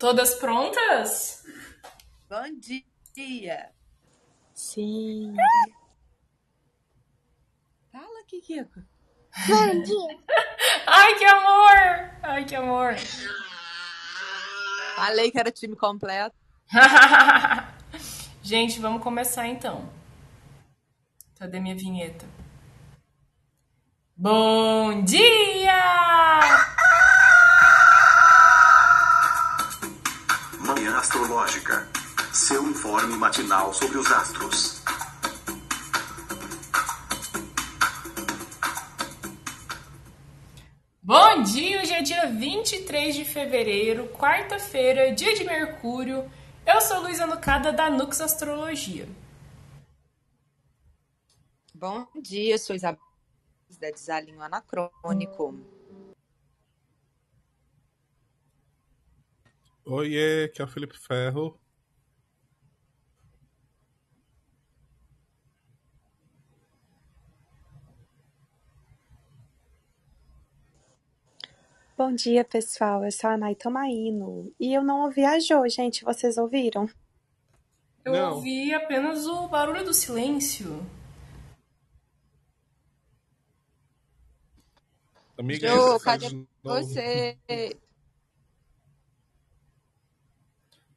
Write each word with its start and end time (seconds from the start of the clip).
Todas 0.00 0.34
prontas? 0.36 1.44
Bom 2.26 2.58
dia. 2.58 3.70
Sim. 4.54 5.36
Fala, 7.92 8.24
Kikiko. 8.26 8.80
Bom 9.46 9.82
dia. 9.82 10.18
Ai, 10.86 11.18
que 11.18 11.24
amor! 11.26 12.10
Ai, 12.22 12.44
que 12.46 12.56
amor! 12.56 12.96
Falei 14.96 15.30
que 15.30 15.38
era 15.38 15.52
time 15.52 15.76
completo. 15.76 16.34
Gente, 18.42 18.80
vamos 18.80 19.02
começar 19.02 19.48
então. 19.48 19.86
Cadê 21.38 21.60
minha 21.60 21.76
vinheta? 21.76 22.24
Bom 24.16 25.04
dia! 25.04 26.69
Astrológica. 31.00 31.88
Seu 32.30 32.62
informe 32.62 33.16
matinal 33.16 33.72
sobre 33.72 33.96
os 33.96 34.12
astros. 34.12 34.82
Bom 41.02 41.42
dia! 41.42 41.80
Hoje 41.80 41.94
é 41.94 42.02
dia 42.02 42.26
23 42.26 43.14
de 43.14 43.24
fevereiro, 43.24 44.08
quarta-feira, 44.08 45.10
dia 45.14 45.34
de 45.34 45.42
Mercúrio. 45.42 46.30
Eu 46.66 46.82
sou 46.82 47.00
Luísa 47.00 47.26
Nucada 47.26 47.72
da 47.72 47.88
Nux 47.88 48.20
Astrologia. 48.20 49.08
Bom 51.74 52.06
dia, 52.20 52.58
sou 52.58 52.76
Isabel 52.76 53.00
da 53.80 53.90
Desalinho 53.90 54.42
Anacrônico. 54.42 55.79
Oiê, 59.92 60.44
aqui 60.44 60.62
é 60.62 60.64
o 60.64 60.68
Felipe 60.68 60.96
Ferro. 60.96 61.58
Bom 71.98 72.14
dia, 72.14 72.44
pessoal. 72.44 73.04
Eu 73.04 73.10
sou 73.10 73.30
a 73.30 73.36
Nay 73.36 73.56
Tomaino. 73.56 74.54
E 74.60 74.72
eu 74.72 74.84
não 74.84 75.06
ouvi 75.06 75.24
a 75.24 75.40
Jo, 75.40 75.68
gente. 75.68 76.04
Vocês 76.04 76.38
ouviram? 76.38 76.88
Eu 78.04 78.12
Não. 78.12 78.34
ouvi 78.36 78.72
apenas 78.72 79.26
o 79.26 79.48
barulho 79.48 79.84
do 79.84 79.92
silêncio. 79.92 80.86
Amiga, 85.36 85.68
faz 85.98 86.22
cadê 86.22 86.46
você? 86.62 87.36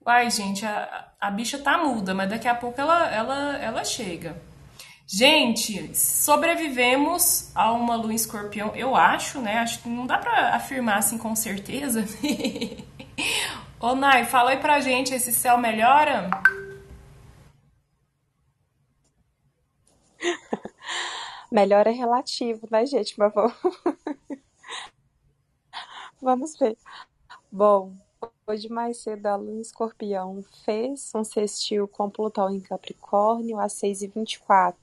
Uai, 0.06 0.30
gente, 0.30 0.66
a, 0.66 1.14
a 1.20 1.32
bicha 1.32 1.58
tá 1.60 1.78
muda, 1.78 2.14
mas 2.14 2.30
daqui 2.30 2.48
a 2.48 2.56
pouco 2.56 2.80
ela, 2.80 3.10
ela, 3.10 3.58
ela 3.58 3.84
chega. 3.86 4.36
Gente, 5.08 5.96
sobrevivemos 5.96 7.52
a 7.56 7.72
uma 7.72 7.96
lua 7.96 8.12
em 8.12 8.16
escorpião, 8.16 8.76
eu 8.76 8.96
acho, 8.96 9.40
né? 9.42 9.60
Acho 9.60 9.82
que 9.82 9.90
não 9.90 10.06
dá 10.06 10.18
pra 10.18 10.56
afirmar 10.56 10.98
assim 10.98 11.18
com 11.18 11.36
certeza. 11.36 12.06
Ô, 13.80 13.96
Nai, 13.96 14.26
fala 14.26 14.52
aí 14.52 14.58
pra 14.58 14.80
gente, 14.82 15.14
esse 15.14 15.32
céu 15.32 15.58
melhora? 15.58 16.30
Melhor 21.52 21.86
é 21.88 21.92
relativo, 21.92 22.68
né, 22.72 22.86
gente? 22.86 23.18
Mas 23.18 23.34
vamos... 23.34 23.54
vamos 26.22 26.58
ver. 26.58 26.78
Bom, 27.52 27.94
hoje 28.46 28.70
mais 28.70 28.98
cedo 28.98 29.26
a 29.28 29.36
Lua 29.36 29.52
em 29.52 29.62
Escorpião 29.62 30.44
fez 30.66 31.12
um 31.16 31.24
sextil 31.24 31.88
com 31.88 32.10
Plutão 32.10 32.50
em 32.50 32.60
Capricórnio 32.60 33.60
às 33.60 33.74
6h24. 33.74 34.76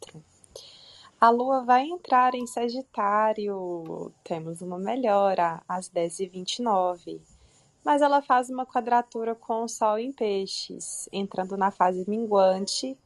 A 1.20 1.28
Lua 1.28 1.62
vai 1.62 1.84
entrar 1.84 2.34
em 2.34 2.46
Sagitário. 2.46 4.10
Temos 4.24 4.62
uma 4.62 4.78
melhora 4.78 5.62
às 5.68 5.90
10h29. 5.90 7.20
Mas 7.84 8.02
ela 8.02 8.22
faz 8.22 8.48
uma 8.48 8.66
quadratura 8.66 9.34
com 9.34 9.64
o 9.64 9.68
Sol 9.68 9.98
em 9.98 10.12
Peixes, 10.12 11.08
entrando 11.12 11.56
na 11.56 11.70
fase 11.70 12.08
minguante 12.08 12.96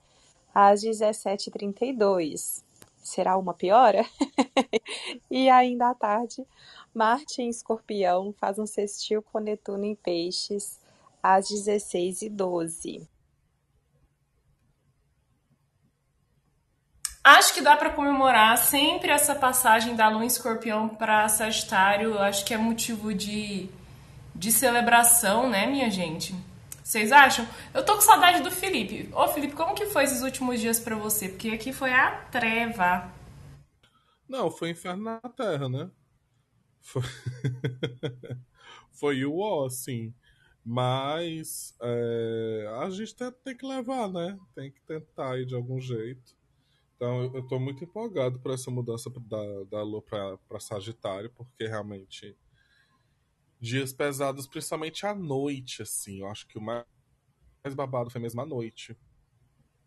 às 0.55 0.83
17h32. 0.83 2.63
Será 3.03 3.37
uma 3.37 3.53
piora? 3.53 4.05
e 5.31 5.51
ainda 5.51 5.91
à 5.91 5.95
tarde, 5.95 6.47
Marte 6.95 7.43
em 7.43 7.49
Escorpião 7.49 8.33
faz 8.33 8.59
um 8.59 8.67
sextil 8.67 9.21
com 9.21 9.41
Netuno 9.41 9.85
em 9.85 9.97
Peixes 9.97 10.79
às 11.23 11.51
16h12. 11.51 13.07
Acho 17.25 17.55
que 17.55 17.63
dá 17.63 17.75
pra 17.75 17.91
comemorar 17.91 18.57
sempre 18.59 19.11
essa 19.11 19.35
passagem 19.35 19.97
da 19.97 20.09
lua 20.09 20.25
em 20.25 20.27
escorpião 20.27 20.89
pra 20.89 21.27
Sagitário. 21.27 22.19
Acho 22.19 22.45
que 22.45 22.53
é 22.53 22.59
motivo 22.59 23.15
de, 23.15 23.69
de 24.35 24.53
celebração, 24.53 25.49
né, 25.49 25.67
minha 25.67 25.91
gente? 25.91 26.35
Vocês 26.83 27.11
acham? 27.11 27.49
Eu 27.73 27.83
tô 27.83 27.95
com 27.95 28.03
saudade 28.03 28.43
do 28.43 28.51
Felipe. 28.51 29.09
Ô, 29.15 29.27
Felipe, 29.29 29.55
como 29.55 29.75
que 29.75 29.87
foi 29.87 30.05
esses 30.05 30.21
últimos 30.21 30.61
dias 30.61 30.79
pra 30.79 30.97
você? 30.97 31.31
Porque 31.31 31.49
aqui 31.49 31.73
foi 31.73 31.95
a 31.95 32.11
treva. 32.31 33.11
Não, 34.29 34.51
foi 34.51 34.71
inferno 34.71 35.03
na 35.03 35.19
Terra, 35.31 35.67
né? 35.67 35.91
Foi, 38.93 39.25
o 39.25 39.39
ó, 39.39 39.67
assim. 39.67 40.15
Mas 40.65 41.77
é, 41.83 42.67
a 42.81 42.91
gente 42.91 43.15
tem, 43.15 43.31
tem 43.45 43.57
que 43.57 43.67
levar, 43.67 44.09
né? 44.09 44.39
Tem 44.55 44.71
que 44.71 44.81
tentar 44.83 45.39
ir 45.39 45.47
de 45.47 45.55
algum 45.55 45.81
jeito. 45.81 46.35
Então 46.97 47.23
eu, 47.25 47.35
eu 47.37 47.47
tô 47.47 47.59
muito 47.59 47.85
empolgado 47.85 48.39
por 48.41 48.53
essa 48.53 48.71
mudança 48.71 49.11
da, 49.11 49.65
da 49.65 49.83
Lua 49.83 50.01
pra, 50.01 50.39
pra 50.49 50.61
Sagitário, 50.61 51.31
porque 51.31 51.67
realmente 51.67 52.37
dias 53.61 53.93
pesados, 53.93 54.47
principalmente 54.47 55.07
à 55.07 55.15
noite, 55.15 55.83
assim. 55.83 56.21
Eu 56.21 56.29
acho 56.29 56.47
que 56.47 56.59
o 56.59 56.63
mais, 56.63 56.85
mais 57.65 57.75
babado 57.75 58.11
foi 58.11 58.21
mesmo 58.21 58.41
à 58.41 58.47
noite. 58.47 58.97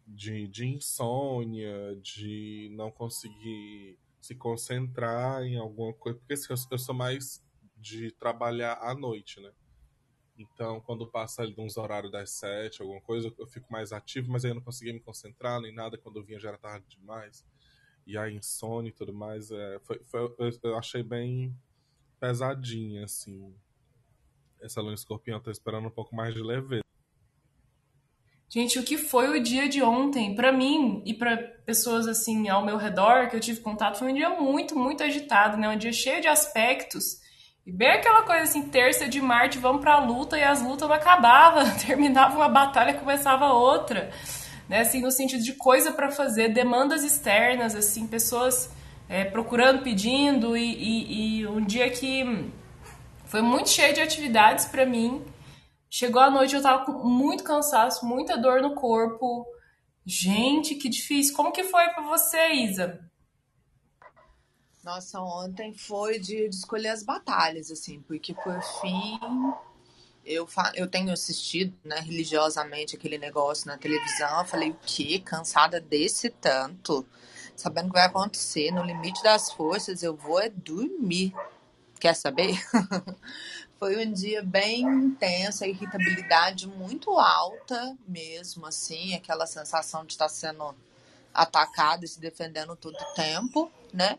De, 0.05 0.47
de 0.47 0.65
insônia, 0.65 1.95
de 2.01 2.69
não 2.75 2.91
conseguir 2.91 3.99
se 4.27 4.35
concentrar 4.35 5.43
em 5.43 5.57
alguma 5.57 5.93
coisa. 5.93 6.19
Porque 6.19 6.33
assim, 6.33 6.47
eu, 6.51 6.57
eu 6.71 6.77
sou 6.77 6.93
mais 6.93 7.43
de 7.77 8.11
trabalhar 8.11 8.77
à 8.81 8.93
noite, 8.93 9.39
né? 9.39 9.51
Então, 10.38 10.81
quando 10.81 11.07
passa 11.07 11.41
ali 11.41 11.55
uns 11.57 11.77
horários 11.77 12.11
das 12.11 12.31
sete, 12.31 12.81
alguma 12.81 13.01
coisa, 13.01 13.33
eu 13.39 13.47
fico 13.47 13.71
mais 13.71 13.91
ativo, 13.91 14.29
mas 14.31 14.43
aí 14.43 14.51
eu 14.51 14.55
não 14.55 14.61
conseguia 14.61 14.93
me 14.93 14.99
concentrar 14.99 15.61
nem 15.61 15.73
nada. 15.73 15.97
Quando 15.97 16.17
eu 16.17 16.23
vinha 16.23 16.39
já 16.39 16.49
era 16.49 16.57
tarde 16.57 16.85
demais. 16.89 17.45
E 18.05 18.17
a 18.17 18.29
insônia 18.29 18.89
e 18.89 18.93
tudo 18.93 19.13
mais. 19.13 19.49
É, 19.49 19.79
foi, 19.79 19.99
foi, 20.05 20.21
eu, 20.21 20.51
eu 20.63 20.77
achei 20.77 21.01
bem 21.01 21.57
pesadinha, 22.19 23.05
assim. 23.05 23.55
Essa 24.59 24.81
lua 24.81 24.94
escorpião, 24.94 25.39
tô 25.39 25.51
esperando 25.51 25.88
um 25.88 25.91
pouco 25.91 26.15
mais 26.15 26.33
de 26.33 26.41
leveza. 26.41 26.86
Gente, 28.49 28.79
o 28.79 28.83
que 28.83 28.97
foi 28.97 29.37
o 29.37 29.43
dia 29.43 29.67
de 29.67 29.83
ontem? 29.83 30.33
Pra 30.33 30.53
mim 30.53 31.01
e 31.05 31.13
pra 31.13 31.35
pessoas 31.65 32.07
assim 32.07 32.47
ao 32.47 32.65
meu 32.65 32.77
redor 32.77 33.29
que 33.29 33.35
eu 33.35 33.41
tive 33.41 33.59
contato, 33.59 33.99
foi 33.99 34.11
um 34.11 34.15
dia 34.15 34.29
muito, 34.29 34.77
muito 34.77 35.03
agitado, 35.03 35.57
né? 35.57 35.67
Um 35.67 35.77
dia 35.77 35.91
cheio 35.91 36.21
de 36.21 36.29
aspectos. 36.29 37.19
E 37.65 37.71
bem 37.73 37.89
aquela 37.89 38.21
coisa 38.21 38.43
assim, 38.43 38.69
terça 38.69 39.09
de 39.09 39.19
Marte, 39.19 39.57
vamos 39.57 39.81
pra 39.81 39.99
luta 39.99 40.37
e 40.37 40.43
as 40.43 40.61
lutas 40.61 40.87
não 40.87 40.95
acabavam, 40.95 41.69
terminava 41.85 42.37
uma 42.37 42.47
batalha, 42.47 42.93
começava 42.93 43.51
outra, 43.51 44.09
né? 44.69 44.79
Assim, 44.79 45.01
no 45.01 45.11
sentido 45.11 45.43
de 45.43 45.51
coisa 45.51 45.91
pra 45.91 46.09
fazer, 46.09 46.47
demandas 46.47 47.03
externas, 47.03 47.75
assim, 47.75 48.07
pessoas 48.07 48.71
é, 49.09 49.25
procurando, 49.25 49.83
pedindo 49.83 50.55
e, 50.55 50.61
e, 50.63 51.39
e 51.41 51.47
um 51.47 51.59
dia 51.59 51.89
que 51.89 52.49
foi 53.25 53.41
muito 53.41 53.69
cheio 53.69 53.93
de 53.93 53.99
atividades 53.99 54.63
pra 54.63 54.85
mim. 54.85 55.21
Chegou 55.89 56.21
a 56.21 56.29
noite, 56.29 56.55
eu 56.55 56.61
tava 56.61 56.85
com 56.85 57.07
muito 57.07 57.44
cansaço, 57.44 58.06
muita 58.06 58.38
dor 58.38 58.62
no 58.62 58.75
corpo. 58.75 59.45
Gente, 60.06 60.75
que 60.75 60.89
difícil. 60.89 61.35
Como 61.35 61.51
que 61.51 61.63
foi 61.63 61.88
pra 61.89 62.03
você, 62.03 62.53
Isa? 62.53 63.00
Nossa, 64.83 65.19
ontem 65.19 65.73
foi 65.73 66.19
de, 66.19 66.47
de 66.47 66.56
escolher 66.56 66.89
as 66.89 67.03
batalhas, 67.03 67.69
assim, 67.69 68.01
porque 68.01 68.33
por 68.33 68.62
fim 68.81 69.19
eu, 70.27 70.47
eu 70.75 70.88
tenho 70.88 71.12
assistido, 71.12 71.73
né, 71.83 72.00
religiosamente 72.00 72.95
aquele 72.95 73.17
negócio 73.17 73.67
na 73.67 73.77
televisão. 73.77 74.39
Eu 74.39 74.45
falei, 74.45 74.71
o 74.71 74.77
quê? 74.85 75.19
Cansada 75.23 75.79
desse 75.79 76.29
tanto? 76.29 77.06
Sabendo 77.56 77.85
o 77.85 77.89
que 77.89 77.97
vai 77.97 78.06
acontecer, 78.06 78.71
no 78.71 78.83
limite 78.83 79.23
das 79.23 79.51
forças, 79.51 80.03
eu 80.03 80.15
vou 80.15 80.39
é 80.39 80.50
dormir. 80.50 81.33
Quer 82.00 82.13
saber? 82.13 82.53
Foi 83.79 84.06
um 84.06 84.12
dia 84.12 84.41
bem 84.41 84.81
intenso, 84.81 85.63
a 85.63 85.68
irritabilidade 85.68 86.68
muito 86.68 87.12
alta 87.12 87.95
mesmo, 88.07 88.65
assim, 88.65 89.13
aquela 89.13 89.45
sensação 89.45 90.03
de 90.03 90.13
estar 90.13 90.29
sendo 90.29 90.75
atacado 91.33 92.03
e 92.03 92.07
se 92.07 92.19
defendendo 92.19 92.75
todo 92.75 92.95
o 92.95 93.13
tempo, 93.13 93.71
né? 93.94 94.18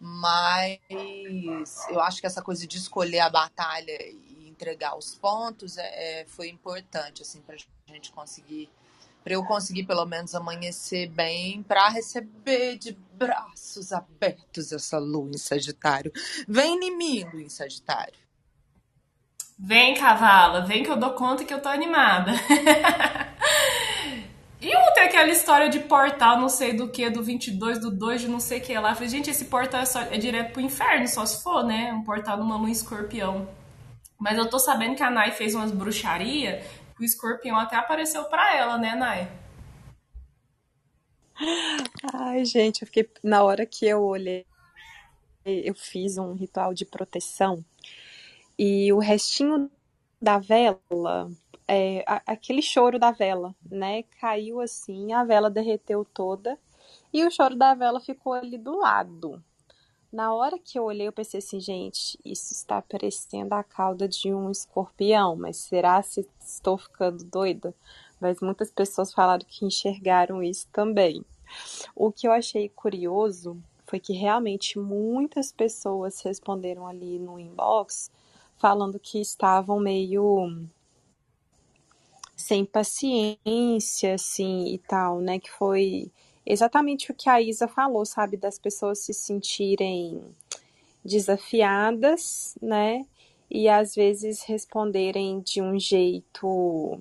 Mas 0.00 0.80
eu 1.88 2.00
acho 2.00 2.20
que 2.20 2.26
essa 2.26 2.42
coisa 2.42 2.66
de 2.66 2.76
escolher 2.76 3.20
a 3.20 3.30
batalha 3.30 3.96
e 4.02 4.48
entregar 4.48 4.96
os 4.96 5.14
pontos 5.14 5.78
é, 5.78 6.22
é, 6.22 6.26
foi 6.26 6.48
importante 6.48 7.22
assim 7.22 7.40
para 7.40 7.54
a 7.54 7.92
gente 7.92 8.10
conseguir 8.10 8.68
para 9.22 9.34
eu 9.34 9.44
conseguir 9.44 9.84
pelo 9.84 10.06
menos 10.06 10.34
amanhecer 10.34 11.08
bem 11.08 11.62
para 11.62 11.88
receber 11.88 12.78
de 12.78 12.92
braços 13.12 13.92
abertos 13.92 14.72
essa 14.72 14.98
lua 14.98 15.30
em 15.34 15.38
Sagitário. 15.38 16.12
Vem 16.48 16.76
em 16.82 16.96
mim, 16.96 17.26
em 17.34 17.48
Sagitário. 17.48 18.27
Vem, 19.58 19.94
cavala, 19.94 20.60
vem 20.60 20.84
que 20.84 20.90
eu 20.90 20.96
dou 20.96 21.14
conta 21.14 21.44
que 21.44 21.52
eu 21.52 21.60
tô 21.60 21.68
animada. 21.68 22.30
e 24.62 24.76
outra 24.76 25.06
aquela 25.06 25.30
história 25.30 25.68
de 25.68 25.80
portal, 25.80 26.40
não 26.40 26.48
sei 26.48 26.74
do 26.74 26.88
que, 26.88 27.10
do 27.10 27.24
22, 27.24 27.80
do 27.80 27.90
2, 27.90 28.20
de 28.20 28.28
não 28.28 28.38
sei 28.38 28.60
o 28.60 28.62
que 28.62 28.78
lá. 28.78 28.94
falei, 28.94 29.08
gente, 29.08 29.28
esse 29.28 29.46
portal 29.46 29.80
é, 29.80 29.84
só, 29.84 30.02
é 30.02 30.16
direto 30.16 30.52
pro 30.52 30.62
inferno, 30.62 31.08
só 31.08 31.26
se 31.26 31.42
for, 31.42 31.64
né? 31.64 31.92
Um 31.92 32.04
portal 32.04 32.36
numa 32.36 32.56
lua 32.56 32.70
escorpião. 32.70 33.48
Mas 34.16 34.38
eu 34.38 34.48
tô 34.48 34.60
sabendo 34.60 34.94
que 34.94 35.02
a 35.02 35.10
Nai 35.10 35.32
fez 35.32 35.56
umas 35.56 35.72
bruxaria, 35.72 36.64
o 36.98 37.02
escorpião 37.02 37.58
até 37.58 37.74
apareceu 37.74 38.24
para 38.24 38.56
ela, 38.56 38.78
né, 38.78 38.94
Nai? 38.94 39.28
Ai, 42.14 42.44
gente, 42.44 42.82
eu 42.82 42.86
fiquei. 42.86 43.10
Na 43.24 43.42
hora 43.42 43.66
que 43.66 43.86
eu 43.86 44.02
olhei, 44.02 44.46
eu 45.44 45.74
fiz 45.74 46.16
um 46.16 46.34
ritual 46.34 46.72
de 46.72 46.84
proteção 46.84 47.64
e 48.58 48.92
o 48.92 48.98
restinho 48.98 49.70
da 50.20 50.38
vela, 50.38 51.30
é, 51.66 52.02
aquele 52.26 52.60
choro 52.60 52.98
da 52.98 53.12
vela, 53.12 53.54
né? 53.70 54.02
Caiu 54.20 54.60
assim, 54.60 55.12
a 55.12 55.24
vela 55.24 55.48
derreteu 55.48 56.04
toda 56.04 56.58
e 57.12 57.24
o 57.24 57.30
choro 57.30 57.54
da 57.54 57.74
vela 57.74 58.00
ficou 58.00 58.32
ali 58.32 58.58
do 58.58 58.76
lado. 58.78 59.42
Na 60.10 60.34
hora 60.34 60.58
que 60.58 60.78
eu 60.78 60.84
olhei, 60.84 61.06
eu 61.06 61.12
pensei 61.12 61.38
assim, 61.38 61.60
gente, 61.60 62.18
isso 62.24 62.52
está 62.54 62.80
parecendo 62.80 63.54
a 63.54 63.62
cauda 63.62 64.08
de 64.08 64.32
um 64.32 64.50
escorpião, 64.50 65.36
mas 65.36 65.58
será 65.58 66.02
se 66.02 66.26
estou 66.40 66.78
ficando 66.78 67.22
doida? 67.24 67.74
Mas 68.18 68.40
muitas 68.40 68.72
pessoas 68.72 69.12
falaram 69.12 69.44
que 69.46 69.66
enxergaram 69.66 70.42
isso 70.42 70.66
também. 70.72 71.22
O 71.94 72.10
que 72.10 72.26
eu 72.26 72.32
achei 72.32 72.70
curioso 72.70 73.56
foi 73.86 74.00
que 74.00 74.14
realmente 74.14 74.78
muitas 74.78 75.52
pessoas 75.52 76.20
responderam 76.22 76.86
ali 76.86 77.18
no 77.18 77.38
inbox 77.38 78.10
falando 78.58 78.98
que 78.98 79.20
estavam 79.20 79.78
meio 79.78 80.66
sem 82.36 82.64
paciência, 82.64 84.14
assim, 84.14 84.68
e 84.68 84.78
tal, 84.78 85.20
né? 85.20 85.38
Que 85.40 85.50
foi 85.50 86.10
exatamente 86.46 87.10
o 87.10 87.14
que 87.14 87.28
a 87.28 87.40
Isa 87.42 87.66
falou, 87.68 88.06
sabe? 88.06 88.36
Das 88.36 88.58
pessoas 88.58 89.00
se 89.00 89.12
sentirem 89.12 90.22
desafiadas, 91.04 92.56
né? 92.62 93.04
E 93.50 93.68
às 93.68 93.94
vezes 93.94 94.42
responderem 94.42 95.40
de 95.40 95.60
um 95.60 95.78
jeito. 95.78 97.00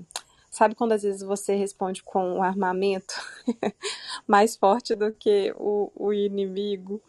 Sabe 0.49 0.73
quando 0.75 0.93
às 0.93 1.03
vezes 1.03 1.21
você 1.21 1.55
responde 1.55 2.01
com 2.03 2.37
um 2.37 2.43
armamento 2.43 3.13
mais 4.25 4.55
forte 4.55 4.95
do 4.95 5.13
que 5.13 5.53
o, 5.57 5.91
o 5.95 6.13
inimigo? 6.13 7.01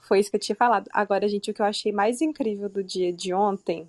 Foi 0.00 0.18
isso 0.18 0.30
que 0.30 0.36
eu 0.36 0.40
tinha 0.40 0.56
falado. 0.56 0.88
Agora, 0.92 1.28
gente, 1.28 1.50
o 1.50 1.54
que 1.54 1.62
eu 1.62 1.66
achei 1.66 1.92
mais 1.92 2.20
incrível 2.20 2.68
do 2.68 2.82
dia 2.82 3.12
de 3.12 3.32
ontem 3.32 3.88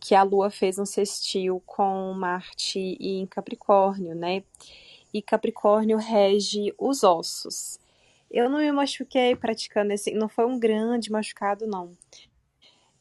que 0.00 0.14
a 0.14 0.22
Lua 0.22 0.50
fez 0.50 0.78
um 0.78 0.86
sextil 0.86 1.62
com 1.66 2.12
Marte 2.14 2.96
em 3.00 3.26
Capricórnio, 3.26 4.14
né? 4.14 4.44
E 5.12 5.20
Capricórnio 5.20 5.98
rege 5.98 6.72
os 6.78 7.02
ossos. 7.02 7.78
Eu 8.30 8.48
não 8.48 8.58
me 8.58 8.70
machuquei 8.70 9.34
praticando 9.34 9.92
esse, 9.92 10.12
não 10.12 10.28
foi 10.28 10.44
um 10.44 10.58
grande 10.58 11.10
machucado 11.10 11.66
não. 11.66 11.96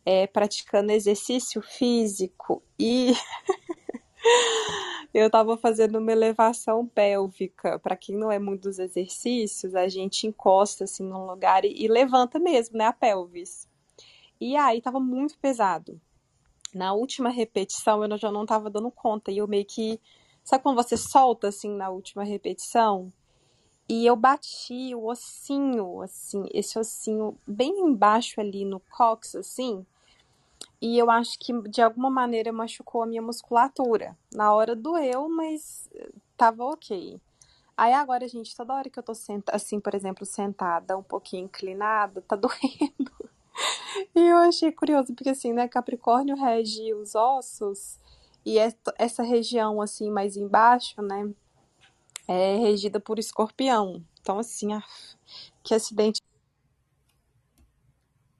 É, 0.05 0.25
praticando 0.25 0.91
exercício 0.91 1.61
físico 1.61 2.63
e 2.79 3.11
eu 5.13 5.27
estava 5.27 5.57
fazendo 5.57 5.99
uma 5.99 6.13
elevação 6.13 6.87
pélvica. 6.87 7.77
Para 7.77 7.97
quem 7.97 8.15
não 8.15 8.31
é 8.31 8.39
muito 8.39 8.63
dos 8.63 8.79
exercícios, 8.79 9.75
a 9.75 9.89
gente 9.89 10.25
encosta 10.25 10.85
assim 10.85 11.03
num 11.03 11.25
lugar 11.25 11.65
e, 11.65 11.83
e 11.83 11.89
levanta 11.89 12.39
mesmo, 12.39 12.77
né, 12.77 12.85
a 12.85 12.93
pelvis. 12.93 13.67
E 14.39 14.55
aí 14.55 14.77
estava 14.77 14.99
muito 14.99 15.37
pesado 15.39 15.99
na 16.77 16.93
última 16.93 17.29
repetição 17.29 18.03
eu 18.03 18.17
já 18.17 18.31
não 18.31 18.43
estava 18.43 18.69
dando 18.69 18.91
conta. 18.91 19.31
E 19.31 19.37
eu 19.39 19.47
meio 19.47 19.65
que. 19.65 19.99
Sabe 20.43 20.63
quando 20.63 20.77
você 20.77 20.95
solta 20.95 21.49
assim 21.49 21.69
na 21.75 21.89
última 21.89 22.23
repetição? 22.23 23.11
E 23.89 24.05
eu 24.05 24.15
bati 24.15 24.93
o 24.95 25.07
ossinho, 25.07 26.01
assim, 26.01 26.45
esse 26.53 26.77
ossinho 26.77 27.37
bem 27.47 27.79
embaixo 27.79 28.39
ali 28.41 28.65
no 28.65 28.81
cox, 28.81 29.35
assim. 29.35 29.85
E 30.81 30.97
eu 30.97 31.09
acho 31.09 31.39
que 31.39 31.53
de 31.69 31.81
alguma 31.81 32.09
maneira 32.09 32.51
machucou 32.51 33.01
a 33.01 33.05
minha 33.05 33.21
musculatura. 33.21 34.17
Na 34.33 34.53
hora 34.53 34.75
doeu, 34.75 35.29
mas 35.29 35.89
tava 36.35 36.65
ok. 36.65 37.19
Aí 37.77 37.93
agora, 37.93 38.27
gente, 38.27 38.55
toda 38.55 38.73
hora 38.73 38.89
que 38.89 38.99
eu 38.99 39.03
tô 39.03 39.13
senta, 39.13 39.55
assim, 39.55 39.79
por 39.79 39.93
exemplo, 39.95 40.25
sentada, 40.25 40.97
um 40.97 41.03
pouquinho 41.03 41.45
inclinada, 41.45 42.21
tá 42.21 42.35
doendo. 42.37 43.29
E 44.15 44.19
eu 44.19 44.37
achei 44.37 44.71
curioso, 44.71 45.13
porque 45.13 45.29
assim, 45.29 45.53
né, 45.53 45.67
Capricórnio 45.67 46.35
rege 46.35 46.93
os 46.93 47.15
ossos, 47.15 47.99
e 48.45 48.57
essa 48.97 49.23
região, 49.23 49.81
assim, 49.81 50.09
mais 50.11 50.37
embaixo, 50.37 51.01
né, 51.01 51.29
é 52.27 52.57
regida 52.57 52.99
por 52.99 53.17
escorpião. 53.19 54.03
Então, 54.21 54.39
assim, 54.39 54.73
ah, 54.73 54.83
que 55.63 55.73
acidente. 55.73 56.21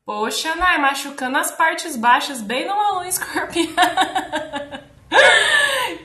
Poxa, 0.05 0.55
Nai, 0.55 0.79
machucando 0.79 1.37
as 1.37 1.51
partes 1.51 1.95
baixas 1.95 2.41
bem 2.41 2.67
no 2.67 2.73
lua 2.73 3.07
escorpião. 3.07 3.73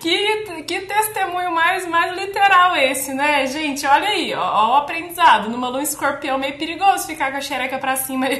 que, 0.02 0.62
que 0.64 0.80
testemunho 0.80 1.52
mais, 1.52 1.86
mais 1.86 2.18
literal 2.18 2.76
esse, 2.76 3.14
né, 3.14 3.46
gente? 3.46 3.86
Olha 3.86 4.08
aí, 4.08 4.34
ó, 4.34 4.42
ó 4.42 4.72
o 4.72 4.74
aprendizado. 4.78 5.48
Numa 5.48 5.68
lua 5.68 5.82
escorpião 5.82 6.36
meio 6.38 6.58
perigoso 6.58 7.06
ficar 7.06 7.30
com 7.30 7.38
a 7.38 7.40
xereca 7.40 7.78
pra 7.78 7.94
cima. 7.94 8.26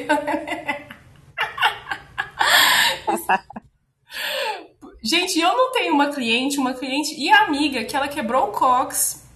Gente, 5.05 5.41
eu 5.41 5.56
não 5.56 5.73
tenho 5.73 5.94
uma 5.94 6.12
cliente, 6.12 6.59
uma 6.59 6.75
cliente 6.75 7.14
e 7.19 7.29
amiga 7.29 7.85
que 7.85 7.97
ela 7.97 8.06
quebrou 8.06 8.49
o 8.49 8.53
cox 8.53 9.26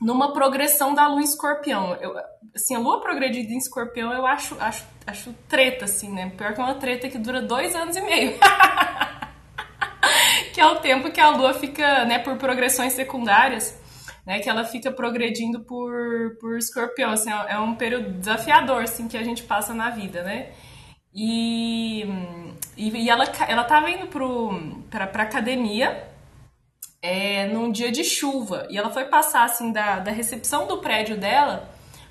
numa 0.00 0.32
progressão 0.32 0.94
da 0.94 1.06
lua 1.06 1.20
em 1.20 1.24
escorpião. 1.24 1.94
Eu, 1.94 2.14
assim, 2.54 2.74
a 2.74 2.78
lua 2.78 3.00
progredida 3.00 3.52
em 3.52 3.58
escorpião 3.58 4.12
eu 4.12 4.26
acho, 4.26 4.54
acho, 4.60 4.86
acho 5.06 5.34
treta, 5.48 5.86
assim, 5.86 6.10
né? 6.10 6.30
Pior 6.36 6.52
que 6.54 6.60
uma 6.60 6.74
treta 6.74 7.08
que 7.08 7.18
dura 7.18 7.40
dois 7.40 7.74
anos 7.74 7.96
e 7.96 8.00
meio. 8.02 8.38
que 10.58 10.62
é 10.62 10.66
o 10.66 10.80
tempo 10.80 11.08
que 11.12 11.20
a 11.20 11.30
lua 11.30 11.54
fica, 11.54 12.04
né, 12.04 12.18
por 12.18 12.36
progressões 12.36 12.92
secundárias, 12.92 13.80
né, 14.26 14.40
que 14.40 14.50
ela 14.50 14.64
fica 14.64 14.90
progredindo 14.90 15.60
por, 15.60 16.36
por 16.40 16.58
escorpião. 16.58 17.12
Assim, 17.12 17.30
é 17.30 17.56
um 17.60 17.76
período 17.76 18.10
desafiador, 18.18 18.82
assim, 18.82 19.06
que 19.06 19.16
a 19.16 19.22
gente 19.22 19.44
passa 19.44 19.72
na 19.72 19.88
vida, 19.90 20.24
né? 20.24 20.50
E, 21.14 22.04
e, 22.76 23.08
ela, 23.08 23.22
ela 23.46 23.62
tava 23.62 23.88
indo 23.88 24.08
para 24.90 25.06
pra, 25.06 25.22
academia 25.22 26.08
é, 27.00 27.46
num 27.46 27.70
dia 27.70 27.92
de 27.92 28.02
chuva. 28.02 28.66
E 28.68 28.76
ela 28.76 28.90
foi 28.90 29.04
passar, 29.04 29.44
assim, 29.44 29.70
da, 29.70 30.00
da 30.00 30.10
recepção 30.10 30.66
do 30.66 30.78
prédio 30.78 31.16
dela 31.16 31.70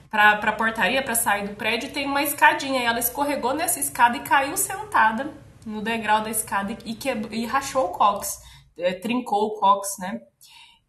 pra, 0.09 0.37
pra 0.37 0.53
portaria, 0.53 1.03
para 1.03 1.15
sair 1.15 1.49
do 1.49 1.53
prédio, 1.53 1.91
tem 1.91 2.05
uma 2.05 2.23
escadinha. 2.23 2.81
E 2.81 2.85
ela 2.85 2.99
escorregou 2.99 3.53
nessa 3.53 3.77
escada 3.77 4.15
e 4.15 4.21
caiu 4.21 4.55
sentada 4.55 5.33
no 5.67 5.81
degrau 5.81 6.21
da 6.21 6.29
escada 6.29 6.77
e, 6.85 6.95
que, 6.95 7.09
e 7.31 7.45
rachou 7.45 7.87
o 7.87 7.89
cox. 7.89 8.41
É, 8.77 8.93
trincou 8.93 9.47
o 9.47 9.59
cox, 9.59 9.97
né? 9.99 10.21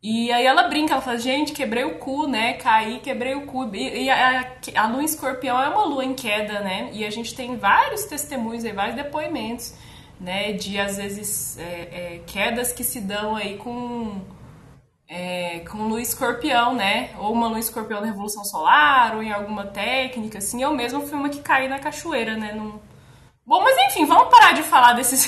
E 0.01 0.31
aí 0.31 0.47
ela 0.47 0.69
brinca, 0.69 0.93
ela 0.93 1.03
fala, 1.03 1.19
gente, 1.19 1.53
quebrei 1.53 1.83
o 1.83 1.99
cu, 1.99 2.29
né? 2.29 2.53
Caí, 2.55 3.01
quebrei 3.01 3.35
o 3.35 3.47
cu. 3.47 3.75
E, 3.75 4.05
e 4.05 4.11
a, 4.11 4.57
a, 4.77 4.87
lua 4.87 5.03
em 5.03 5.05
escorpião 5.05 5.61
é 5.61 5.69
uma 5.69 5.85
lua 5.85 6.05
em 6.05 6.15
queda, 6.15 6.61
né? 6.61 6.91
E 6.93 7.05
a 7.05 7.11
gente 7.11 7.35
tem 7.35 7.57
vários 7.57 8.05
testemunhos 8.05 8.65
e 8.65 8.71
vários 8.71 8.95
depoimentos, 8.95 9.75
né? 10.21 10.53
De, 10.53 10.79
às 10.79 10.97
vezes, 10.97 11.59
é, 11.59 11.65
é, 11.65 12.23
quedas 12.25 12.73
que 12.73 12.85
se 12.85 13.01
dão 13.01 13.35
aí 13.35 13.57
com, 13.57 14.21
é, 15.09 15.61
com 15.61 15.89
lua 15.89 16.01
escorpião, 16.01 16.77
né? 16.77 17.11
Ou 17.19 17.33
uma 17.33 17.49
lua 17.49 17.59
escorpião 17.59 18.01
na 18.01 18.07
Revolução 18.07 18.45
Solar, 18.45 19.17
ou 19.17 19.23
em 19.25 19.33
alguma 19.33 19.67
técnica, 19.67 20.39
assim. 20.39 20.63
Eu 20.63 20.73
mesmo 20.73 21.05
fui 21.09 21.19
uma 21.19 21.29
que 21.29 21.41
caí 21.41 21.69
na 21.69 21.81
cachoeira, 21.81 22.37
né? 22.37 22.53
Num... 22.53 22.79
Bom, 23.49 23.62
mas 23.62 23.78
enfim, 23.78 24.05
vamos 24.05 24.28
parar 24.28 24.52
de 24.52 24.62
falar 24.62 24.93
desses... 24.93 25.26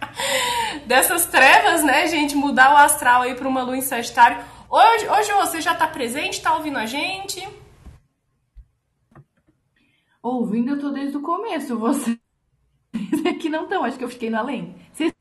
dessas 0.88 1.26
trevas, 1.26 1.84
né, 1.84 2.06
gente? 2.06 2.34
Mudar 2.34 2.72
o 2.72 2.78
astral 2.78 3.20
aí 3.20 3.34
para 3.34 3.46
uma 3.46 3.62
lua 3.62 3.76
em 3.76 3.82
Sagitário. 3.82 4.42
Hoje, 4.70 5.06
hoje 5.06 5.30
você 5.34 5.60
já 5.60 5.74
está 5.74 5.86
presente, 5.86 6.38
está 6.38 6.54
ouvindo 6.54 6.78
a 6.78 6.86
gente? 6.86 7.46
Ouvindo 10.22 10.70
eu 10.70 10.80
tô 10.80 10.88
desde 10.88 11.18
o 11.18 11.20
começo, 11.20 11.78
você 11.78 12.18
que 13.38 13.50
não 13.50 13.64
estão, 13.64 13.84
acho 13.84 13.98
que 13.98 14.04
eu 14.04 14.08
fiquei 14.08 14.30
no 14.30 14.38
além. 14.38 14.74
Vocês 14.90 15.12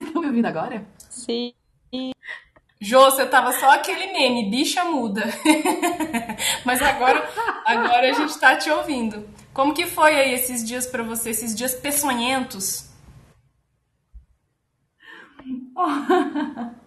estão 0.00 0.22
me 0.22 0.28
ouvindo 0.28 0.46
agora? 0.46 0.86
Sim. 0.98 1.52
Jô, 2.80 3.10
você 3.10 3.26
tava 3.26 3.52
só 3.54 3.72
aquele 3.72 4.12
meme, 4.12 4.48
bicha 4.48 4.84
muda. 4.84 5.24
Mas 6.64 6.80
agora, 6.80 7.28
agora 7.66 8.08
a 8.08 8.12
gente 8.12 8.38
tá 8.38 8.54
te 8.54 8.70
ouvindo. 8.70 9.28
Como 9.52 9.74
que 9.74 9.86
foi 9.86 10.14
aí 10.14 10.32
esses 10.32 10.64
dias 10.66 10.86
para 10.86 11.02
você, 11.02 11.30
esses 11.30 11.54
dias 11.54 11.74
peçonhentos? 11.74 12.88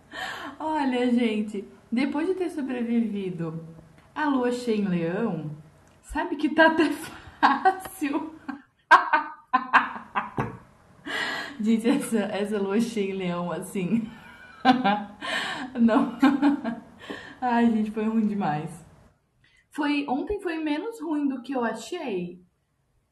Olha, 0.59 1.11
gente, 1.11 1.67
depois 1.91 2.27
de 2.27 2.35
ter 2.35 2.49
sobrevivido 2.49 3.67
à 4.15 4.25
lua 4.27 4.51
cheia 4.51 4.77
em 4.77 4.85
leão, 4.87 5.51
sabe 6.03 6.35
que 6.37 6.49
tá 6.49 6.67
até 6.67 6.89
fácil. 7.41 8.33
Gente, 11.59 11.87
essa, 11.87 12.17
essa 12.17 12.59
lua 12.59 12.79
cheia 12.81 13.13
em 13.13 13.17
leão, 13.17 13.51
assim. 13.51 14.09
Não. 15.79 16.17
Ai, 17.39 17.69
gente, 17.71 17.91
foi 17.91 18.05
ruim 18.05 18.27
demais. 18.27 18.69
Foi, 19.71 20.05
ontem 20.09 20.41
foi 20.41 20.57
menos 20.57 20.99
ruim 20.99 21.27
do 21.27 21.41
que 21.41 21.53
eu 21.53 21.63
achei. 21.63 22.43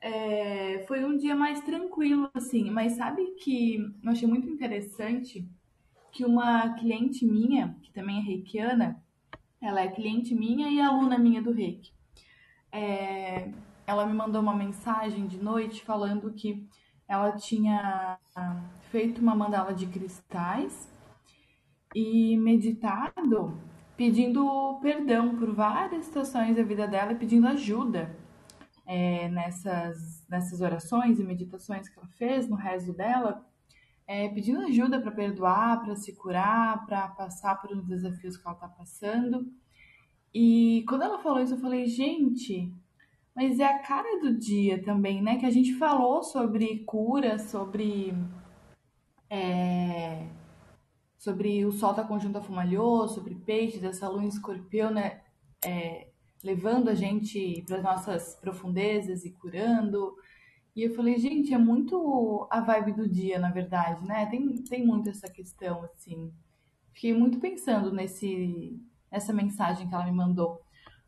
É, 0.01 0.83
foi 0.87 1.05
um 1.05 1.15
dia 1.15 1.35
mais 1.35 1.61
tranquilo, 1.61 2.29
assim. 2.33 2.69
Mas 2.71 2.93
sabe 2.93 3.23
que 3.35 3.77
eu 4.03 4.11
achei 4.11 4.27
muito 4.27 4.49
interessante 4.49 5.47
que 6.11 6.25
uma 6.25 6.73
cliente 6.73 7.25
minha, 7.25 7.77
que 7.81 7.91
também 7.93 8.17
é 8.17 8.21
reikiana, 8.21 9.01
ela 9.61 9.81
é 9.81 9.87
cliente 9.87 10.33
minha 10.33 10.69
e 10.69 10.81
aluna 10.81 11.17
minha 11.17 11.41
do 11.41 11.51
reiki. 11.51 11.93
É, 12.71 13.51
ela 13.85 14.05
me 14.05 14.13
mandou 14.13 14.41
uma 14.41 14.55
mensagem 14.55 15.27
de 15.27 15.37
noite 15.37 15.83
falando 15.83 16.33
que 16.33 16.67
ela 17.07 17.33
tinha 17.33 18.17
feito 18.89 19.21
uma 19.21 19.35
mandala 19.35 19.73
de 19.73 19.85
cristais 19.85 20.89
e 21.93 22.37
meditado 22.37 23.57
pedindo 23.97 24.79
perdão 24.81 25.35
por 25.35 25.53
várias 25.53 26.05
situações 26.05 26.55
da 26.55 26.63
vida 26.63 26.87
dela 26.87 27.11
e 27.11 27.15
pedindo 27.15 27.47
ajuda 27.47 28.15
é, 28.91 29.29
nessas, 29.29 30.21
nessas 30.27 30.59
orações 30.59 31.17
e 31.17 31.23
meditações 31.23 31.87
que 31.87 31.97
ela 31.97 32.09
fez 32.09 32.49
no 32.49 32.57
rezo 32.57 32.91
dela, 32.91 33.41
é, 34.05 34.27
pedindo 34.27 34.59
ajuda 34.59 34.99
para 34.99 35.11
perdoar, 35.11 35.81
para 35.81 35.95
se 35.95 36.11
curar, 36.13 36.85
para 36.85 37.07
passar 37.07 37.55
por 37.61 37.71
uns 37.71 37.87
desafios 37.87 38.35
que 38.35 38.45
ela 38.45 38.53
está 38.53 38.67
passando. 38.67 39.49
E 40.33 40.83
quando 40.89 41.03
ela 41.03 41.19
falou 41.19 41.41
isso, 41.41 41.53
eu 41.53 41.59
falei, 41.61 41.85
gente, 41.85 42.69
mas 43.33 43.61
é 43.61 43.65
a 43.65 43.79
cara 43.79 44.19
do 44.19 44.37
dia 44.37 44.83
também, 44.83 45.21
né? 45.21 45.37
Que 45.37 45.45
a 45.45 45.51
gente 45.51 45.73
falou 45.75 46.21
sobre 46.21 46.79
cura, 46.79 47.39
sobre. 47.39 48.13
É, 49.29 50.27
sobre 51.17 51.63
o 51.65 51.71
sol 51.71 51.93
tá 51.93 52.03
conjunto 52.03 52.39
a 52.39 52.41
fumalhou, 52.41 53.07
sobre 53.07 53.35
peixes, 53.35 53.85
essa 53.85 54.09
lua 54.09 54.25
em 54.25 54.27
escorpião, 54.27 54.91
né? 54.91 55.21
É, 55.63 56.10
levando 56.43 56.89
a 56.89 56.95
gente 56.95 57.63
para 57.67 57.77
as 57.77 57.83
nossas 57.83 58.35
profundezas 58.35 59.25
e 59.25 59.31
curando. 59.31 60.15
E 60.75 60.83
eu 60.83 60.95
falei, 60.95 61.17
gente, 61.17 61.53
é 61.53 61.57
muito 61.57 62.47
a 62.49 62.61
vibe 62.61 62.93
do 62.93 63.09
dia, 63.09 63.37
na 63.39 63.51
verdade, 63.51 64.05
né? 64.07 64.25
Tem, 64.27 64.47
tem 64.63 64.85
muito 64.85 65.09
essa 65.09 65.29
questão, 65.29 65.83
assim. 65.83 66.31
Fiquei 66.93 67.13
muito 67.13 67.39
pensando 67.39 67.91
nesse, 67.91 68.79
nessa 69.11 69.33
mensagem 69.33 69.87
que 69.87 69.93
ela 69.93 70.05
me 70.05 70.11
mandou. 70.11 70.61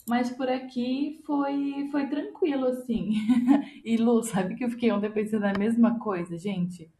Mas 0.07 0.29
por 0.29 0.49
aqui 0.49 1.21
foi, 1.25 1.87
foi 1.89 2.07
tranquilo, 2.07 2.65
assim. 2.67 3.13
e 3.85 3.95
Lu, 3.95 4.21
sabe 4.21 4.55
que 4.55 4.65
eu 4.65 4.69
fiquei 4.69 4.91
ontem 4.91 5.11
pensando 5.11 5.45
a 5.45 5.57
mesma 5.57 5.97
coisa, 5.97 6.37
gente? 6.37 6.91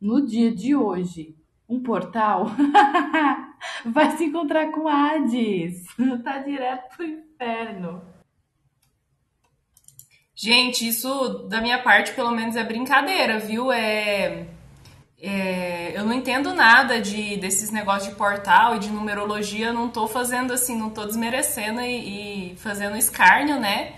No 0.00 0.24
dia 0.26 0.52
de 0.52 0.74
hoje, 0.74 1.36
um 1.68 1.80
portal 1.80 2.46
vai 3.86 4.16
se 4.16 4.24
encontrar 4.24 4.72
com 4.72 4.88
Hades. 4.88 5.84
Tá 6.24 6.38
direto 6.38 6.96
pro 6.96 7.27
inferno. 7.38 8.02
Gente, 10.34 10.86
isso 10.86 11.46
da 11.48 11.60
minha 11.60 11.82
parte, 11.82 12.12
pelo 12.12 12.30
menos, 12.30 12.56
é 12.56 12.62
brincadeira, 12.62 13.38
viu? 13.38 13.72
É 13.72 14.46
é, 15.20 15.98
eu 15.98 16.04
não 16.04 16.12
entendo 16.12 16.54
nada 16.54 17.00
de 17.00 17.36
desses 17.38 17.72
negócios 17.72 18.10
de 18.10 18.16
portal 18.16 18.76
e 18.76 18.78
de 18.78 18.88
numerologia, 18.88 19.72
não 19.72 19.88
tô 19.88 20.06
fazendo 20.06 20.52
assim, 20.52 20.78
não 20.78 20.90
tô 20.90 21.04
desmerecendo 21.04 21.80
e, 21.80 22.52
e 22.52 22.56
fazendo 22.56 22.96
escárnio, 22.96 23.58
né? 23.58 23.94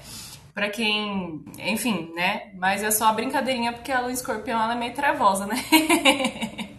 Pra 0.54 0.70
quem, 0.70 1.44
enfim, 1.58 2.10
né? 2.14 2.50
Mas 2.54 2.82
é 2.82 2.90
só 2.90 3.08
a 3.08 3.12
brincadeirinha 3.12 3.72
porque 3.72 3.92
a 3.92 4.00
lua 4.00 4.12
escorpião 4.12 4.60
ela 4.62 4.72
é 4.72 4.76
meio 4.76 4.94
trevosa, 4.94 5.46
né? 5.46 5.56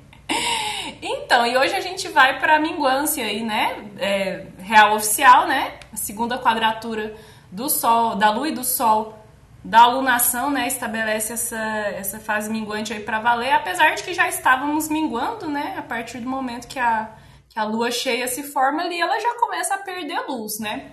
então, 1.31 1.47
e 1.47 1.55
hoje 1.55 1.73
a 1.73 1.79
gente 1.79 2.09
vai 2.09 2.41
pra 2.41 2.59
minguância 2.59 3.23
aí, 3.23 3.41
né? 3.41 3.89
É, 3.97 4.47
real 4.59 4.97
oficial, 4.97 5.47
né? 5.47 5.79
A 5.93 5.95
segunda 5.95 6.38
quadratura 6.38 7.15
do 7.50 7.69
Sol, 7.69 8.17
da 8.17 8.29
Lua 8.31 8.50
e 8.50 8.51
do 8.51 8.65
Sol 8.65 9.17
da 9.63 9.81
alunação, 9.81 10.50
né, 10.50 10.65
estabelece 10.65 11.33
essa, 11.33 11.55
essa 11.55 12.19
fase 12.19 12.50
minguante 12.50 12.91
aí 12.91 13.00
para 13.00 13.19
valer, 13.19 13.51
apesar 13.51 13.93
de 13.93 14.01
que 14.01 14.11
já 14.11 14.27
estávamos 14.27 14.89
minguando, 14.89 15.47
né, 15.47 15.75
a 15.77 15.83
partir 15.83 16.17
do 16.17 16.27
momento 16.27 16.67
que 16.67 16.79
a, 16.79 17.11
que 17.47 17.59
a 17.59 17.63
lua 17.63 17.91
cheia 17.91 18.27
se 18.27 18.41
forma 18.41 18.81
ali, 18.81 19.00
ela 19.00 19.19
já 19.19 19.35
começa 19.39 19.75
a 19.75 19.77
perder 19.77 20.19
luz, 20.27 20.59
né. 20.59 20.89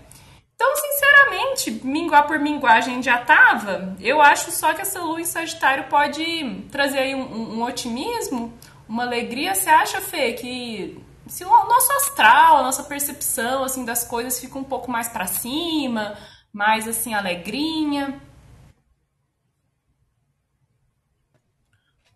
Então, 0.54 0.68
sinceramente, 0.76 1.80
minguar 1.82 2.26
por 2.26 2.38
minguar 2.38 2.76
a 2.76 2.80
gente 2.82 3.06
já 3.06 3.16
tava, 3.16 3.96
eu 4.00 4.20
acho 4.20 4.50
só 4.50 4.74
que 4.74 4.82
essa 4.82 5.00
lua 5.00 5.18
em 5.18 5.24
Sagitário 5.24 5.84
pode 5.84 6.66
trazer 6.70 6.98
aí 6.98 7.14
um, 7.14 7.56
um 7.58 7.62
otimismo, 7.62 8.52
uma 8.88 9.04
alegria. 9.04 9.54
Você 9.54 9.68
acha, 9.68 10.00
Fê, 10.00 10.32
que 10.32 11.02
se 11.26 11.44
o 11.44 11.48
nosso 11.48 11.92
astral, 11.92 12.58
a 12.58 12.62
nossa 12.62 12.82
percepção, 12.84 13.64
assim, 13.64 13.84
das 13.84 14.04
coisas 14.04 14.40
fica 14.40 14.58
um 14.58 14.64
pouco 14.64 14.90
mais 14.90 15.08
para 15.08 15.26
cima, 15.26 16.16
mais, 16.52 16.88
assim, 16.88 17.14
alegrinha? 17.14 18.20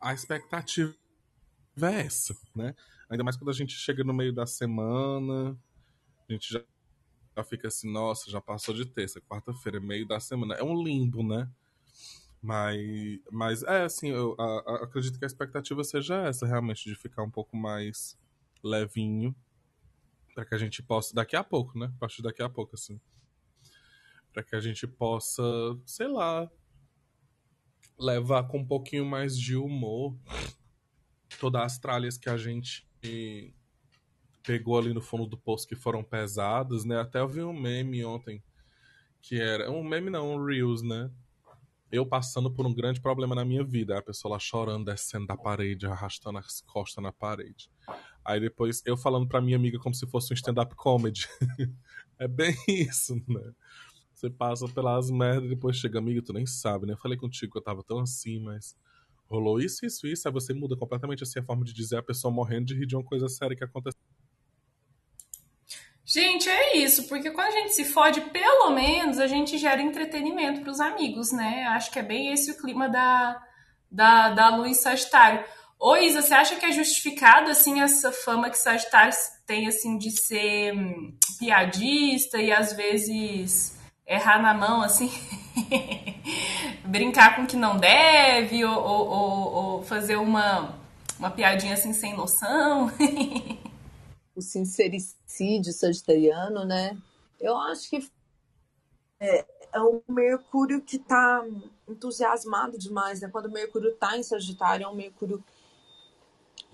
a 0.03 0.13
expectativa 0.13 0.93
é 1.81 2.01
essa, 2.01 2.37
né? 2.55 2.75
Ainda 3.09 3.23
mais 3.23 3.37
quando 3.37 3.51
a 3.51 3.55
gente 3.55 3.75
chega 3.75 4.03
no 4.03 4.13
meio 4.13 4.33
da 4.33 4.45
semana, 4.45 5.57
a 6.29 6.33
gente 6.33 6.53
já, 6.53 6.61
já 7.37 7.45
fica 7.45 7.69
assim, 7.69 7.91
nossa, 7.91 8.31
já 8.31 8.41
passou 8.41 8.75
de 8.75 8.85
terça, 8.85 9.21
quarta-feira, 9.21 9.81
meio 9.81 10.07
da 10.07 10.19
semana. 10.19 10.55
É 10.55 10.63
um 10.63 10.83
limbo, 10.83 11.23
né? 11.23 11.49
Mas, 12.43 13.21
mas 13.31 13.63
é 13.63 13.85
assim, 13.85 14.09
eu 14.09 14.35
a, 14.37 14.45
a, 14.45 14.85
acredito 14.85 15.17
que 15.17 15.25
a 15.25 15.27
expectativa 15.27 15.85
seja 15.85 16.27
essa, 16.27 16.45
realmente, 16.45 16.89
de 16.89 16.97
ficar 16.97 17.23
um 17.23 17.31
pouco 17.31 17.57
mais 17.57 18.19
levinho, 18.65 19.35
para 20.35 20.45
que 20.45 20.55
a 20.55 20.59
gente 20.59 20.83
possa, 20.83 21.15
daqui 21.15 21.37
a 21.37 21.45
pouco, 21.45 21.79
né? 21.79 21.87
A 21.87 21.99
partir 22.01 22.21
daqui 22.21 22.43
a 22.43 22.49
pouco, 22.49 22.75
assim. 22.75 23.01
Para 24.33 24.43
que 24.43 24.57
a 24.57 24.61
gente 24.61 24.89
possa, 24.89 25.43
sei 25.87 26.09
lá, 26.09 26.51
levar 27.99 28.49
com 28.49 28.59
um 28.59 28.67
pouquinho 28.67 29.05
mais 29.07 29.39
de 29.39 29.57
humor 29.57 30.17
todas 31.39 31.63
as 31.63 31.79
tralhas 31.79 32.19
que 32.19 32.29
a 32.29 32.37
gente 32.37 32.89
pegou 34.43 34.79
ali 34.79 34.93
no 34.93 35.01
fundo 35.01 35.27
do 35.27 35.39
poço 35.39 35.67
que 35.67 35.77
foram 35.77 36.03
pesadas, 36.03 36.85
né? 36.85 37.01
Até 37.01 37.21
eu 37.21 37.29
vi 37.29 37.43
um 37.43 37.53
meme 37.53 38.05
ontem 38.05 38.43
que 39.21 39.41
era 39.41 39.71
um 39.71 39.85
meme 39.85 40.11
não, 40.11 40.35
um 40.35 40.45
reels, 40.45 40.83
né? 40.83 41.09
Eu 41.93 42.07
passando 42.07 42.51
por 42.51 42.67
um 42.67 42.73
grande 42.73 43.03
problema 43.03 43.35
na 43.35 43.45
minha 43.45 43.63
vida, 43.63 43.99
a 43.99 44.03
pessoa 44.03 44.33
lá 44.33 44.39
chorando, 44.39 44.87
descendo 44.87 45.27
da 45.27 45.37
parede, 45.37 45.87
arrastando 45.87 46.39
as 46.39 46.63
costas 46.63 47.05
na 47.05 47.13
parede. 47.13 47.71
Aí 48.25 48.41
depois 48.41 48.83
eu 48.87 48.97
falando 48.97 49.29
pra 49.29 49.43
minha 49.43 49.59
amiga 49.59 49.79
como 49.79 49.95
se 49.95 50.07
fosse 50.07 50.33
um 50.33 50.35
stand-up 50.35 50.75
comedy. 50.75 51.29
é 52.19 52.27
bem 52.27 52.57
isso, 52.67 53.15
né? 53.29 53.53
Você 54.15 54.31
passa 54.31 54.67
pelas 54.69 55.11
merdas 55.11 55.45
e 55.45 55.49
depois 55.51 55.77
chega, 55.77 55.99
amigo, 55.99 56.23
tu 56.23 56.33
nem 56.33 56.47
sabe, 56.47 56.87
né? 56.87 56.95
Eu 56.95 56.99
falei 56.99 57.19
contigo 57.19 57.53
que 57.53 57.59
eu 57.59 57.63
tava 57.63 57.83
tão 57.83 57.99
assim, 57.99 58.41
mas 58.41 58.75
rolou 59.29 59.61
isso, 59.61 59.85
isso, 59.85 60.07
isso. 60.07 60.27
Aí 60.27 60.33
você 60.33 60.55
muda 60.55 60.75
completamente 60.75 61.23
assim 61.23 61.41
a 61.41 61.45
forma 61.45 61.63
de 61.63 61.75
dizer 61.75 61.99
a 61.99 62.03
pessoa 62.03 62.33
morrendo 62.33 62.69
de 62.69 62.75
rir 62.75 62.87
de 62.87 62.97
uma 62.97 63.05
coisa 63.05 63.29
séria 63.29 63.55
que 63.55 63.65
aconteceu. 63.65 64.01
Gente, 66.13 66.47
é 66.47 66.77
isso, 66.77 67.09
porque 67.09 67.31
quando 67.31 67.47
a 67.47 67.53
gente 67.53 67.73
se 67.73 67.87
fode, 67.87 68.21
pelo 68.21 68.69
menos 68.69 69.19
a 69.19 69.27
gente 69.27 69.57
gera 69.57 69.81
entretenimento 69.81 70.61
para 70.61 70.71
os 70.71 70.79
amigos, 70.79 71.33
né? 71.33 71.65
Acho 71.69 71.91
que 71.91 71.99
é 71.99 72.03
bem 72.03 72.31
esse 72.31 72.51
o 72.51 72.59
clima 72.59 72.87
da, 72.87 73.43
da, 73.91 74.29
da 74.29 74.51
em 74.69 74.75
Sagitário. 74.75 75.43
Ô 75.81 75.97
Isa, 75.97 76.21
você 76.21 76.35
acha 76.35 76.57
que 76.57 76.67
é 76.67 76.71
justificado, 76.71 77.51
assim, 77.51 77.81
essa 77.81 78.13
fama 78.13 78.51
que 78.51 78.59
Sagitário 78.59 79.15
tem, 79.47 79.67
assim, 79.67 79.97
de 79.97 80.11
ser 80.11 80.75
hum, 80.75 81.17
piadista 81.39 82.37
e 82.37 82.53
às 82.53 82.75
vezes 82.75 83.75
errar 84.07 84.39
na 84.43 84.53
mão, 84.53 84.83
assim, 84.83 85.11
brincar 86.85 87.37
com 87.37 87.45
o 87.45 87.47
que 87.47 87.57
não 87.57 87.79
deve, 87.79 88.63
ou, 88.67 88.85
ou, 88.85 89.55
ou, 89.55 89.83
fazer 89.85 90.17
uma, 90.17 90.79
uma 91.19 91.31
piadinha 91.31 91.73
assim 91.73 91.95
sem 91.95 92.15
noção. 92.15 92.93
o 94.35 94.41
sincericídio 94.43 95.73
sagitariano, 95.73 96.65
né? 96.65 96.97
Eu 97.41 97.57
acho 97.57 97.91
que 97.91 98.11
é, 99.21 99.47
é 99.73 99.81
o 99.81 100.03
Mercúrio 100.09 100.81
que 100.81 100.99
tá 100.99 101.45
entusiasmado 101.89 102.79
demais, 102.79 103.21
né? 103.21 103.29
Quando 103.29 103.47
o 103.47 103.53
Mercúrio 103.53 103.95
tá 103.95 104.17
em 104.17 104.23
Sagitário, 104.23 104.85
é 104.85 104.89
um 104.89 104.95
Mercúrio 104.95 105.43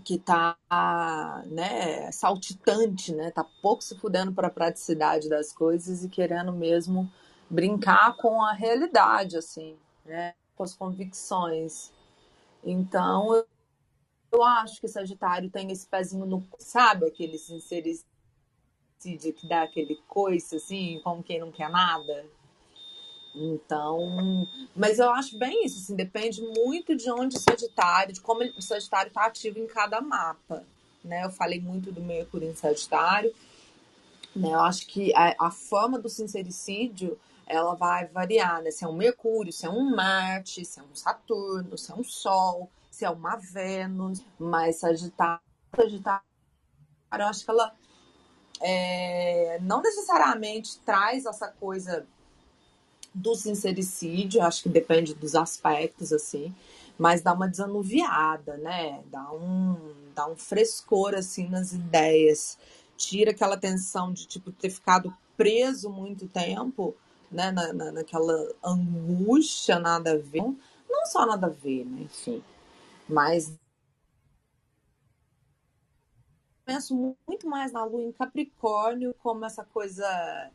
que 0.05 0.19
tá, 0.19 0.57
né, 1.47 2.11
saltitante, 2.13 3.13
né? 3.15 3.31
Tá 3.31 3.45
pouco 3.61 3.83
se 3.83 3.99
fudendo 3.99 4.33
para 4.33 4.47
a 4.49 4.51
praticidade 4.51 5.29
das 5.29 5.53
coisas 5.53 6.05
e 6.05 6.09
querendo 6.09 6.53
mesmo 6.53 7.11
brincar 7.51 8.17
com 8.17 8.43
a 8.43 8.53
realidade, 8.53 9.37
assim, 9.37 9.77
né? 10.05 10.35
Com 10.57 10.63
as 10.63 10.75
convicções. 10.75 11.93
Então, 12.65 13.35
eu 13.35 13.47
acho 14.43 14.81
que 14.81 14.89
Sagitário 14.89 15.51
tem 15.51 15.71
esse 15.71 15.87
pezinho 15.87 16.27
no. 16.27 16.47
Sabe 16.59 17.07
aquele 17.07 17.39
sincericídio 17.39 18.05
que 19.35 19.47
dá 19.49 19.63
aquele 19.63 19.97
coice, 20.07 20.57
assim, 20.57 21.01
como 21.03 21.23
quem 21.23 21.41
não 21.41 21.51
quer 21.51 21.71
nada? 21.71 22.27
Então, 23.35 24.49
mas 24.75 24.99
eu 24.99 25.11
acho 25.11 25.39
bem 25.39 25.65
isso, 25.65 25.79
assim, 25.79 25.95
depende 25.95 26.43
muito 26.43 26.97
de 26.97 27.11
onde 27.11 27.37
o 27.37 27.41
Sagitário, 27.41 28.13
de 28.13 28.21
como 28.21 28.43
o 28.43 28.63
Sagitário 28.63 29.09
está 29.09 29.27
ativo 29.27 29.59
em 29.59 29.67
cada 29.67 30.01
mapa, 30.01 30.65
né? 31.05 31.25
Eu 31.25 31.31
falei 31.31 31.61
muito 31.61 31.93
do 31.93 32.01
Mercúrio 32.01 32.51
em 32.51 32.55
Sagitário, 32.55 33.33
né? 34.35 34.49
Eu 34.53 34.61
acho 34.61 34.87
que 34.87 35.15
a, 35.15 35.37
a 35.39 35.51
forma 35.51 35.99
do 35.99 36.09
sincericídio 36.09 37.19
ela 37.47 37.75
vai 37.75 38.07
variar, 38.07 38.63
né? 38.63 38.71
Se 38.71 38.85
é 38.85 38.89
um 38.89 38.97
Mercúrio, 38.97 39.53
se 39.53 39.67
é 39.67 39.71
um 39.71 39.95
Marte, 39.95 40.65
se 40.65 40.81
é 40.81 40.83
um 40.83 40.95
Saturno, 40.95 41.79
se 41.79 41.91
é 41.91 41.95
um 41.95 42.05
Sol, 42.05 42.71
se 42.99 43.05
é 43.05 43.11
uma 43.11 43.37
Vênus, 43.37 44.25
mas 44.37 44.81
Sagitário, 44.81 45.41
Sagitário 45.73 46.27
eu 47.13 47.27
acho 47.27 47.45
que 47.45 47.51
ela 47.53 47.73
é, 48.61 49.61
não 49.63 49.81
necessariamente 49.81 50.81
traz 50.81 51.25
essa 51.25 51.47
coisa 51.47 52.05
do 53.15 53.37
sincericídio, 53.37 54.43
acho 54.43 54.65
que 54.65 54.69
depende 54.69 55.15
dos 55.15 55.37
aspectos, 55.37 56.13
assim, 56.13 56.53
mas 56.99 57.23
dá 57.23 57.33
uma 57.33 57.49
desanuviada, 57.49 58.57
né? 58.57 59.01
Dá 59.07 59.31
um, 59.33 59.77
dá 60.13 60.27
um 60.27 60.37
frescor, 60.37 61.15
assim, 61.15 61.49
nas 61.49 61.73
ideias. 61.73 62.59
Tira 62.97 63.31
aquela 63.31 63.57
tensão 63.57 64.13
de, 64.13 64.27
tipo, 64.27 64.51
ter 64.51 64.71
ficado 64.71 65.17
preso 65.37 65.89
muito 65.89 66.27
tempo, 66.27 66.97
né? 67.31 67.53
Na, 67.53 67.73
na, 67.73 67.93
naquela 67.93 68.53
angústia, 68.63 69.79
nada 69.79 70.15
a 70.15 70.19
ver. 70.19 70.43
Não 70.91 71.07
só 71.07 71.25
nada 71.25 71.47
a 71.47 71.51
ver, 71.51 71.85
né? 71.85 72.03
Enfim. 72.03 72.43
Mas 73.09 73.59
penso 76.65 77.17
muito 77.27 77.49
mais 77.49 77.73
na 77.73 77.83
lua 77.85 78.03
em 78.03 78.13
Capricórnio 78.13 79.15
como 79.23 79.45
essa 79.47 79.65
coisa 79.65 80.51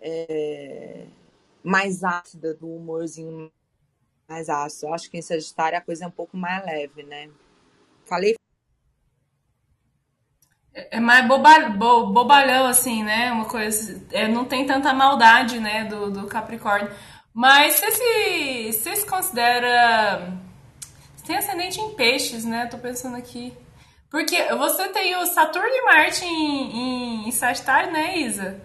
é, 0.00 1.06
mais 1.62 2.02
ácida 2.02 2.52
do 2.52 2.68
humorzinho 2.68 3.50
mais 4.28 4.48
ácido. 4.48 4.88
Eu 4.88 4.94
acho 4.94 5.10
que 5.10 5.18
em 5.18 5.22
Sagitário 5.22 5.78
a 5.78 5.80
coisa 5.80 6.04
é 6.04 6.08
um 6.08 6.10
pouco 6.12 6.36
mais 6.36 6.64
leve, 6.64 7.02
né? 7.04 7.30
Falei. 8.06 8.34
É 10.74 10.98
mais 10.98 11.26
boba, 11.28 11.68
bo, 11.68 12.06
bobalhão, 12.12 12.66
assim, 12.66 13.02
né? 13.04 13.30
Uma 13.30 13.44
coisa. 13.44 14.04
É, 14.10 14.26
não 14.26 14.44
tem 14.44 14.66
tanta 14.66 14.92
maldade, 14.94 15.60
né? 15.60 15.84
Do, 15.84 16.10
do 16.10 16.26
Capricórnio. 16.26 16.90
Mas 17.32 17.74
você 17.74 17.90
se, 17.92 18.72
você 18.72 18.96
se 18.96 19.06
considera. 19.06 20.41
Você 21.22 21.26
tem 21.28 21.36
ascendente 21.36 21.80
em 21.80 21.94
peixes, 21.94 22.44
né? 22.44 22.66
Tô 22.66 22.78
pensando 22.78 23.16
aqui. 23.16 23.56
Porque 24.10 24.42
você 24.54 24.88
tem 24.88 25.16
o 25.16 25.24
Saturno 25.26 25.68
e 25.68 25.84
Marte 25.84 26.24
em, 26.24 26.72
em, 26.72 27.28
em 27.28 27.32
Sagitário, 27.32 27.92
né, 27.92 28.18
Isa? 28.18 28.60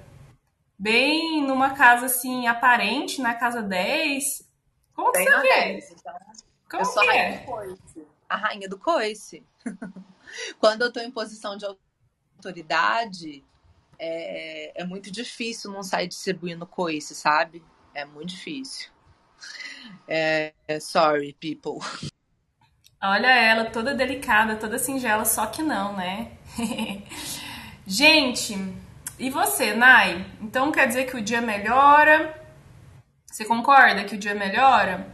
bem 0.77 1.41
numa 1.45 1.73
casa 1.73 2.05
assim 2.05 2.47
aparente, 2.47 3.21
na 3.21 3.33
casa 3.33 3.61
10. 3.61 4.47
Como 4.93 5.11
que 5.11 5.23
você 5.23 5.41
vê? 5.41 5.49
10, 5.49 5.91
então. 5.91 6.13
Como 6.69 6.81
eu 6.81 6.85
sou 6.85 7.03
que 7.03 7.09
a 7.09 7.11
rainha 7.11 7.23
é? 7.23 7.37
do 7.37 7.45
coice. 7.45 8.07
A 8.29 8.35
rainha 8.37 8.69
do 8.69 8.77
coice. 8.77 9.43
Quando 10.59 10.81
eu 10.83 10.91
tô 10.91 10.99
em 10.99 11.09
posição 11.09 11.57
de 11.57 11.65
autoridade, 11.65 13.43
é, 13.97 14.81
é 14.81 14.85
muito 14.85 15.09
difícil 15.09 15.71
não 15.71 15.81
sair 15.81 16.07
distribuindo 16.07 16.67
coice, 16.67 17.15
sabe? 17.15 17.63
É 17.93 18.05
muito 18.05 18.29
difícil. 18.29 18.91
É, 20.07 20.53
sorry, 20.79 21.33
people. 21.33 21.79
Olha 23.01 23.27
ela, 23.27 23.65
toda 23.65 23.93
delicada, 23.93 24.55
toda 24.55 24.79
singela, 24.79 25.23
só 25.23 25.45
que 25.45 25.61
não, 25.61 25.93
né? 25.95 26.31
Gente, 27.85 28.57
e 29.19 29.29
você, 29.29 29.73
Nai? 29.73 30.25
Então 30.41 30.71
quer 30.71 30.87
dizer 30.87 31.05
que 31.05 31.15
o 31.15 31.21
dia 31.21 31.39
melhora? 31.39 32.43
Você 33.25 33.45
concorda 33.45 34.03
que 34.03 34.15
o 34.15 34.17
dia 34.17 34.33
melhora? 34.33 35.07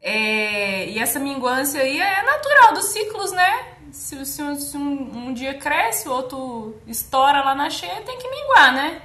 É, 0.00 0.88
e 0.90 0.98
essa 0.98 1.18
minguância 1.18 1.80
aí 1.80 2.00
é 2.00 2.22
natural 2.22 2.72
dos 2.72 2.84
ciclos, 2.86 3.32
né? 3.32 3.74
Se, 3.90 4.24
se, 4.24 4.56
se 4.56 4.76
um, 4.76 5.28
um, 5.28 5.34
dia 5.34 5.58
cresce, 5.58 6.08
o 6.08 6.12
outro 6.12 6.80
estoura 6.86 7.42
lá 7.42 7.54
na 7.54 7.68
cheia, 7.68 8.02
tem 8.02 8.16
que 8.18 8.28
minguar, 8.28 8.74
né? 8.74 9.02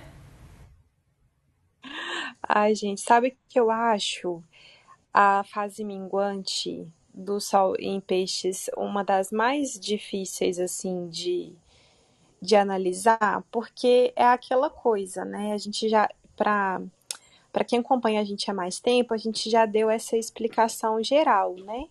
Ai, 2.48 2.76
gente, 2.76 3.02
sabe 3.02 3.30
o 3.30 3.38
que 3.48 3.60
eu 3.60 3.72
acho? 3.72 4.44
A 5.12 5.44
fase 5.46 5.84
minguante 5.84 6.88
do 7.14 7.40
Sol 7.40 7.76
em 7.80 8.00
Peixes, 8.00 8.70
uma 8.78 9.04
das 9.04 9.32
mais 9.32 9.80
difíceis, 9.80 10.60
assim, 10.60 11.08
de 11.10 11.56
de 12.42 12.56
analisar, 12.56 13.44
porque 13.52 14.14
é 14.16 14.26
aquela 14.26 14.70
coisa, 14.70 15.26
né? 15.26 15.54
A 15.54 15.58
gente 15.58 15.90
já, 15.90 16.10
para 16.36 16.82
para 17.52 17.66
quem 17.66 17.80
acompanha 17.80 18.22
a 18.22 18.24
gente 18.24 18.50
há 18.50 18.54
mais 18.54 18.80
tempo, 18.80 19.14
a 19.14 19.18
gente 19.18 19.50
já 19.50 19.66
deu 19.66 19.90
essa 19.90 20.16
explicação 20.16 21.04
geral, 21.04 21.56
né? 21.56 21.88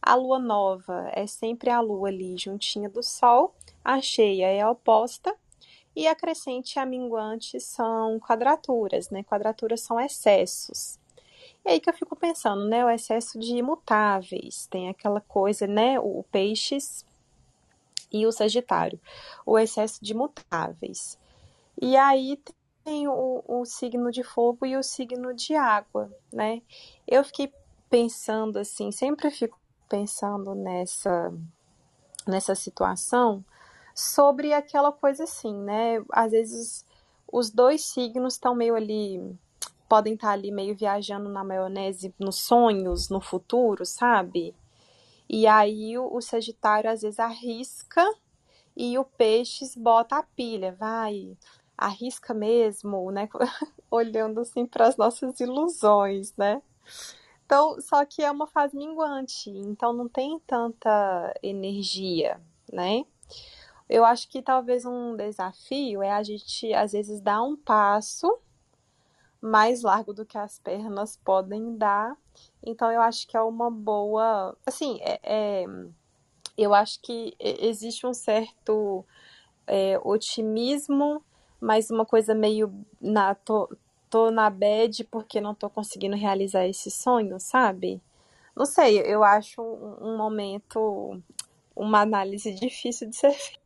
A 0.00 0.14
lua 0.14 0.38
nova 0.38 1.10
é 1.12 1.26
sempre 1.26 1.70
a 1.70 1.80
lua 1.80 2.08
ali 2.08 2.36
juntinha 2.38 2.88
do 2.88 3.02
sol, 3.02 3.54
a 3.84 4.00
cheia 4.00 4.46
é 4.46 4.62
a 4.62 4.70
oposta 4.70 5.34
e 5.94 6.08
a 6.08 6.14
crescente 6.14 6.76
e 6.76 6.78
a 6.78 6.86
minguante 6.86 7.60
são 7.60 8.18
quadraturas, 8.20 9.10
né? 9.10 9.22
Quadraturas 9.22 9.82
são 9.82 10.00
excessos. 10.00 10.98
E 11.64 11.70
aí 11.70 11.80
que 11.80 11.88
eu 11.88 11.94
fico 11.94 12.16
pensando, 12.16 12.64
né? 12.66 12.84
O 12.84 12.90
excesso 12.90 13.38
de 13.38 13.56
imutáveis, 13.56 14.66
tem 14.66 14.88
aquela 14.88 15.20
coisa, 15.20 15.66
né? 15.66 15.98
O 16.00 16.24
peixes 16.30 17.06
e 18.12 18.26
o 18.26 18.32
Sagitário, 18.32 19.00
o 19.46 19.58
excesso 19.58 20.04
de 20.04 20.12
mutáveis. 20.12 21.18
E 21.80 21.96
aí 21.96 22.38
tem 22.84 23.08
o, 23.08 23.42
o 23.46 23.64
signo 23.64 24.10
de 24.10 24.22
fogo 24.22 24.66
e 24.66 24.76
o 24.76 24.82
signo 24.82 25.32
de 25.32 25.54
água, 25.54 26.10
né? 26.32 26.60
Eu 27.06 27.24
fiquei 27.24 27.52
pensando 27.88 28.58
assim, 28.58 28.90
sempre 28.90 29.30
fico 29.30 29.58
pensando 29.88 30.54
nessa 30.54 31.32
nessa 32.26 32.54
situação 32.54 33.44
sobre 33.94 34.52
aquela 34.52 34.92
coisa 34.92 35.24
assim, 35.24 35.54
né? 35.54 36.02
Às 36.10 36.32
vezes 36.32 36.86
os 37.30 37.50
dois 37.50 37.84
signos 37.84 38.34
estão 38.34 38.54
meio 38.54 38.74
ali 38.74 39.20
podem 39.92 40.14
estar 40.14 40.30
ali 40.30 40.50
meio 40.50 40.74
viajando 40.74 41.28
na 41.28 41.44
maionese, 41.44 42.14
nos 42.18 42.36
sonhos, 42.36 43.10
no 43.10 43.20
futuro, 43.20 43.84
sabe? 43.84 44.56
E 45.28 45.46
aí 45.46 45.98
o, 45.98 46.16
o 46.16 46.22
Sagitário 46.22 46.88
às 46.88 47.02
vezes 47.02 47.20
arrisca 47.20 48.02
e 48.74 48.98
o 48.98 49.04
Peixes 49.04 49.76
bota 49.76 50.16
a 50.16 50.22
pilha, 50.22 50.72
vai, 50.72 51.36
arrisca 51.76 52.32
mesmo, 52.32 53.10
né? 53.10 53.28
Olhando 53.90 54.40
assim 54.40 54.64
para 54.64 54.88
as 54.88 54.96
nossas 54.96 55.38
ilusões, 55.40 56.34
né? 56.38 56.62
Então, 57.44 57.78
só 57.78 58.02
que 58.06 58.22
é 58.22 58.30
uma 58.30 58.46
fase 58.46 58.74
minguante, 58.74 59.50
então 59.50 59.92
não 59.92 60.08
tem 60.08 60.40
tanta 60.46 61.38
energia, 61.42 62.40
né? 62.72 63.04
Eu 63.90 64.06
acho 64.06 64.26
que 64.26 64.40
talvez 64.40 64.86
um 64.86 65.14
desafio 65.14 66.02
é 66.02 66.12
a 66.12 66.22
gente 66.22 66.72
às 66.72 66.92
vezes 66.92 67.20
dar 67.20 67.42
um 67.42 67.54
passo 67.54 68.40
mais 69.42 69.82
largo 69.82 70.14
do 70.14 70.24
que 70.24 70.38
as 70.38 70.58
pernas 70.60 71.16
podem 71.16 71.76
dar. 71.76 72.16
Então 72.62 72.90
eu 72.92 73.02
acho 73.02 73.26
que 73.26 73.36
é 73.36 73.42
uma 73.42 73.70
boa. 73.70 74.56
Assim, 74.64 75.00
é, 75.02 75.20
é 75.22 75.64
eu 76.56 76.72
acho 76.74 77.00
que 77.00 77.34
existe 77.40 78.06
um 78.06 78.14
certo 78.14 79.04
é, 79.66 79.98
otimismo, 80.04 81.22
mas 81.60 81.90
uma 81.90 82.06
coisa 82.06 82.34
meio 82.34 82.72
na. 83.00 83.34
Tô, 83.34 83.68
tô 84.08 84.30
na 84.30 84.48
bad 84.50 85.04
porque 85.04 85.40
não 85.40 85.54
tô 85.54 85.70
conseguindo 85.70 86.16
realizar 86.16 86.66
esse 86.66 86.90
sonho, 86.90 87.40
sabe? 87.40 88.00
Não 88.54 88.66
sei, 88.66 88.98
eu 89.00 89.24
acho 89.24 89.62
um, 89.62 90.12
um 90.12 90.16
momento, 90.16 91.20
uma 91.74 92.00
análise 92.02 92.52
difícil 92.54 93.08
de 93.08 93.16
ser 93.16 93.32
feita. 93.32 93.61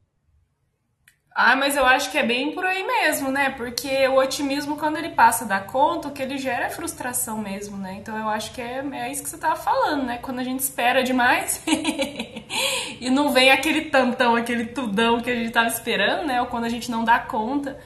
Ah, 1.38 1.54
mas 1.54 1.76
eu 1.76 1.84
acho 1.84 2.10
que 2.10 2.16
é 2.16 2.22
bem 2.22 2.52
por 2.52 2.64
aí 2.64 2.82
mesmo, 2.82 3.30
né? 3.30 3.50
Porque 3.50 4.08
o 4.08 4.16
otimismo, 4.16 4.78
quando 4.78 4.96
ele 4.96 5.10
passa 5.10 5.44
da 5.44 5.60
conta, 5.60 6.08
o 6.08 6.10
que 6.10 6.22
ele 6.22 6.38
gera 6.38 6.64
é 6.64 6.70
frustração 6.70 7.36
mesmo, 7.36 7.76
né? 7.76 7.92
Então 8.00 8.16
eu 8.16 8.26
acho 8.26 8.52
que 8.52 8.62
é, 8.62 8.82
é 8.92 9.12
isso 9.12 9.22
que 9.22 9.28
você 9.28 9.36
tava 9.36 9.54
falando, 9.54 10.04
né? 10.04 10.16
Quando 10.16 10.38
a 10.38 10.42
gente 10.42 10.60
espera 10.60 11.04
demais 11.04 11.62
e 12.98 13.10
não 13.10 13.34
vem 13.34 13.50
aquele 13.50 13.90
tantão, 13.90 14.34
aquele 14.34 14.64
tudão 14.68 15.20
que 15.20 15.30
a 15.30 15.34
gente 15.34 15.50
tava 15.50 15.68
esperando, 15.68 16.26
né? 16.26 16.40
Ou 16.40 16.46
quando 16.46 16.64
a 16.64 16.70
gente 16.70 16.90
não 16.90 17.04
dá 17.04 17.18
conta 17.18 17.78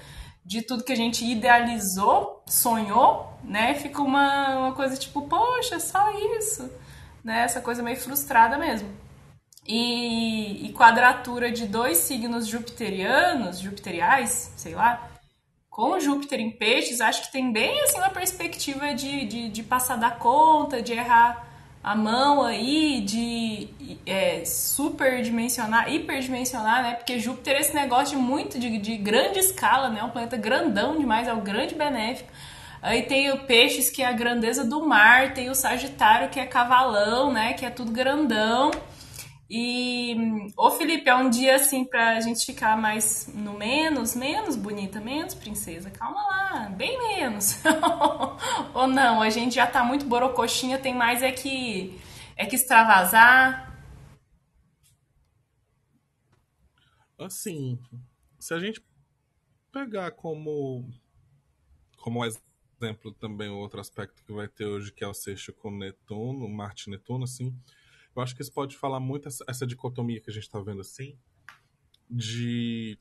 de 0.45 0.63
tudo 0.63 0.85
que 0.85 0.93
a 0.93 0.97
gente 0.97 1.25
idealizou, 1.25 2.45
sonhou, 2.47 3.37
né? 3.43 3.75
Fica 3.75 4.01
uma, 4.01 4.59
uma 4.61 4.73
coisa 4.75 4.97
tipo, 4.97 5.23
poxa, 5.23 5.81
só 5.81 6.09
isso, 6.39 6.71
né? 7.25 7.43
Essa 7.43 7.61
coisa 7.61 7.83
meio 7.83 7.97
frustrada 7.97 8.57
mesmo 8.57 9.10
e, 9.71 10.67
e 10.67 10.73
quadratura 10.73 11.53
de 11.53 11.65
dois 11.65 11.99
signos 11.99 12.49
jupiterianos, 12.49 13.61
jupiteriais, 13.61 14.53
sei 14.57 14.75
lá, 14.75 15.09
com 15.71 16.01
Júpiter 16.01 16.41
em 16.41 16.51
peixes, 16.51 17.01
acho 17.01 17.23
que 17.23 17.33
tem 17.33 17.53
bem 17.53 17.81
assim 17.83 17.99
uma 17.99 18.11
perspectiva 18.11 18.93
de, 18.93 19.25
de, 19.27 19.49
de 19.49 19.63
passar 19.63 19.97
da 19.97 20.11
conta, 20.11 20.83
de 20.83 20.93
errar 20.93 21.47
a 21.85 21.95
mão 21.95 22.43
aí 22.43 23.01
de 23.01 23.69
é, 24.05 24.45
superdimensionar, 24.45 25.91
hiperdimensionar, 25.91 26.83
né? 26.83 26.95
Porque 26.95 27.21
Júpiter 27.21 27.55
é 27.55 27.61
esse 27.61 27.73
negócio 27.73 28.19
de 28.19 28.23
muito, 28.23 28.59
de, 28.59 28.77
de 28.77 28.97
grande 28.97 29.39
escala, 29.39 29.89
né? 29.89 30.03
Um 30.03 30.11
planeta 30.11 30.37
grandão 30.37 30.99
demais, 30.99 31.29
é 31.29 31.33
o 31.33 31.41
grande 31.41 31.77
benéfico. 31.77 32.29
Aí 32.83 33.03
tem 33.03 33.31
o 33.31 33.39
Peixes, 33.45 33.89
que 33.89 34.03
é 34.03 34.07
a 34.07 34.13
grandeza 34.13 34.65
do 34.65 34.85
mar, 34.85 35.33
tem 35.33 35.49
o 35.49 35.55
Sagitário, 35.55 36.29
que 36.29 36.41
é 36.41 36.47
cavalão, 36.47 37.33
né? 37.33 37.53
Que 37.53 37.65
é 37.65 37.71
tudo 37.71 37.93
grandão. 37.93 38.73
E, 39.53 40.15
ô 40.57 40.71
Felipe, 40.71 41.11
é 41.11 41.15
um 41.17 41.29
dia 41.29 41.57
assim 41.57 41.85
pra 41.85 42.21
gente 42.21 42.47
ficar 42.47 42.77
mais 42.77 43.27
no 43.35 43.59
menos, 43.59 44.15
menos 44.15 44.55
bonita, 44.55 45.01
menos 45.01 45.35
princesa. 45.35 45.91
Calma 45.91 46.23
lá, 46.23 46.69
bem 46.69 46.97
menos. 46.97 47.57
Ou 48.73 48.87
não, 48.87 49.21
a 49.21 49.29
gente 49.29 49.57
já 49.57 49.67
tá 49.67 49.83
muito 49.83 50.05
borocoxinha, 50.05 50.79
tem 50.79 50.95
mais 50.95 51.21
é 51.21 51.33
que 51.33 52.01
é 52.37 52.47
que 52.47 52.55
extravasar. 52.55 53.77
Assim, 57.19 57.77
se 58.39 58.55
a 58.55 58.61
gente 58.61 58.81
pegar 59.73 60.13
como 60.13 60.89
como 61.97 62.25
exemplo 62.25 63.13
também 63.15 63.49
outro 63.49 63.81
aspecto 63.81 64.23
que 64.25 64.33
vai 64.33 64.47
ter 64.47 64.65
hoje 64.65 64.93
que 64.93 65.03
é 65.03 65.09
o 65.09 65.13
sexto 65.13 65.53
com 65.53 65.73
Netuno, 65.73 66.49
Marte 66.49 66.89
Netuno, 66.89 67.25
assim, 67.25 67.53
eu 68.21 68.25
acho 68.25 68.37
que 68.37 68.43
isso 68.43 68.53
pode 68.53 68.77
falar 68.77 69.01
muito 69.01 69.29
essa, 69.29 69.45
essa 69.49 69.67
dicotomia 69.67 70.21
que 70.21 70.31
a 70.31 70.33
gente 70.33 70.45
está 70.45 70.61
vendo 70.61 70.83
assim, 70.83 71.19
de 72.09 72.99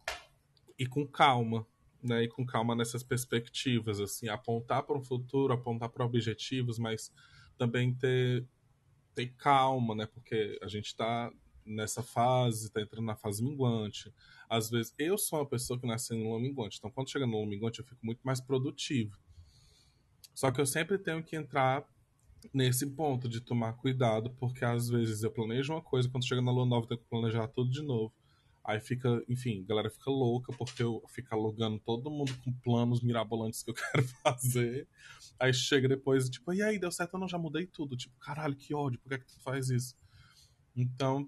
ir 0.77 0.87
com 0.87 1.05
calma, 1.05 1.67
né? 2.01 2.23
Ir 2.23 2.29
com 2.29 2.45
calma 2.45 2.75
nessas 2.75 3.03
perspectivas, 3.03 3.99
assim, 3.99 4.29
apontar 4.29 4.83
para 4.83 4.97
o 4.97 5.01
futuro, 5.01 5.53
apontar 5.53 5.89
para 5.89 6.05
objetivos, 6.05 6.79
mas 6.79 7.11
também 7.57 7.93
ter, 7.93 8.47
ter 9.13 9.27
calma, 9.35 9.93
né? 9.93 10.05
Porque 10.05 10.57
a 10.61 10.67
gente 10.67 10.87
está 10.87 11.31
nessa 11.65 12.01
fase, 12.01 12.67
está 12.67 12.81
entrando 12.81 13.05
na 13.05 13.15
fase 13.15 13.43
minguante. 13.43 14.13
Às 14.49 14.69
vezes, 14.69 14.93
eu 14.97 15.17
sou 15.17 15.39
uma 15.39 15.45
pessoa 15.45 15.77
que 15.77 15.85
nasceu 15.85 16.17
no 16.17 16.29
lua 16.29 16.39
minguante, 16.39 16.77
então 16.77 16.89
quando 16.89 17.11
chega 17.11 17.27
no 17.27 17.37
lua 17.37 17.45
minguante 17.45 17.79
eu 17.79 17.85
fico 17.85 18.03
muito 18.03 18.21
mais 18.23 18.39
produtivo. 18.39 19.17
Só 20.33 20.49
que 20.51 20.61
eu 20.61 20.65
sempre 20.65 20.97
tenho 20.97 21.21
que 21.21 21.35
entrar 21.35 21.85
nesse 22.53 22.87
ponto 22.87 23.27
de 23.27 23.41
tomar 23.41 23.73
cuidado, 23.73 24.29
porque 24.31 24.63
às 24.63 24.89
vezes 24.89 25.23
eu 25.23 25.31
planejo 25.31 25.73
uma 25.73 25.81
coisa, 25.81 26.09
quando 26.09 26.27
chega 26.27 26.41
na 26.41 26.51
lua 26.51 26.65
nova 26.65 26.85
eu 26.85 26.89
tenho 26.89 27.01
que 27.01 27.09
planejar 27.09 27.47
tudo 27.47 27.69
de 27.69 27.81
novo. 27.81 28.13
Aí 28.63 28.79
fica, 28.79 29.23
enfim, 29.27 29.61
a 29.63 29.67
galera 29.67 29.89
fica 29.89 30.11
louca 30.11 30.53
porque 30.53 30.83
eu 30.83 31.03
fico 31.07 31.33
alugando 31.33 31.79
todo 31.79 32.11
mundo 32.11 32.35
com 32.43 32.51
planos 32.51 33.01
mirabolantes 33.01 33.63
que 33.63 33.71
eu 33.71 33.73
quero 33.91 34.07
fazer. 34.23 34.87
Aí 35.39 35.53
chega 35.53 35.87
depois, 35.87 36.29
tipo, 36.29 36.53
e 36.53 36.61
aí, 36.61 36.77
deu 36.77 36.91
certo? 36.91 37.15
Eu 37.15 37.19
não 37.19 37.27
já 37.27 37.37
mudei 37.37 37.65
tudo. 37.65 37.97
Tipo, 37.97 38.17
caralho, 38.19 38.55
que 38.55 38.73
ódio, 38.75 38.99
por 38.99 39.09
que, 39.09 39.15
é 39.15 39.17
que 39.17 39.25
tu 39.25 39.39
faz 39.41 39.69
isso? 39.69 39.95
Então, 40.75 41.27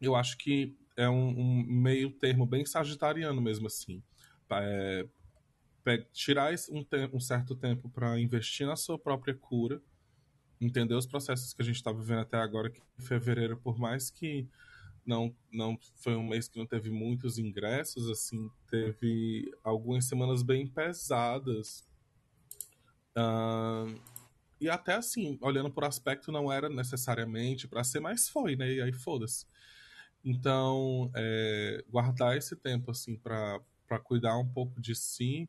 eu 0.00 0.14
acho 0.16 0.38
que 0.38 0.74
é 0.96 1.08
um, 1.08 1.38
um 1.38 1.64
meio 1.66 2.10
termo 2.12 2.46
bem 2.46 2.64
sagitariano 2.64 3.40
mesmo, 3.40 3.66
assim. 3.66 4.02
É, 4.50 5.06
tirar 6.12 6.52
um, 6.70 6.86
um 7.16 7.20
certo 7.20 7.54
tempo 7.54 7.88
para 7.90 8.18
investir 8.18 8.66
na 8.66 8.76
sua 8.76 8.98
própria 8.98 9.34
cura 9.34 9.82
entender 10.60 10.94
os 10.94 11.06
processos 11.06 11.52
que 11.52 11.62
a 11.62 11.64
gente 11.64 11.76
está 11.76 11.92
vivendo 11.92 12.20
até 12.20 12.36
agora, 12.36 12.70
que 12.70 12.80
em 12.98 13.02
fevereiro, 13.02 13.56
por 13.56 13.78
mais 13.78 14.10
que 14.10 14.48
não, 15.04 15.34
não 15.50 15.78
foi 15.96 16.14
um 16.14 16.26
mês 16.26 16.48
que 16.48 16.58
não 16.58 16.66
teve 16.66 16.90
muitos 16.90 17.38
ingressos, 17.38 18.08
assim, 18.10 18.50
teve 18.68 19.50
algumas 19.64 20.04
semanas 20.04 20.42
bem 20.42 20.66
pesadas. 20.66 21.88
Uh, 23.16 23.98
e 24.60 24.68
até 24.68 24.94
assim, 24.94 25.38
olhando 25.40 25.70
por 25.70 25.84
aspecto, 25.84 26.30
não 26.30 26.52
era 26.52 26.68
necessariamente 26.68 27.66
para 27.66 27.82
ser, 27.82 28.00
mas 28.00 28.28
foi, 28.28 28.56
né? 28.56 28.70
E 28.70 28.82
aí 28.82 28.92
foda-se. 28.92 29.46
Então, 30.22 31.10
é, 31.14 31.82
guardar 31.88 32.36
esse 32.36 32.54
tempo, 32.54 32.90
assim, 32.90 33.16
para 33.16 33.58
cuidar 34.04 34.36
um 34.36 34.46
pouco 34.46 34.80
de 34.80 34.94
si, 34.94 35.48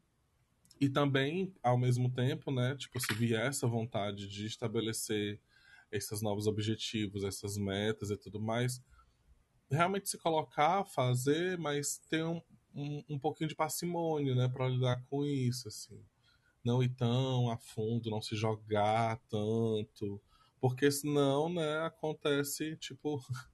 e 0.82 0.89
também, 0.89 1.54
ao 1.62 1.78
mesmo 1.78 2.12
tempo, 2.12 2.52
né, 2.52 2.76
tipo, 2.76 3.00
se 3.00 3.13
vier 3.13 3.46
essa 3.46 3.67
vontade 3.67 4.28
de 4.28 4.48
estabelecer 4.48 5.39
esses 5.91 6.24
novos 6.24 6.48
objetivos, 6.48 7.24
essas 7.24 7.56
metas 7.56 8.10
e 8.10 8.17
tudo 8.17 8.41
mais, 8.41 8.82
realmente 9.70 10.10
se 10.10 10.17
colocar, 10.17 10.84
fazer, 10.86 11.56
mas 11.60 12.00
ter 12.10 12.26
um, 12.26 12.41
um, 12.74 13.04
um 13.10 13.20
pouquinho 13.20 13.48
de 13.48 13.56
parcimônia, 13.56 14.34
né, 14.34 14.50
para 14.50 14.67
lidar 14.67 15.04
com 15.08 15.24
isso, 15.24 15.67
assim. 15.67 16.04
Não 16.63 16.82
ir 16.82 16.89
tão 16.89 17.52
a 17.52 17.58
fundo, 17.60 18.10
não 18.10 18.22
se 18.22 18.36
jogar 18.36 19.20
tanto, 19.30 20.20
porque 20.60 20.91
senão, 20.91 21.48
né, 21.54 21.80
acontece, 21.86 22.76
tipo, 22.78 23.24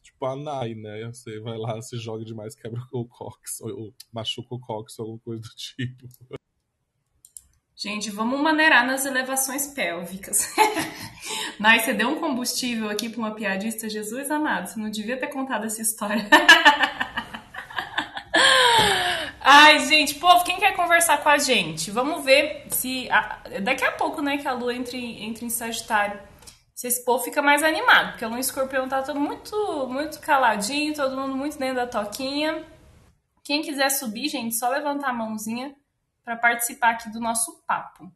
tipo 0.00 0.24
a 0.26 0.36
Nai, 0.36 0.76
né, 0.76 1.06
você 1.06 1.40
vai 1.40 1.58
lá, 1.58 1.82
se 1.82 1.96
joga 1.98 2.24
demais, 2.24 2.54
quebra 2.54 2.80
o 2.92 3.04
cox, 3.04 3.60
ou 3.62 3.92
machuca 4.12 4.54
o 4.54 4.60
cox, 4.60 4.96
ou 5.00 5.06
alguma 5.06 5.20
coisa 5.20 5.42
do 5.42 5.54
tipo. 5.56 6.08
Gente, 7.82 8.10
vamos 8.10 8.40
maneirar 8.40 8.86
nas 8.86 9.04
elevações 9.04 9.66
pélvicas. 9.66 10.54
Nai, 11.58 11.80
você 11.80 11.92
deu 11.92 12.10
um 12.10 12.20
combustível 12.20 12.88
aqui 12.88 13.08
para 13.08 13.18
uma 13.18 13.34
piadista, 13.34 13.90
Jesus 13.90 14.30
amado, 14.30 14.68
você 14.68 14.78
não 14.78 14.88
devia 14.88 15.16
ter 15.16 15.26
contado 15.26 15.66
essa 15.66 15.82
história. 15.82 16.24
Ai, 19.42 19.80
gente, 19.86 20.14
povo, 20.14 20.44
quem 20.44 20.60
quer 20.60 20.76
conversar 20.76 21.24
com 21.24 21.28
a 21.28 21.38
gente? 21.38 21.90
Vamos 21.90 22.24
ver 22.24 22.66
se. 22.68 23.08
daqui 23.64 23.84
a 23.84 23.90
pouco, 23.90 24.22
né, 24.22 24.38
que 24.38 24.46
a 24.46 24.52
lua 24.52 24.72
entra 24.72 24.96
em, 24.96 25.24
entra 25.24 25.44
em 25.44 25.50
Sagitário. 25.50 26.20
Se 26.76 26.86
esse 26.86 27.04
povo 27.04 27.24
fica 27.24 27.42
mais 27.42 27.64
animado, 27.64 28.10
porque 28.10 28.24
a 28.24 28.28
lua 28.28 28.38
em 28.38 28.42
escorpião 28.42 28.88
tá 28.88 29.02
todo 29.02 29.18
muito, 29.18 29.88
muito 29.88 30.20
caladinho, 30.20 30.94
todo 30.94 31.16
mundo 31.16 31.34
muito 31.34 31.58
dentro 31.58 31.74
da 31.74 31.88
toquinha. 31.88 32.64
Quem 33.42 33.60
quiser 33.60 33.90
subir, 33.90 34.28
gente, 34.28 34.54
só 34.54 34.68
levantar 34.68 35.08
a 35.08 35.12
mãozinha 35.12 35.74
para 36.24 36.36
participar 36.36 36.90
aqui 36.90 37.10
do 37.10 37.20
nosso 37.20 37.62
papo. 37.66 38.10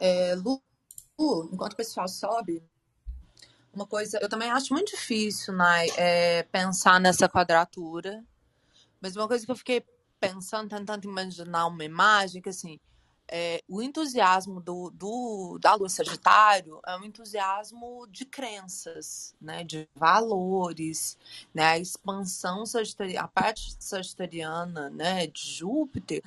É, 0.00 0.34
Lu, 0.34 0.62
enquanto 1.52 1.72
o 1.72 1.76
pessoal 1.76 2.08
sobe, 2.08 2.62
uma 3.72 3.86
coisa, 3.86 4.18
eu 4.22 4.28
também 4.28 4.50
acho 4.50 4.72
muito 4.72 4.90
difícil, 4.90 5.52
Nai, 5.54 5.88
é, 5.96 6.44
pensar 6.44 7.00
nessa 7.00 7.28
quadratura. 7.28 8.24
Mas 9.00 9.16
uma 9.16 9.26
coisa 9.26 9.44
que 9.44 9.50
eu 9.50 9.56
fiquei 9.56 9.84
pensando, 10.20 10.68
tentando 10.68 11.04
imaginar 11.04 11.66
uma 11.66 11.84
imagem, 11.84 12.40
que 12.40 12.48
assim, 12.48 12.78
é, 13.26 13.60
o 13.68 13.82
entusiasmo 13.82 14.60
do, 14.60 14.90
do, 14.90 15.58
da 15.60 15.74
Lua 15.74 15.88
Sagitário 15.88 16.80
é 16.86 16.96
um 16.96 17.04
entusiasmo 17.04 18.06
de 18.08 18.24
crenças, 18.24 19.34
né, 19.40 19.64
de 19.64 19.88
valores, 19.94 21.18
né, 21.52 21.64
a 21.64 21.78
expansão 21.78 22.64
sagitariana, 22.66 23.24
a 23.24 23.28
parte 23.28 23.74
sagitariana, 23.78 24.90
né, 24.90 25.26
de 25.26 25.42
Júpiter 25.42 26.22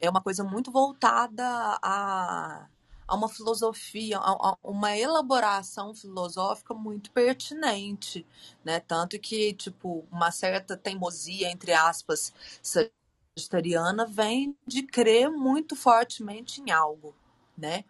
é 0.00 0.08
uma 0.10 0.20
coisa 0.22 0.42
muito 0.44 0.70
voltada 0.70 1.44
a, 1.82 2.66
a 3.06 3.14
uma 3.14 3.28
filosofia, 3.28 4.18
a, 4.18 4.30
a 4.30 4.56
uma 4.62 4.96
elaboração 4.96 5.94
filosófica 5.94 6.74
muito 6.74 7.10
pertinente, 7.12 8.26
né? 8.64 8.80
Tanto 8.80 9.18
que, 9.18 9.52
tipo, 9.54 10.06
uma 10.10 10.30
certa 10.30 10.76
teimosia, 10.76 11.50
entre 11.50 11.72
aspas, 11.72 12.32
sagitariana 12.62 14.06
vem 14.06 14.56
de 14.66 14.82
crer 14.82 15.30
muito 15.30 15.76
fortemente 15.76 16.60
em 16.60 16.70
algo, 16.70 17.14
né? 17.56 17.84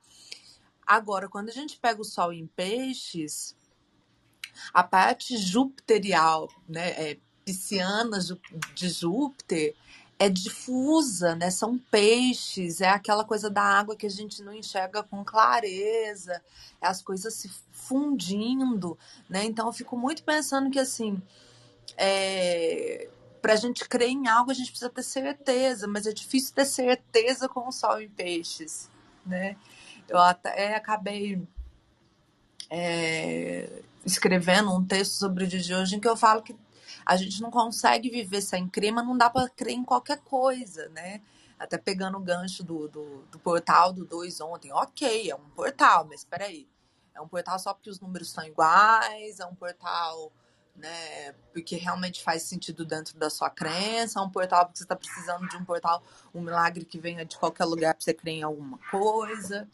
Agora, 0.86 1.28
quando 1.28 1.50
a 1.50 1.52
gente 1.52 1.78
pega 1.78 2.00
o 2.00 2.04
Sol 2.04 2.32
em 2.32 2.46
peixes, 2.48 3.56
a 4.74 4.82
parte 4.82 5.36
jupiterial, 5.36 6.48
né, 6.68 6.90
é, 7.12 7.18
pisciana 7.44 8.18
de 8.74 8.88
Júpiter, 8.88 9.74
é 10.20 10.28
difusa, 10.28 11.34
né? 11.34 11.50
São 11.50 11.78
peixes, 11.78 12.82
é 12.82 12.90
aquela 12.90 13.24
coisa 13.24 13.48
da 13.48 13.62
água 13.62 13.96
que 13.96 14.04
a 14.04 14.10
gente 14.10 14.42
não 14.42 14.52
enxerga 14.52 15.02
com 15.02 15.24
clareza, 15.24 16.42
é 16.78 16.86
as 16.86 17.00
coisas 17.00 17.32
se 17.32 17.50
fundindo, 17.72 18.98
né? 19.30 19.44
Então 19.46 19.66
eu 19.66 19.72
fico 19.72 19.96
muito 19.96 20.22
pensando 20.22 20.70
que 20.70 20.78
assim, 20.78 21.22
é... 21.96 23.08
para 23.40 23.54
a 23.54 23.56
gente 23.56 23.88
crer 23.88 24.10
em 24.10 24.28
algo 24.28 24.50
a 24.50 24.54
gente 24.54 24.70
precisa 24.70 24.90
ter 24.90 25.02
certeza, 25.02 25.88
mas 25.88 26.06
é 26.06 26.12
difícil 26.12 26.54
ter 26.54 26.66
certeza 26.66 27.48
com 27.48 27.66
o 27.66 27.72
sol 27.72 27.98
em 27.98 28.10
peixes, 28.10 28.90
né? 29.24 29.56
Eu 30.06 30.18
até 30.18 30.74
acabei 30.74 31.42
é... 32.68 33.82
escrevendo 34.04 34.70
um 34.70 34.84
texto 34.84 35.12
sobre 35.12 35.44
o 35.44 35.46
dia 35.46 35.60
de 35.60 35.74
hoje 35.74 35.96
em 35.96 36.00
que 36.00 36.08
eu 36.08 36.16
falo 36.16 36.42
que 36.42 36.54
a 37.04 37.16
gente 37.16 37.40
não 37.40 37.50
consegue 37.50 38.10
viver 38.10 38.40
sem 38.40 38.68
crer, 38.68 38.92
mas 38.92 39.06
não 39.06 39.16
dá 39.16 39.28
para 39.30 39.48
crer 39.48 39.74
em 39.74 39.84
qualquer 39.84 40.18
coisa, 40.18 40.88
né? 40.90 41.20
Até 41.58 41.76
pegando 41.76 42.16
o 42.16 42.20
gancho 42.20 42.62
do, 42.64 42.88
do, 42.88 43.22
do 43.30 43.38
portal 43.38 43.92
do 43.92 44.04
2 44.04 44.40
ontem. 44.40 44.72
Ok, 44.72 45.30
é 45.30 45.34
um 45.34 45.50
portal, 45.50 46.06
mas 46.08 46.20
espera 46.20 46.46
aí. 46.46 46.68
É 47.14 47.20
um 47.20 47.28
portal 47.28 47.58
só 47.58 47.74
porque 47.74 47.90
os 47.90 48.00
números 48.00 48.30
são 48.30 48.44
iguais, 48.44 49.40
é 49.40 49.46
um 49.46 49.54
portal 49.54 50.32
né? 50.80 51.34
Porque 51.52 51.76
realmente 51.76 52.22
faz 52.22 52.42
sentido 52.42 52.84
dentro 52.84 53.18
da 53.18 53.28
sua 53.28 53.50
crença, 53.50 54.18
é 54.18 54.22
um 54.22 54.30
portal 54.30 54.64
porque 54.64 54.78
você 54.78 54.84
está 54.84 54.96
precisando 54.96 55.46
de 55.48 55.56
um 55.56 55.64
portal, 55.64 56.02
um 56.34 56.40
milagre 56.40 56.84
que 56.84 56.98
venha 56.98 57.24
de 57.24 57.36
qualquer 57.36 57.64
lugar 57.64 57.94
para 57.94 58.02
você 58.02 58.14
crer 58.14 58.34
em 58.34 58.42
alguma 58.42 58.78
coisa. 58.90 59.68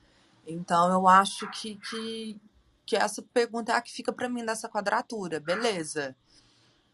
Então 0.46 0.90
eu 0.92 1.06
acho 1.08 1.48
que, 1.50 1.76
que 1.76 2.40
que 2.84 2.94
essa 2.96 3.20
pergunta 3.20 3.72
é 3.72 3.74
a 3.74 3.82
que 3.82 3.90
fica 3.90 4.12
para 4.12 4.28
mim 4.28 4.44
dessa 4.44 4.68
quadratura, 4.68 5.40
beleza? 5.40 6.14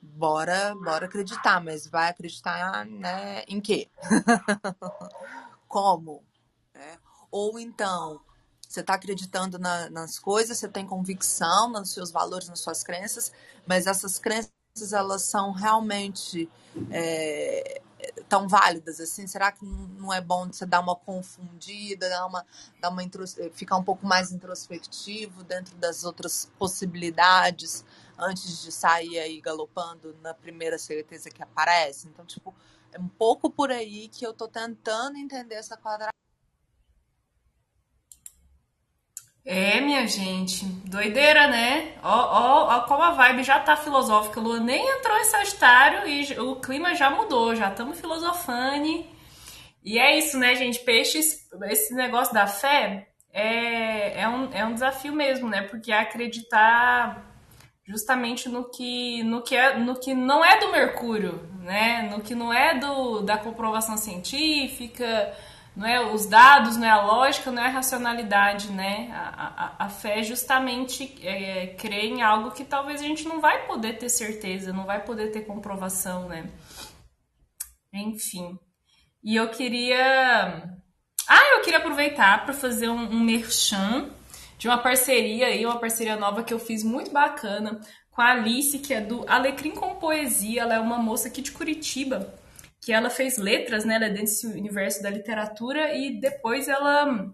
Bora, 0.05 0.75
bora 0.75 1.07
acreditar, 1.07 1.63
mas 1.63 1.87
vai 1.87 2.11
acreditar 2.11 2.85
né, 2.87 3.45
em 3.47 3.61
quê? 3.61 3.89
Como? 5.69 6.25
É. 6.75 6.99
Ou 7.31 7.57
então, 7.57 8.21
você 8.69 8.81
está 8.81 8.95
acreditando 8.95 9.61
na, 9.61 9.89
nas 9.91 10.19
coisas, 10.19 10.59
você 10.59 10.69
tem 10.69 10.85
convicção 10.85 11.71
nos 11.71 11.93
seus 11.93 12.11
valores, 12.11 12.49
nas 12.49 12.59
suas 12.59 12.83
crenças, 12.83 13.33
mas 13.65 13.87
essas 13.87 14.19
crenças 14.19 14.51
elas 14.93 15.23
são 15.23 15.53
realmente 15.53 16.51
é, 16.91 17.81
tão 18.29 18.49
válidas 18.49 18.99
assim? 18.99 19.27
Será 19.29 19.53
que 19.53 19.65
não 19.65 20.13
é 20.13 20.21
bom 20.21 20.49
você 20.49 20.67
dar 20.67 20.81
uma 20.81 20.97
confundida, 20.97 22.09
dar 22.09 22.27
uma, 22.27 22.45
dar 22.81 22.89
uma 22.89 23.03
ficar 23.53 23.77
um 23.77 23.85
pouco 23.85 24.05
mais 24.05 24.33
introspectivo 24.33 25.45
dentro 25.45 25.77
das 25.77 26.03
outras 26.03 26.51
possibilidades 26.59 27.85
antes 28.19 28.63
de 28.63 28.73
sair 28.73 29.19
aí 29.19 29.41
galopando 29.41 30.17
na 30.23 30.35
primeira 30.35 30.79
certeza 30.79 31.31
que 31.31 31.43
aparece? 31.43 32.09
Então, 32.09 32.25
tipo, 32.25 32.55
é 32.93 32.99
um 32.99 33.09
pouco 33.09 33.51
por 33.51 33.71
aí 33.71 34.09
que 34.09 34.27
eu 34.27 34.33
tô 34.33 34.49
tentando 34.49 35.17
entender 35.17 35.57
essa 35.57 35.77
quadratura 35.77 36.13
É, 39.45 39.81
minha 39.81 40.07
gente, 40.07 40.65
doideira, 40.65 41.49
né? 41.49 41.97
Ó, 42.03 42.09
ó, 42.09 42.77
ó 42.77 42.81
como 42.83 43.03
a 43.03 43.11
vibe 43.11 43.43
já 43.43 43.59
tá 43.59 43.77
filosófica. 43.77 44.41
Lua 44.41 44.61
nem 44.61 44.89
entrou 44.99 45.19
em 45.19 45.25
Sagitário 45.25 46.09
e 46.09 46.39
o 46.39 46.57
clima 46.57 46.95
já 46.95 47.11
mudou, 47.11 47.55
já 47.57 47.69
estamos 47.69 47.99
filosofando. 48.01 49.05
E 49.85 49.99
é 49.99 50.17
isso, 50.17 50.39
né, 50.39 50.55
gente? 50.55 50.79
Peixes, 50.81 51.49
esse 51.65 51.93
negócio 51.95 52.33
da 52.33 52.47
fé 52.47 53.09
é, 53.33 54.21
é, 54.21 54.29
um, 54.29 54.53
é 54.53 54.65
um 54.65 54.75
desafio 54.75 55.13
mesmo, 55.13 55.49
né? 55.49 55.63
Porque 55.63 55.91
é 55.91 55.99
acreditar 55.99 57.32
justamente 57.87 58.49
no 58.49 58.71
que, 58.71 59.23
no, 59.25 59.43
que 59.43 59.57
é, 59.57 59.79
no 59.79 59.99
que 59.99 60.15
não 60.15 60.45
é 60.45 60.59
do 60.59 60.71
Mercúrio, 60.71 61.49
né? 61.61 62.09
No 62.11 62.21
que 62.21 62.35
não 62.35 62.53
é 62.53 62.79
do, 62.79 63.21
da 63.21 63.37
comprovação 63.37 63.97
científica 63.97 65.35
não 65.75 65.87
é 65.87 66.13
os 66.13 66.27
dados, 66.27 66.77
não 66.77 66.87
é 66.87 66.91
a 66.91 67.03
lógica, 67.03 67.51
não 67.51 67.63
é 67.63 67.67
a 67.67 67.71
racionalidade, 67.71 68.71
né? 68.71 69.11
A, 69.13 69.65
a, 69.81 69.87
a 69.87 69.89
fé 69.89 70.23
justamente 70.23 71.19
é, 71.27 71.69
crer 71.69 72.05
em 72.05 72.23
algo 72.23 72.51
que 72.51 72.65
talvez 72.65 73.01
a 73.01 73.05
gente 73.05 73.27
não 73.27 73.41
vai 73.41 73.67
poder 73.67 73.97
ter 73.97 74.11
certeza, 74.11 74.73
não 74.73 74.85
vai 74.85 75.03
poder 75.03 75.31
ter 75.31 75.47
comprovação, 75.47 76.29
né? 76.29 76.51
Enfim. 77.93 78.59
E 79.25 79.37
eu 79.37 79.49
queria. 79.49 80.79
Ah, 81.27 81.57
eu 81.57 81.63
queria 81.63 81.79
aproveitar 81.79 82.45
para 82.45 82.53
fazer 82.53 82.89
um, 82.89 83.15
um 83.15 83.21
merchan 83.21 84.11
de 84.63 84.69
uma 84.69 84.79
parceria 84.79 85.49
aí, 85.49 85.67
uma 85.67 85.81
parceria 85.81 86.15
nova 86.15 86.45
que 86.45 86.55
eu 86.55 86.59
fiz 86.59 86.85
muito 86.85 87.11
bacana 87.11 87.81
com 88.13 88.23
a 88.23 88.31
Alice, 88.31 88.79
que 88.79 88.95
é 88.95 89.01
do 89.01 89.29
Alecrim 89.29 89.73
com 89.73 89.97
Poesia. 89.97 90.63
Ela 90.63 90.77
é 90.77 90.79
uma 90.79 90.99
moça 90.99 91.27
aqui 91.27 91.43
de 91.43 91.51
Curitiba 91.51 92.33
que 92.81 92.93
ela 92.93 93.11
fez 93.11 93.39
letras, 93.39 93.85
né? 93.85 93.97
Ela 93.97 94.05
é 94.05 94.11
desse 94.11 94.47
universo 94.47 95.03
da 95.03 95.11
literatura 95.11 95.97
e 95.97 96.21
depois 96.21 96.69
ela 96.69 97.27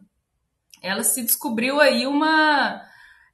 ela 0.80 1.04
se 1.04 1.22
descobriu 1.22 1.78
aí 1.82 2.06
uma 2.06 2.80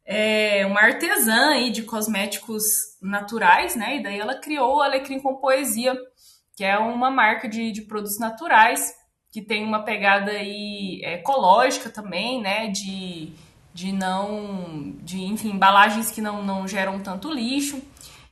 é, 0.05 0.67
uma 0.67 0.81
artesã 0.81 1.51
aí 1.51 1.71
de 1.71 1.85
cosméticos 1.85 2.65
naturais, 3.01 3.77
né? 3.77 3.99
E 3.99 4.03
daí 4.03 4.19
ela 4.19 4.41
criou 4.41 4.79
o 4.79 4.83
Alecrim 4.83 5.21
com 5.21 5.37
Poesia, 5.37 5.97
que 6.57 6.65
é 6.65 6.77
uma 6.77 7.13
marca 7.13 7.49
de, 7.49 7.71
de 7.71 7.83
produtos 7.83 8.19
naturais 8.19 8.93
que 9.31 9.41
tem 9.41 9.65
uma 9.65 9.85
pegada 9.85 10.33
aí 10.33 11.01
ecológica 11.05 11.91
também, 11.91 12.43
né? 12.43 12.67
De, 12.67 13.33
de 13.75 13.91
não, 13.91 14.95
de 15.03 15.21
enfim, 15.25 15.51
embalagens 15.51 16.13
que 16.13 16.21
não, 16.21 16.45
não 16.45 16.67
geram 16.67 17.01
tanto 17.01 17.29
lixo. 17.29 17.83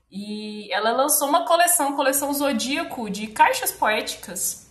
E 0.09 0.73
ela 0.73 0.93
lançou 0.93 1.29
uma 1.29 1.45
coleção, 1.45 1.97
coleção 1.97 2.33
Zodíaco, 2.33 3.11
de 3.11 3.27
caixas 3.27 3.73
poéticas. 3.73 4.71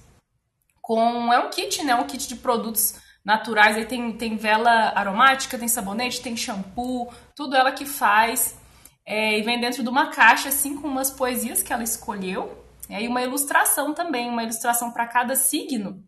Com. 0.82 1.34
É 1.34 1.40
um 1.40 1.50
kit, 1.50 1.84
né? 1.84 1.94
Um 1.94 2.08
kit 2.08 2.28
de 2.28 2.38
produtos 2.38 2.96
naturais. 3.26 3.76
Aí 3.76 3.86
tem, 3.86 4.14
tem 4.14 4.38
vela 4.38 4.94
aromática, 4.96 5.60
tem 5.60 5.68
sabonete, 5.68 6.22
tem 6.22 6.38
shampoo, 6.38 7.12
tudo 7.36 7.56
ela 7.56 7.74
que 7.74 7.86
faz. 7.86 8.58
É, 9.06 9.40
e 9.40 9.42
vem 9.42 9.60
dentro 9.60 9.84
de 9.84 9.90
uma 9.90 10.10
caixa, 10.10 10.50
assim, 10.50 10.78
com 10.78 10.88
umas 10.88 11.12
poesias 11.12 11.62
que 11.62 11.74
ela 11.74 11.84
escolheu. 11.84 12.64
E 12.90 12.96
aí 12.96 13.08
uma 13.08 13.22
ilustração 13.22 13.94
também, 13.94 14.30
uma 14.30 14.44
ilustração 14.44 14.92
para 14.92 15.08
cada 15.08 15.36
signo. 15.36 16.02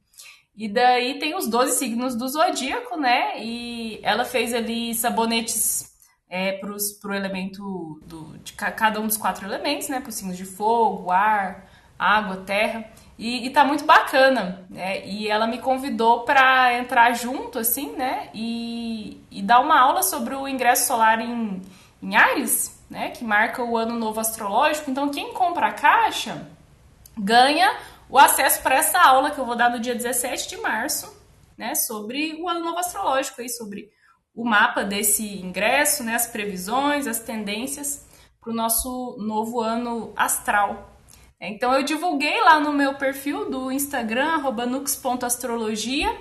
E 0.55 0.69
daí 0.69 1.17
tem 1.17 1.35
os 1.35 1.47
12 1.47 1.77
signos 1.77 2.15
do 2.15 2.27
zodíaco, 2.27 2.95
né? 2.97 3.39
E 3.39 3.99
ela 4.03 4.23
fez 4.23 4.53
ali 4.53 4.93
sabonetes 4.93 5.91
é, 6.29 6.53
para 6.53 6.71
o 6.71 7.13
elemento 7.13 7.99
do, 8.05 8.37
de 8.39 8.53
cada 8.53 8.99
um 8.99 9.07
dos 9.07 9.17
quatro 9.17 9.45
elementos, 9.45 9.89
né? 9.89 9.99
Para 9.99 10.09
os 10.09 10.15
signos 10.15 10.37
de 10.37 10.45
fogo, 10.45 11.11
ar, 11.11 11.67
água, 11.97 12.37
terra. 12.37 12.85
E, 13.17 13.45
e 13.45 13.49
tá 13.49 13.63
muito 13.63 13.85
bacana, 13.85 14.65
né? 14.69 15.05
E 15.05 15.27
ela 15.27 15.47
me 15.47 15.57
convidou 15.57 16.21
para 16.21 16.73
entrar 16.77 17.13
junto, 17.13 17.57
assim, 17.57 17.91
né? 17.93 18.29
E, 18.33 19.23
e 19.31 19.41
dar 19.41 19.59
uma 19.59 19.79
aula 19.79 20.03
sobre 20.03 20.35
o 20.35 20.47
ingresso 20.47 20.87
solar 20.87 21.19
em, 21.19 21.61
em 22.01 22.15
Ares, 22.15 22.79
né? 22.89 23.09
Que 23.09 23.23
marca 23.23 23.63
o 23.63 23.75
ano 23.75 23.95
novo 23.95 24.19
astrológico. 24.19 24.91
Então, 24.91 25.09
quem 25.09 25.33
compra 25.33 25.67
a 25.67 25.73
caixa 25.73 26.47
ganha 27.17 27.75
o 28.13 28.19
acesso 28.19 28.61
para 28.61 28.75
essa 28.75 29.01
aula 29.01 29.31
que 29.31 29.39
eu 29.39 29.45
vou 29.45 29.55
dar 29.55 29.71
no 29.71 29.79
dia 29.79 29.95
17 29.95 30.47
de 30.47 30.57
março, 30.57 31.11
né? 31.57 31.73
Sobre 31.73 32.39
o 32.39 32.47
ano 32.47 32.63
novo 32.63 32.77
astrológico 32.77 33.41
aí, 33.41 33.49
sobre 33.49 33.89
o 34.35 34.45
mapa 34.45 34.83
desse 34.83 35.39
ingresso, 35.39 36.03
né, 36.03 36.13
as 36.13 36.27
previsões, 36.27 37.07
as 37.07 37.17
tendências 37.17 38.07
para 38.39 38.51
o 38.51 38.55
nosso 38.55 39.17
novo 39.17 39.61
ano 39.61 40.13
astral. 40.15 40.95
Então 41.41 41.73
eu 41.73 41.81
divulguei 41.81 42.39
lá 42.41 42.59
no 42.59 42.71
meu 42.71 42.93
perfil 42.93 43.49
do 43.49 43.71
Instagram, 43.71 44.43
nux.astrologia, 44.67 46.15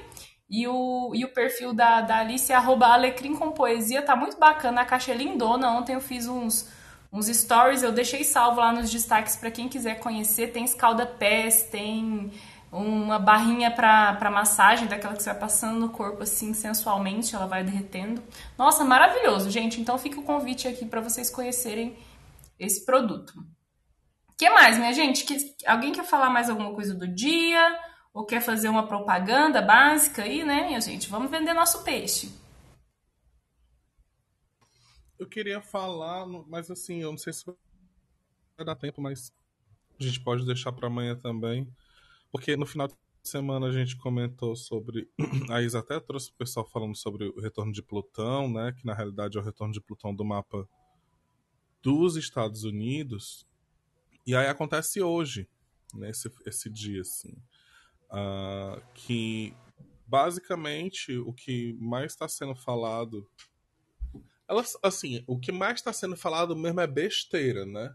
e 0.48 0.66
o, 0.66 1.12
e 1.14 1.26
o 1.26 1.34
perfil 1.34 1.74
da, 1.74 2.00
da 2.00 2.20
Alice, 2.20 2.50
arroba 2.54 2.86
Alecrim 2.86 3.36
com 3.36 3.52
Poesia, 3.52 4.00
tá 4.00 4.16
muito 4.16 4.38
bacana, 4.38 4.80
a 4.80 4.86
caixa 4.86 5.12
é 5.12 5.14
lindona. 5.14 5.70
Ontem 5.72 5.94
eu 5.94 6.00
fiz 6.00 6.26
uns, 6.26 6.70
uns 7.12 7.26
stories, 7.26 7.82
eu 7.82 7.92
deixei 7.92 8.24
salvo 8.24 8.60
lá 8.60 8.72
nos 8.72 8.90
destaques 8.90 9.36
para 9.36 9.50
quem 9.50 9.68
quiser 9.68 10.00
conhecer. 10.00 10.52
Tem 10.52 10.64
escalda-pés, 10.64 11.64
tem 11.64 12.32
uma 12.72 13.18
barrinha 13.18 13.70
para 13.70 14.30
massagem, 14.30 14.88
daquela 14.88 15.14
que 15.14 15.22
você 15.22 15.30
vai 15.30 15.38
passando 15.38 15.78
no 15.78 15.90
corpo 15.90 16.22
assim 16.22 16.54
sensualmente, 16.54 17.34
ela 17.34 17.46
vai 17.46 17.62
derretendo. 17.62 18.22
Nossa, 18.56 18.82
maravilhoso, 18.82 19.50
gente. 19.50 19.78
Então 19.78 19.98
fica 19.98 20.18
o 20.18 20.24
convite 20.24 20.66
aqui 20.66 20.86
para 20.86 21.02
vocês 21.02 21.28
conhecerem 21.28 21.98
esse 22.58 22.86
produto. 22.86 23.34
Que 24.38 24.48
mais, 24.48 24.78
minha 24.78 24.94
gente? 24.94 25.24
Que, 25.24 25.54
alguém 25.66 25.92
quer 25.92 26.04
falar 26.04 26.30
mais 26.30 26.48
alguma 26.48 26.72
coisa 26.72 26.94
do 26.94 27.06
dia? 27.06 27.78
Ou 28.14 28.24
quer 28.24 28.40
fazer 28.40 28.68
uma 28.68 28.86
propaganda 28.86 29.60
básica 29.60 30.22
aí, 30.22 30.42
né, 30.42 30.64
minha 30.66 30.80
gente? 30.80 31.10
Vamos 31.10 31.30
vender 31.30 31.52
nosso 31.52 31.82
peixe. 31.82 32.41
Eu 35.22 35.28
queria 35.28 35.62
falar, 35.62 36.26
mas 36.26 36.70
assim, 36.70 37.00
eu 37.02 37.10
não 37.10 37.18
sei 37.18 37.32
se 37.32 37.44
vai 37.44 38.66
dar 38.66 38.74
tempo, 38.74 39.00
mas 39.00 39.32
a 39.98 40.02
gente 40.02 40.20
pode 40.20 40.44
deixar 40.44 40.72
para 40.72 40.88
amanhã 40.88 41.16
também 41.16 41.72
porque 42.32 42.56
no 42.56 42.64
final 42.64 42.88
de 42.88 42.94
semana 43.22 43.66
a 43.66 43.72
gente 43.72 43.94
comentou 43.96 44.56
sobre. 44.56 45.08
A 45.50 45.60
Isa 45.60 45.80
até 45.80 46.00
trouxe 46.00 46.30
o 46.30 46.34
pessoal 46.34 46.66
falando 46.66 46.96
sobre 46.96 47.28
o 47.28 47.40
retorno 47.40 47.70
de 47.70 47.82
Plutão, 47.82 48.50
né? 48.50 48.72
Que 48.72 48.86
na 48.86 48.94
realidade 48.94 49.36
é 49.36 49.40
o 49.40 49.44
retorno 49.44 49.74
de 49.74 49.80
Plutão 49.82 50.14
do 50.14 50.24
mapa 50.24 50.66
dos 51.82 52.16
Estados 52.16 52.64
Unidos. 52.64 53.46
E 54.26 54.34
aí 54.34 54.46
acontece 54.46 55.02
hoje, 55.02 55.46
nesse 55.92 56.28
né, 56.28 56.34
esse 56.46 56.70
dia, 56.70 57.02
assim. 57.02 57.36
Uh, 58.10 58.82
que 58.94 59.54
basicamente 60.06 61.16
o 61.18 61.32
que 61.34 61.74
mais 61.74 62.12
está 62.12 62.26
sendo 62.26 62.54
falado. 62.54 63.28
Elas, 64.48 64.76
assim, 64.82 65.24
o 65.26 65.38
que 65.38 65.52
mais 65.52 65.76
está 65.76 65.92
sendo 65.92 66.16
falado 66.16 66.54
mesmo 66.56 66.80
é 66.80 66.86
besteira, 66.86 67.64
né? 67.64 67.94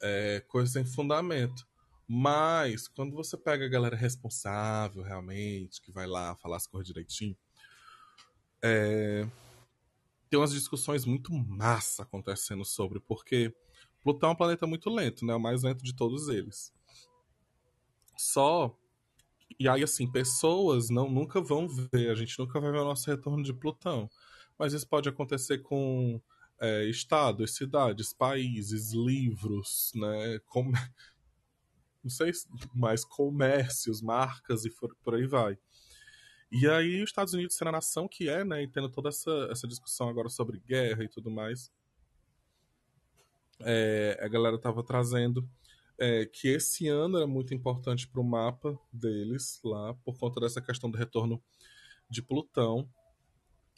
É 0.00 0.44
coisa 0.48 0.72
sem 0.72 0.84
fundamento. 0.84 1.66
Mas, 2.06 2.88
quando 2.88 3.14
você 3.14 3.36
pega 3.36 3.66
a 3.66 3.68
galera 3.68 3.96
responsável, 3.96 5.02
realmente, 5.02 5.80
que 5.80 5.92
vai 5.92 6.06
lá 6.06 6.34
falar 6.36 6.56
as 6.56 6.66
coisas 6.66 6.86
direitinho, 6.86 7.36
é... 8.62 9.28
tem 10.30 10.38
umas 10.38 10.52
discussões 10.52 11.04
muito 11.04 11.32
massa 11.32 12.02
acontecendo 12.02 12.64
sobre, 12.64 12.98
porque 12.98 13.54
Plutão 14.02 14.30
é 14.30 14.32
um 14.32 14.36
planeta 14.36 14.66
muito 14.66 14.88
lento, 14.88 15.26
né? 15.26 15.34
O 15.34 15.40
mais 15.40 15.62
lento 15.62 15.84
de 15.84 15.94
todos 15.94 16.28
eles. 16.28 16.72
Só. 18.16 18.74
E 19.58 19.68
aí, 19.68 19.82
assim, 19.82 20.10
pessoas 20.10 20.88
não, 20.88 21.10
nunca 21.10 21.40
vão 21.40 21.68
ver, 21.68 22.10
a 22.10 22.14
gente 22.14 22.38
nunca 22.38 22.60
vai 22.60 22.70
ver 22.70 22.78
o 22.78 22.84
nosso 22.84 23.10
retorno 23.10 23.42
de 23.42 23.52
Plutão. 23.52 24.08
Mas 24.58 24.72
isso 24.72 24.88
pode 24.88 25.08
acontecer 25.08 25.58
com 25.58 26.20
é, 26.60 26.84
estados, 26.84 27.54
cidades, 27.54 28.12
países, 28.12 28.92
livros, 28.92 29.92
né? 29.94 30.40
Com 30.46 30.72
não 32.02 32.10
sei 32.10 32.32
mais 32.74 33.04
comércios, 33.04 34.00
marcas 34.00 34.64
e 34.64 34.70
por, 34.70 35.14
aí 35.14 35.26
vai. 35.26 35.58
E 36.50 36.66
aí, 36.66 37.02
os 37.02 37.10
Estados 37.10 37.34
Unidos 37.34 37.56
sendo 37.56 37.68
a 37.68 37.72
nação 37.72 38.08
que 38.08 38.28
é, 38.28 38.42
né, 38.42 38.62
e 38.62 38.68
tendo 38.68 38.88
toda 38.88 39.10
essa, 39.10 39.48
essa 39.50 39.68
discussão 39.68 40.08
agora 40.08 40.30
sobre 40.30 40.58
guerra 40.60 41.04
e 41.04 41.08
tudo 41.08 41.30
mais, 41.30 41.70
é, 43.60 44.18
a 44.22 44.28
galera 44.28 44.58
tava 44.58 44.82
trazendo 44.82 45.46
é, 45.98 46.24
que 46.24 46.48
esse 46.48 46.88
ano 46.88 47.18
era 47.18 47.26
muito 47.26 47.52
importante 47.52 48.08
para 48.08 48.20
o 48.20 48.24
mapa 48.24 48.78
deles 48.92 49.60
lá, 49.62 49.92
por 50.04 50.16
conta 50.18 50.40
dessa 50.40 50.62
questão 50.62 50.90
do 50.90 50.96
retorno 50.96 51.42
de 52.08 52.22
Plutão, 52.22 52.88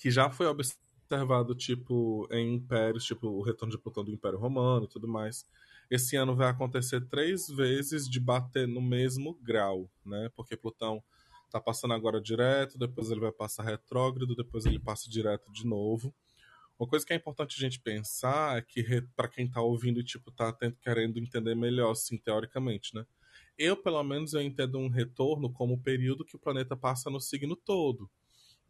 que 0.00 0.10
já 0.10 0.30
foi 0.30 0.46
observado 0.46 1.54
tipo 1.54 2.26
em 2.32 2.54
impérios, 2.54 3.04
tipo 3.04 3.28
o 3.28 3.42
retorno 3.42 3.70
de 3.70 3.78
Plutão 3.78 4.02
do 4.02 4.10
Império 4.10 4.38
Romano 4.38 4.86
e 4.86 4.88
tudo 4.88 5.06
mais. 5.06 5.46
Esse 5.90 6.16
ano 6.16 6.34
vai 6.34 6.48
acontecer 6.48 7.06
três 7.06 7.48
vezes 7.48 8.08
de 8.08 8.18
bater 8.18 8.66
no 8.66 8.80
mesmo 8.80 9.34
grau, 9.42 9.90
né? 10.04 10.30
Porque 10.34 10.56
Plutão 10.56 11.02
tá 11.50 11.60
passando 11.60 11.92
agora 11.92 12.18
direto, 12.18 12.78
depois 12.78 13.10
ele 13.10 13.20
vai 13.20 13.30
passar 13.30 13.62
retrógrado, 13.62 14.34
depois 14.34 14.64
ele 14.64 14.78
passa 14.78 15.10
direto 15.10 15.52
de 15.52 15.66
novo. 15.66 16.14
Uma 16.78 16.88
coisa 16.88 17.04
que 17.04 17.12
é 17.12 17.16
importante 17.16 17.56
a 17.58 17.60
gente 17.60 17.78
pensar 17.78 18.56
é 18.56 18.62
que 18.62 19.02
para 19.14 19.28
quem 19.28 19.44
está 19.44 19.60
ouvindo 19.60 20.00
e 20.00 20.04
tipo 20.04 20.30
tá 20.30 20.56
querendo 20.80 21.18
entender 21.18 21.54
melhor 21.54 21.90
assim 21.90 22.16
teoricamente, 22.16 22.94
né? 22.94 23.04
Eu 23.58 23.76
pelo 23.76 24.02
menos 24.02 24.32
eu 24.32 24.40
entendo 24.40 24.78
um 24.78 24.88
retorno 24.88 25.52
como 25.52 25.74
o 25.74 25.82
período 25.82 26.24
que 26.24 26.36
o 26.36 26.38
planeta 26.38 26.74
passa 26.74 27.10
no 27.10 27.20
signo 27.20 27.54
todo. 27.54 28.10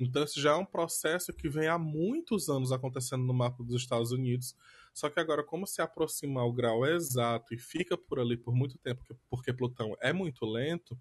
Então 0.01 0.25
isso 0.25 0.41
já 0.41 0.53
é 0.53 0.57
um 0.57 0.65
processo 0.65 1.33
que 1.33 1.49
vem 1.49 1.69
há 1.69 1.79
muitos 1.79 2.49
anos 2.49 2.73
acontecendo 2.73 3.23
no 3.23 3.35
mapa 3.35 3.63
dos 3.63 3.83
Estados 3.83 4.11
Unidos. 4.13 4.57
Só 4.95 5.09
que 5.11 5.21
agora 5.21 5.45
como 5.45 5.67
se 5.67 5.83
aproximar 5.83 6.47
o 6.47 6.53
grau 6.53 6.87
exato 6.87 7.55
e 7.55 7.59
fica 7.59 7.97
por 7.97 8.19
ali 8.19 8.37
por 8.37 8.55
muito 8.55 8.79
tempo 8.79 9.05
porque 9.29 9.53
Plutão 9.53 9.95
é 10.01 10.13
muito 10.13 10.45
lento, 10.47 10.99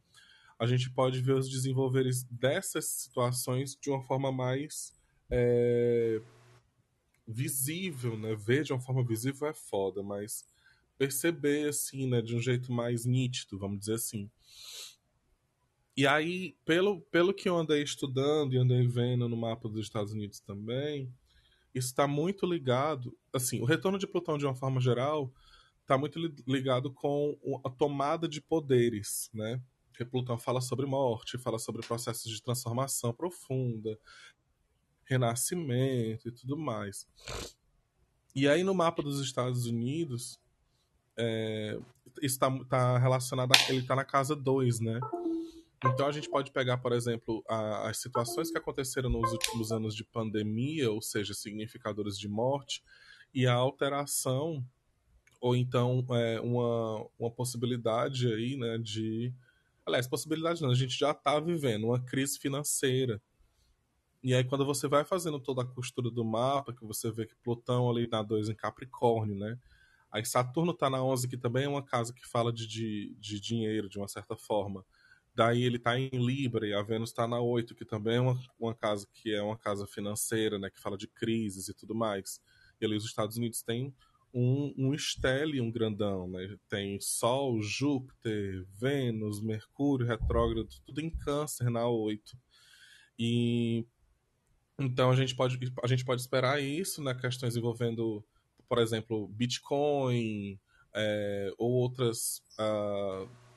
a 0.59 0.67
gente 0.67 0.89
pode 0.89 1.21
ver 1.21 1.33
os 1.33 1.49
desenvolveres 1.49 2.23
dessas 2.25 2.85
situações 2.85 3.77
de 3.81 3.89
uma 3.89 4.03
forma 4.03 4.31
mais 4.31 4.93
é, 5.31 6.21
visível, 7.25 8.17
né? 8.17 8.35
Ver 8.35 8.63
de 8.63 8.73
uma 8.73 8.81
forma 8.81 9.03
visível 9.03 9.47
é 9.47 9.53
foda, 9.53 10.03
mas 10.03 10.45
perceber 10.97 11.69
assim, 11.69 12.07
né, 12.09 12.21
de 12.21 12.35
um 12.35 12.41
jeito 12.41 12.73
mais 12.73 13.05
nítido, 13.05 13.57
vamos 13.57 13.79
dizer 13.79 13.93
assim. 13.93 14.29
E 15.99 16.07
aí, 16.07 16.55
pelo, 16.63 17.01
pelo 17.11 17.33
que 17.33 17.49
eu 17.49 17.57
andei 17.57 17.83
estudando 17.83 18.53
e 18.53 18.57
andei 18.57 18.87
vendo 18.87 19.27
no 19.27 19.35
mapa 19.35 19.67
dos 19.67 19.81
Estados 19.81 20.13
Unidos 20.13 20.39
também, 20.39 21.13
isso 21.75 21.89
está 21.89 22.07
muito 22.07 22.45
ligado, 22.45 23.13
assim, 23.33 23.59
o 23.59 23.65
retorno 23.65 23.99
de 23.99 24.07
Plutão 24.07 24.37
de 24.37 24.45
uma 24.45 24.55
forma 24.55 24.79
geral 24.79 25.29
está 25.81 25.97
muito 25.97 26.17
ligado 26.47 26.89
com 26.89 27.37
a 27.65 27.69
tomada 27.69 28.29
de 28.29 28.39
poderes, 28.39 29.29
né? 29.33 29.61
Porque 29.89 30.05
Plutão 30.05 30.39
fala 30.39 30.61
sobre 30.61 30.85
morte, 30.85 31.37
fala 31.37 31.59
sobre 31.59 31.85
processos 31.85 32.31
de 32.31 32.41
transformação 32.41 33.11
profunda, 33.11 33.99
renascimento 35.03 36.29
e 36.29 36.31
tudo 36.31 36.57
mais. 36.57 37.05
E 38.33 38.47
aí 38.47 38.63
no 38.63 38.73
mapa 38.73 39.03
dos 39.03 39.19
Estados 39.19 39.65
Unidos, 39.65 40.39
é, 41.17 41.77
está 42.21 42.49
tá 42.69 42.97
relacionado, 42.97 43.51
a, 43.51 43.69
ele 43.69 43.79
está 43.79 43.97
na 43.97 44.05
casa 44.05 44.33
2, 44.33 44.79
né? 44.79 45.01
Então 45.85 46.07
a 46.07 46.11
gente 46.11 46.29
pode 46.29 46.51
pegar, 46.51 46.77
por 46.77 46.91
exemplo, 46.91 47.43
a, 47.47 47.89
as 47.89 47.97
situações 47.97 48.51
que 48.51 48.57
aconteceram 48.57 49.09
nos 49.09 49.31
últimos 49.31 49.71
anos 49.71 49.95
de 49.95 50.03
pandemia, 50.03 50.91
ou 50.91 51.01
seja, 51.01 51.33
significadores 51.33 52.17
de 52.17 52.27
morte, 52.27 52.83
e 53.33 53.47
a 53.47 53.53
alteração, 53.53 54.65
ou 55.39 55.55
então 55.55 56.05
é, 56.11 56.41
uma, 56.41 57.07
uma 57.17 57.31
possibilidade 57.31 58.27
aí, 58.31 58.57
né, 58.57 58.77
de... 58.77 59.33
Aliás, 59.85 60.07
possibilidade 60.07 60.61
não, 60.61 60.69
a 60.69 60.75
gente 60.75 60.97
já 60.97 61.11
está 61.11 61.39
vivendo 61.39 61.85
uma 61.85 61.99
crise 61.99 62.37
financeira, 62.37 63.21
e 64.21 64.33
aí, 64.33 64.43
quando 64.43 64.65
você 64.65 64.87
vai 64.87 65.05
fazendo 65.05 65.39
toda 65.39 65.61
a 65.61 65.65
costura 65.65 66.11
do 66.11 66.25
mapa, 66.25 66.73
que 66.73 66.85
você 66.85 67.09
vê 67.09 67.25
que 67.25 67.35
Plutão 67.37 67.89
ali 67.89 68.05
na 68.07 68.21
2 68.21 68.49
em 68.49 68.55
Capricórnio, 68.55 69.33
né? 69.35 69.57
Aí 70.11 70.25
Saturno 70.25 70.73
tá 70.73 70.89
na 70.89 71.01
11, 71.01 71.27
que 71.27 71.37
também 71.37 71.65
é 71.65 71.69
uma 71.69 71.83
casa 71.83 72.13
que 72.13 72.27
fala 72.27 72.51
de, 72.51 72.67
de, 72.67 73.15
de 73.17 73.39
dinheiro, 73.39 73.87
de 73.87 73.97
uma 73.97 74.07
certa 74.09 74.35
forma. 74.35 74.83
Daí 75.39 75.63
ele 75.63 75.79
tá 75.79 75.97
em 75.97 76.09
Libra, 76.11 76.67
e 76.67 76.73
a 76.73 76.81
Vênus 76.81 77.13
tá 77.13 77.25
na 77.25 77.39
8, 77.39 77.73
que 77.73 77.85
também 77.85 78.17
é 78.17 78.19
uma, 78.19 78.37
uma 78.59 78.75
casa 78.75 79.07
que 79.13 79.33
é 79.33 79.41
uma 79.41 79.57
casa 79.57 79.87
financeira, 79.87 80.59
né? 80.59 80.69
Que 80.69 80.81
fala 80.81 80.97
de 80.97 81.07
crises 81.07 81.69
e 81.69 81.73
tudo 81.73 81.95
mais. 81.95 82.41
E 82.81 82.85
ali 82.85 82.97
os 82.97 83.05
Estados 83.05 83.37
Unidos 83.37 83.61
têm 83.61 83.95
um, 84.33 84.73
um 84.77 84.93
um 85.61 85.71
grandão, 85.71 86.27
né? 86.27 86.57
Tem 86.67 86.99
Sol, 86.99 87.61
Júpiter, 87.61 88.65
Vênus, 88.77 89.41
Mercúrio, 89.41 90.05
retrógrado, 90.05 90.67
tudo 90.85 90.99
em 90.99 91.09
câncer 91.09 91.69
na 91.69 91.87
8. 91.87 92.37
E 93.17 93.85
então 94.77 95.09
a 95.09 95.15
gente 95.15 95.33
pode, 95.37 95.57
a 95.81 95.87
gente 95.87 96.03
pode 96.03 96.19
esperar 96.19 96.61
isso, 96.61 97.01
né? 97.01 97.15
Questões 97.15 97.55
envolvendo, 97.55 98.21
por 98.67 98.77
exemplo, 98.77 99.25
Bitcoin 99.29 100.59
é, 100.93 101.53
ou 101.57 101.71
outras, 101.71 102.41
uh, 102.59 103.48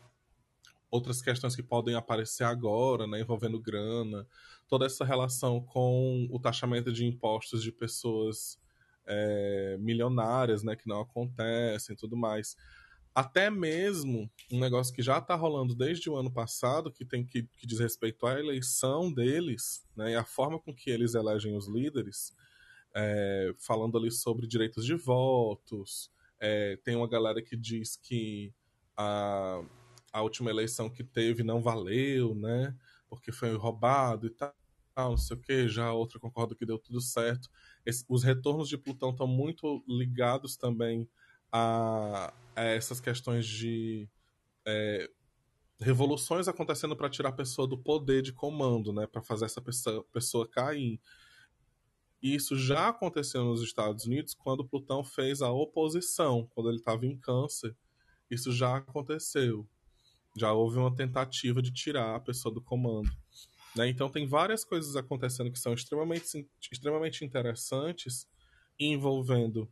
outras 0.93 1.21
questões 1.21 1.57
que 1.57 1.63
podem 1.63 1.97
aparecer 1.97 2.45
agora, 2.45 3.09
né? 3.09 3.21
Envolvendo 3.21 3.61
grana. 3.61 4.25
Toda 4.69 4.87
essa 4.87 5.05
relação 5.05 5.61
com 5.61 6.29
o 6.31 6.39
taxamento 6.39 6.93
de 6.93 7.05
impostos 7.05 7.65
de 7.65 7.73
pessoas 7.73 8.61
é, 9.05 9.77
milionárias, 9.81 10.63
né? 10.63 10.77
Que 10.77 10.89
não 10.89 11.01
acontecem 11.01 11.97
tudo 11.97 12.17
mais 12.17 12.57
até 13.15 13.51
mesmo 13.51 14.31
um 14.51 14.59
negócio 14.59 14.95
que 14.95 15.03
já 15.03 15.19
está 15.19 15.35
rolando 15.35 15.75
desde 15.75 16.09
o 16.09 16.17
ano 16.17 16.31
passado, 16.31 16.91
que 16.91 17.05
tem 17.05 17.25
que, 17.25 17.43
que 17.43 17.67
diz 17.67 17.79
respeito 17.79 18.27
à 18.27 18.39
eleição 18.39 19.13
deles, 19.13 19.87
né, 19.95 20.13
e 20.13 20.15
a 20.15 20.25
forma 20.25 20.59
com 20.59 20.75
que 20.75 20.91
eles 20.91 21.15
elegem 21.15 21.55
os 21.55 21.69
líderes, 21.69 22.35
é, 22.95 23.55
falando 23.59 23.99
ali 23.99 24.11
sobre 24.11 24.47
direitos 24.47 24.85
de 24.85 24.95
votos. 24.95 26.11
É, 26.41 26.77
tem 26.83 26.97
uma 26.97 27.09
galera 27.09 27.43
que 27.43 27.57
diz 27.57 27.97
que 27.97 28.53
a, 28.97 29.63
a 30.13 30.23
última 30.23 30.51
eleição 30.51 30.91
que 30.91 31.03
teve 31.03 31.43
não 31.43 31.63
valeu, 31.63 32.35
né? 32.35 32.77
Porque 33.09 33.33
foi 33.33 33.55
roubado 33.57 34.27
e 34.27 34.31
tal, 34.31 34.53
não 34.97 35.17
sei 35.17 35.37
o 35.37 35.41
que. 35.41 35.69
Já 35.69 35.87
a 35.87 35.93
outra 35.93 36.21
concorda 36.21 36.55
que 36.55 36.67
deu 36.67 36.79
tudo 36.79 37.01
certo. 37.01 37.49
Esse, 37.85 38.05
os 38.09 38.23
retornos 38.23 38.69
de 38.69 38.77
Plutão 38.77 39.11
estão 39.11 39.27
muito 39.27 39.83
ligados 39.89 40.57
também 40.57 41.09
a, 41.51 42.33
a 42.55 42.63
essas 42.63 43.01
questões 43.01 43.47
de 43.47 44.09
é, 44.67 45.09
revoluções 45.81 46.49
acontecendo 46.49 46.97
para 46.97 47.11
tirar 47.11 47.31
a 47.31 47.33
pessoa 47.33 47.67
do 47.67 47.77
poder 47.77 48.23
de 48.23 48.33
comando, 48.33 48.93
né, 48.93 49.07
para 49.07 49.23
fazer 49.23 49.47
essa 49.47 49.61
pessoa, 49.61 50.05
pessoa 50.13 50.49
cair. 50.49 51.01
E 52.23 52.35
isso 52.37 52.57
já 52.57 52.89
aconteceu 52.89 53.45
nos 53.45 53.63
Estados 53.63 54.07
Unidos 54.07 54.33
quando 54.33 54.65
Plutão 54.65 55.03
fez 55.03 55.43
a 55.43 55.51
oposição, 55.51 56.47
quando 56.55 56.69
ele 56.69 56.79
estava 56.79 57.05
em 57.05 57.19
Câncer. 57.19 57.77
Isso 58.31 58.53
já 58.53 58.77
aconteceu. 58.77 59.69
Já 60.37 60.53
houve 60.53 60.79
uma 60.79 60.95
tentativa 60.95 61.61
de 61.61 61.73
tirar 61.73 62.17
a 62.17 62.21
pessoa 62.21 62.55
do 62.55 62.61
comando. 62.61 63.11
Né? 63.77 63.89
Então 63.89 64.09
tem 64.09 64.27
várias 64.27 64.65
coisas 64.65 64.97
acontecendo 64.97 65.51
que 65.51 65.59
são 65.59 65.73
extremamente, 65.73 66.49
extremamente 66.71 67.25
interessantes, 67.25 68.27
envolvendo 68.79 69.71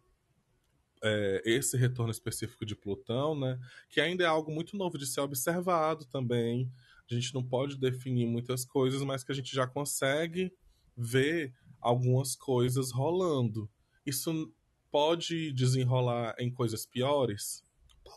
é, 1.02 1.42
esse 1.44 1.76
retorno 1.76 2.10
específico 2.10 2.64
de 2.64 2.76
Plutão, 2.76 3.38
né, 3.38 3.58
que 3.88 4.00
ainda 4.00 4.24
é 4.24 4.26
algo 4.26 4.52
muito 4.52 4.76
novo 4.76 4.98
de 4.98 5.06
ser 5.06 5.20
observado 5.20 6.04
também. 6.06 6.70
A 7.10 7.14
gente 7.14 7.34
não 7.34 7.42
pode 7.42 7.76
definir 7.78 8.26
muitas 8.26 8.64
coisas, 8.64 9.02
mas 9.02 9.24
que 9.24 9.32
a 9.32 9.34
gente 9.34 9.54
já 9.54 9.66
consegue 9.66 10.52
ver 10.96 11.52
algumas 11.80 12.36
coisas 12.36 12.92
rolando. 12.92 13.68
Isso 14.04 14.52
pode 14.90 15.52
desenrolar 15.52 16.34
em 16.38 16.52
coisas 16.52 16.86
piores? 16.86 17.64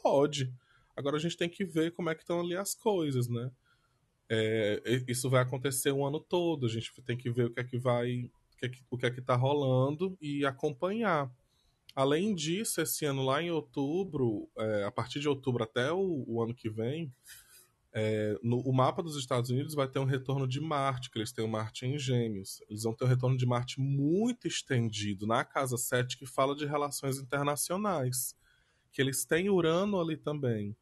Pode. 0.01 0.53
Agora 0.95 1.17
a 1.17 1.19
gente 1.19 1.37
tem 1.37 1.49
que 1.49 1.65
ver 1.65 1.91
como 1.91 2.09
é 2.09 2.15
que 2.15 2.21
estão 2.21 2.39
ali 2.39 2.55
as 2.55 2.75
coisas, 2.75 3.27
né? 3.27 3.51
É, 4.29 4.81
isso 5.07 5.29
vai 5.29 5.41
acontecer 5.41 5.91
o 5.91 6.05
ano 6.05 6.19
todo. 6.19 6.65
A 6.65 6.69
gente 6.69 6.91
tem 7.03 7.17
que 7.17 7.29
ver 7.29 7.45
o 7.45 7.49
que 7.51 7.59
é 7.59 7.63
que 7.63 7.77
vai, 7.77 8.29
o 8.53 8.57
que 8.57 8.65
é 8.65 8.69
que, 8.69 8.83
o 8.89 8.97
que 8.97 9.05
é 9.05 9.11
que 9.11 9.21
tá 9.21 9.35
rolando 9.35 10.17
e 10.21 10.45
acompanhar. 10.45 11.31
Além 11.95 12.33
disso, 12.33 12.81
esse 12.81 13.05
ano 13.05 13.23
lá 13.23 13.41
em 13.41 13.51
outubro, 13.51 14.49
é, 14.57 14.83
a 14.85 14.91
partir 14.91 15.19
de 15.19 15.29
outubro 15.29 15.63
até 15.63 15.91
o, 15.91 16.23
o 16.27 16.41
ano 16.41 16.53
que 16.53 16.69
vem, 16.69 17.13
é, 17.95 18.39
no, 18.41 18.59
o 18.61 18.73
mapa 18.73 19.03
dos 19.03 19.15
Estados 19.15 19.51
Unidos 19.51 19.75
vai 19.75 19.87
ter 19.87 19.99
um 19.99 20.05
retorno 20.05 20.47
de 20.47 20.59
Marte, 20.59 21.11
que 21.11 21.19
eles 21.19 21.31
têm 21.31 21.45
o 21.45 21.47
Marte 21.47 21.85
em 21.85 21.99
Gêmeos. 21.99 22.59
Eles 22.67 22.83
vão 22.83 22.93
ter 22.95 23.05
um 23.05 23.07
retorno 23.07 23.37
de 23.37 23.45
Marte 23.45 23.79
muito 23.79 24.47
estendido 24.47 25.27
na 25.27 25.45
casa 25.45 25.77
7, 25.77 26.17
que 26.17 26.25
fala 26.25 26.55
de 26.55 26.65
relações 26.65 27.19
internacionais. 27.19 28.35
Que 28.91 28.99
eles 28.99 29.25
têm 29.25 29.49
Urano 29.49 30.01
ali 30.01 30.17
também. 30.17 30.75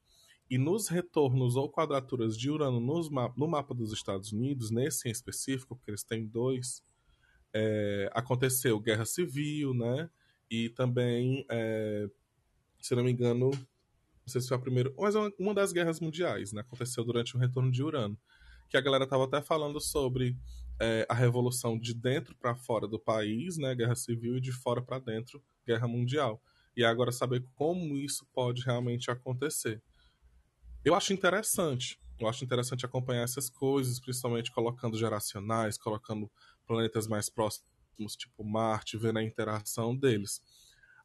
E 0.51 0.57
nos 0.57 0.89
retornos 0.89 1.55
ou 1.55 1.71
quadraturas 1.71 2.37
de 2.37 2.51
Urano 2.51 2.81
nos, 2.81 3.09
no 3.09 3.47
mapa 3.47 3.73
dos 3.73 3.93
Estados 3.93 4.33
Unidos, 4.33 4.69
nesse 4.69 5.07
em 5.07 5.11
específico, 5.11 5.77
porque 5.77 5.91
eles 5.91 6.03
têm 6.03 6.27
dois, 6.27 6.83
é, 7.53 8.09
aconteceu 8.13 8.77
guerra 8.77 9.05
civil, 9.05 9.73
né? 9.73 10.09
E 10.49 10.67
também, 10.67 11.45
é, 11.49 12.05
se 12.81 12.93
não 12.93 13.05
me 13.05 13.13
engano, 13.13 13.49
não 13.51 14.27
sei 14.27 14.41
se 14.41 14.49
foi 14.49 14.57
a 14.57 14.59
primeira, 14.59 14.93
mas 14.99 15.15
é 15.15 15.19
uma 15.39 15.53
das 15.53 15.71
guerras 15.71 16.01
mundiais, 16.01 16.51
né? 16.51 16.59
Aconteceu 16.59 17.05
durante 17.05 17.33
o 17.37 17.39
retorno 17.39 17.71
de 17.71 17.81
Urano. 17.81 18.19
que 18.69 18.75
a 18.75 18.81
galera 18.81 19.07
tava 19.07 19.23
até 19.23 19.41
falando 19.41 19.79
sobre 19.79 20.35
é, 20.81 21.05
a 21.07 21.13
revolução 21.13 21.79
de 21.79 21.93
dentro 21.93 22.35
para 22.35 22.55
fora 22.57 22.89
do 22.89 22.99
país, 22.99 23.57
né, 23.57 23.73
guerra 23.73 23.95
civil, 23.95 24.35
e 24.35 24.41
de 24.41 24.51
fora 24.51 24.81
para 24.81 24.99
dentro, 24.99 25.41
guerra 25.65 25.87
mundial. 25.87 26.41
E 26.75 26.83
agora 26.83 27.13
saber 27.13 27.45
como 27.55 27.95
isso 27.95 28.27
pode 28.33 28.63
realmente 28.63 29.09
acontecer. 29.09 29.81
Eu 30.83 30.95
acho 30.95 31.13
interessante. 31.13 31.99
Eu 32.19 32.27
acho 32.27 32.43
interessante 32.43 32.85
acompanhar 32.85 33.23
essas 33.23 33.49
coisas, 33.49 33.99
principalmente 33.99 34.51
colocando 34.51 34.97
geracionais, 34.97 35.77
colocando 35.77 36.31
planetas 36.65 37.07
mais 37.07 37.29
próximos, 37.29 38.15
tipo 38.15 38.43
Marte, 38.43 38.97
vendo 38.97 39.19
a 39.19 39.23
interação 39.23 39.95
deles. 39.95 40.41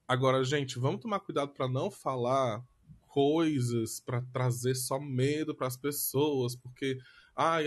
Agora, 0.09 0.43
gente, 0.45 0.79
vamos 0.79 1.01
tomar 1.01 1.20
cuidado 1.20 1.53
para 1.53 1.68
não 1.68 1.91
falar 1.91 2.64
coisas 3.07 4.01
para 4.01 4.20
trazer 4.33 4.74
só 4.74 5.01
medo 5.01 5.55
para 5.55 5.66
as 5.66 5.77
pessoas, 5.77 6.55
porque 6.55 6.99
ah, 7.35 7.59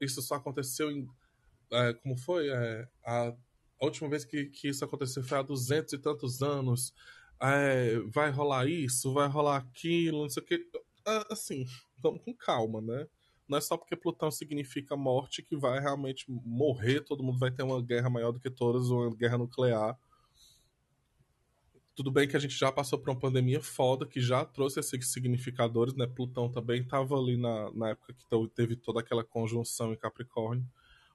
isso 0.00 0.20
só 0.22 0.36
aconteceu 0.36 0.90
em. 0.90 1.06
É, 1.70 1.92
como 1.94 2.16
foi? 2.16 2.48
É, 2.48 2.88
a, 3.04 3.28
a, 3.28 3.84
última 3.84 4.08
vez 4.08 4.24
que, 4.24 4.46
que 4.46 4.68
isso 4.68 4.84
aconteceu 4.84 5.22
foi 5.22 5.38
há 5.38 5.42
duzentos 5.42 5.92
e 5.92 5.98
tantos 5.98 6.42
anos. 6.42 6.92
É, 7.40 7.98
vai 8.06 8.30
rolar 8.30 8.66
isso, 8.66 9.12
vai 9.12 9.28
rolar 9.28 9.56
aquilo, 9.58 10.22
não 10.22 10.28
sei 10.30 10.42
o 10.42 10.46
que. 10.46 10.66
Assim, 11.30 11.66
vamos 11.98 12.22
com 12.22 12.34
calma, 12.34 12.80
né? 12.80 13.06
Não 13.46 13.58
é 13.58 13.60
só 13.60 13.76
porque 13.76 13.94
Plutão 13.94 14.30
significa 14.30 14.96
morte 14.96 15.42
que 15.42 15.56
vai 15.56 15.78
realmente 15.78 16.24
morrer, 16.28 17.02
todo 17.02 17.22
mundo 17.22 17.38
vai 17.38 17.50
ter 17.50 17.62
uma 17.62 17.82
guerra 17.82 18.08
maior 18.08 18.32
do 18.32 18.40
que 18.40 18.50
todas, 18.50 18.88
uma 18.88 19.14
guerra 19.14 19.36
nuclear. 19.36 19.98
Tudo 21.94 22.10
bem 22.10 22.26
que 22.26 22.36
a 22.36 22.40
gente 22.40 22.56
já 22.58 22.72
passou 22.72 22.98
por 22.98 23.10
uma 23.10 23.18
pandemia 23.18 23.62
foda, 23.62 24.06
que 24.06 24.20
já 24.20 24.44
trouxe 24.44 24.80
esses 24.80 25.12
significadores, 25.12 25.94
né? 25.94 26.06
Plutão 26.06 26.50
também 26.50 26.80
estava 26.80 27.16
ali 27.16 27.36
na, 27.36 27.70
na 27.72 27.90
época 27.90 28.14
que 28.14 28.48
teve 28.54 28.76
toda 28.76 29.00
aquela 29.00 29.22
conjunção 29.22 29.92
em 29.92 29.96
Capricórnio. 29.96 30.66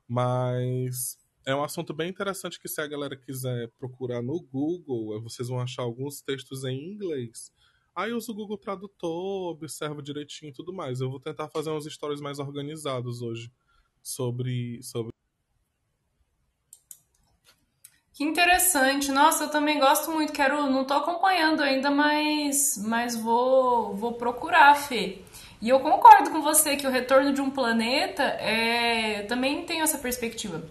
Mas 0.07 1.17
é 1.45 1.55
um 1.55 1.63
assunto 1.63 1.93
bem 1.93 2.09
interessante 2.09 2.59
que 2.59 2.67
se 2.67 2.79
a 2.79 2.87
galera 2.87 3.17
quiser 3.17 3.69
procurar 3.79 4.21
no 4.21 4.39
Google, 4.39 5.19
vocês 5.21 5.49
vão 5.49 5.59
achar 5.59 5.81
alguns 5.81 6.21
textos 6.21 6.63
em 6.63 6.93
inglês. 6.93 7.51
Aí 7.99 8.13
uso 8.13 8.31
o 8.31 8.35
Google 8.35 8.57
Tradutor, 8.57 9.51
observo 9.51 10.01
direitinho 10.01 10.51
e 10.51 10.53
tudo 10.53 10.71
mais. 10.71 11.01
Eu 11.01 11.09
vou 11.09 11.19
tentar 11.19 11.49
fazer 11.49 11.69
uns 11.69 11.83
stories 11.85 12.21
mais 12.21 12.39
organizados 12.39 13.21
hoje 13.21 13.51
sobre, 14.01 14.81
sobre 14.81 15.11
que 18.13 18.23
interessante. 18.23 19.11
Nossa, 19.11 19.43
eu 19.43 19.49
também 19.49 19.79
gosto 19.79 20.11
muito. 20.11 20.31
Quero, 20.31 20.69
não 20.69 20.85
tô 20.85 20.93
acompanhando 20.93 21.61
ainda, 21.61 21.91
mas, 21.91 22.81
mas 22.85 23.17
vou, 23.17 23.93
vou 23.97 24.13
procurar, 24.13 24.75
Fê. 24.75 25.21
E 25.61 25.67
eu 25.67 25.81
concordo 25.81 26.29
com 26.29 26.41
você 26.41 26.77
que 26.77 26.87
o 26.87 26.89
retorno 26.89 27.33
de 27.33 27.41
um 27.41 27.51
planeta 27.51 28.23
é, 28.23 29.23
também 29.23 29.65
tem 29.65 29.81
essa 29.81 29.97
perspectiva 29.97 30.63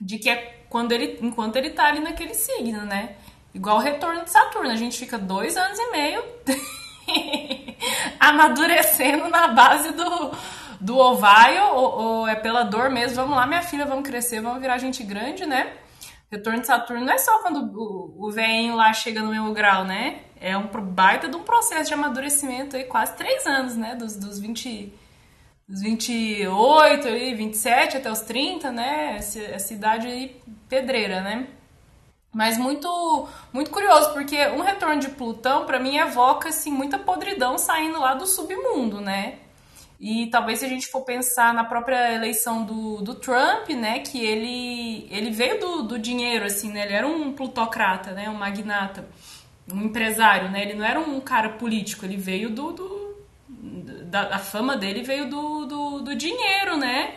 de 0.00 0.18
que 0.18 0.30
é 0.30 0.64
quando 0.70 0.92
ele, 0.92 1.18
enquanto 1.20 1.56
ele 1.56 1.70
tá 1.70 1.86
ali 1.86 2.00
naquele 2.00 2.34
signo, 2.34 2.84
né? 2.86 3.16
Igual 3.56 3.78
o 3.78 3.80
retorno 3.80 4.22
de 4.22 4.30
Saturno, 4.30 4.70
a 4.70 4.76
gente 4.76 4.98
fica 4.98 5.16
dois 5.16 5.56
anos 5.56 5.78
e 5.78 5.90
meio 5.90 6.22
amadurecendo 8.20 9.30
na 9.30 9.48
base 9.48 9.92
do, 9.92 10.30
do 10.78 10.98
ovário, 10.98 11.64
ou, 11.72 11.98
ou, 11.98 12.28
é 12.28 12.34
pela 12.34 12.64
dor 12.64 12.90
mesmo. 12.90 13.16
Vamos 13.16 13.34
lá, 13.34 13.46
minha 13.46 13.62
filha, 13.62 13.86
vamos 13.86 14.06
crescer, 14.06 14.42
vamos 14.42 14.60
virar 14.60 14.76
gente 14.76 15.02
grande, 15.02 15.46
né? 15.46 15.72
Retorno 16.30 16.60
de 16.60 16.66
Saturno 16.66 17.06
não 17.06 17.14
é 17.14 17.16
só 17.16 17.38
quando 17.38 17.72
o, 17.74 18.26
o 18.26 18.30
velhinho 18.30 18.76
lá 18.76 18.92
chega 18.92 19.22
no 19.22 19.30
mesmo 19.30 19.54
grau, 19.54 19.86
né? 19.86 20.20
É 20.38 20.54
um 20.58 20.66
baita 20.66 21.26
de 21.26 21.36
um 21.36 21.42
processo 21.42 21.88
de 21.88 21.94
amadurecimento 21.94 22.76
aí, 22.76 22.84
quase 22.84 23.16
três 23.16 23.46
anos, 23.46 23.74
né? 23.74 23.94
Dos, 23.94 24.16
dos 24.16 24.38
20. 24.38 24.92
Dos 25.66 25.80
28 25.80 27.08
e 27.08 27.34
27 27.34 27.96
até 27.96 28.12
os 28.12 28.20
30, 28.20 28.70
né? 28.70 29.16
Essa, 29.16 29.40
essa 29.40 29.72
idade 29.72 30.06
aí 30.06 30.42
pedreira, 30.68 31.22
né? 31.22 31.46
Mas 32.36 32.58
muito 32.58 33.26
muito 33.50 33.70
curioso, 33.70 34.12
porque 34.12 34.36
um 34.48 34.60
retorno 34.60 35.00
de 35.00 35.08
Plutão, 35.08 35.64
para 35.64 35.80
mim, 35.80 35.96
evoca 35.96 36.50
assim, 36.50 36.70
muita 36.70 36.98
podridão 36.98 37.56
saindo 37.56 37.98
lá 37.98 38.12
do 38.12 38.26
submundo, 38.26 39.00
né? 39.00 39.38
E 39.98 40.26
talvez 40.26 40.58
se 40.58 40.66
a 40.66 40.68
gente 40.68 40.86
for 40.88 41.00
pensar 41.00 41.54
na 41.54 41.64
própria 41.64 42.12
eleição 42.12 42.62
do, 42.62 43.00
do 43.00 43.14
Trump, 43.14 43.70
né, 43.70 44.00
que 44.00 44.22
ele, 44.22 45.08
ele 45.10 45.30
veio 45.30 45.58
do, 45.58 45.82
do 45.84 45.98
dinheiro, 45.98 46.44
assim, 46.44 46.70
né, 46.70 46.84
ele 46.84 46.92
era 46.92 47.06
um 47.06 47.32
plutocrata, 47.32 48.10
né, 48.10 48.28
um 48.28 48.34
magnata, 48.34 49.08
um 49.72 49.80
empresário, 49.80 50.50
né, 50.50 50.60
ele 50.60 50.74
não 50.74 50.84
era 50.84 51.00
um 51.00 51.18
cara 51.18 51.48
político, 51.48 52.04
ele 52.04 52.18
veio 52.18 52.50
do... 52.50 52.72
do 52.72 53.16
da, 53.48 54.34
a 54.36 54.38
fama 54.38 54.76
dele 54.76 55.02
veio 55.02 55.30
do, 55.30 55.64
do, 55.64 56.00
do 56.02 56.14
dinheiro, 56.14 56.76
né, 56.76 57.14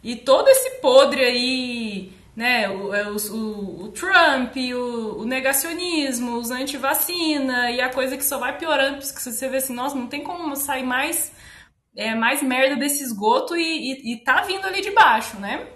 e 0.00 0.14
todo 0.14 0.48
esse 0.48 0.80
podre 0.80 1.24
aí, 1.24 2.12
né, 2.34 2.68
o, 2.68 2.94
é, 2.94 3.08
o, 3.10 3.84
o, 3.84 3.88
Trump, 3.92 4.56
o, 4.56 5.20
o, 5.20 5.24
negacionismo, 5.24 6.36
os 6.36 6.50
anti-vacina 6.50 7.70
e 7.70 7.80
a 7.80 7.90
coisa 7.90 8.16
que 8.16 8.24
só 8.24 8.38
vai 8.38 8.56
piorando, 8.56 8.98
porque 8.98 9.20
você 9.20 9.48
vê 9.48 9.58
assim, 9.58 9.74
nossa, 9.74 9.96
não 9.96 10.06
tem 10.06 10.22
como 10.22 10.54
sair 10.56 10.84
mais 10.84 11.32
é, 11.96 12.14
mais 12.14 12.42
merda 12.42 12.76
desse 12.76 13.02
esgoto 13.02 13.56
e, 13.56 13.62
e, 13.92 14.14
e 14.14 14.24
tá 14.24 14.42
vindo 14.42 14.64
ali 14.66 14.80
de 14.80 14.90
baixo, 14.90 15.38
né? 15.38 15.66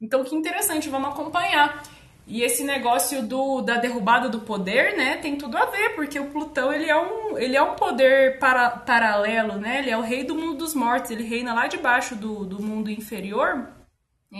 Então, 0.00 0.24
que 0.24 0.34
interessante, 0.34 0.88
vamos 0.88 1.10
acompanhar. 1.10 1.82
E 2.26 2.42
esse 2.42 2.62
negócio 2.64 3.22
do, 3.22 3.60
da 3.62 3.76
derrubada 3.76 4.28
do 4.28 4.40
poder, 4.40 4.96
né, 4.96 5.16
tem 5.16 5.36
tudo 5.36 5.56
a 5.56 5.66
ver, 5.66 5.94
porque 5.94 6.18
o 6.18 6.30
Plutão, 6.30 6.72
ele 6.72 6.88
é 6.88 6.96
um, 6.96 7.36
ele 7.36 7.56
é 7.56 7.62
um 7.62 7.74
poder 7.74 8.38
para, 8.38 8.70
paralelo, 8.70 9.58
né, 9.58 9.80
ele 9.80 9.90
é 9.90 9.96
o 9.96 10.02
rei 10.02 10.22
do 10.22 10.34
mundo 10.34 10.58
dos 10.58 10.74
mortos, 10.74 11.10
ele 11.10 11.24
reina 11.24 11.52
lá 11.52 11.66
debaixo 11.66 12.14
do, 12.14 12.44
do 12.44 12.62
mundo 12.62 12.90
inferior, 12.90 13.68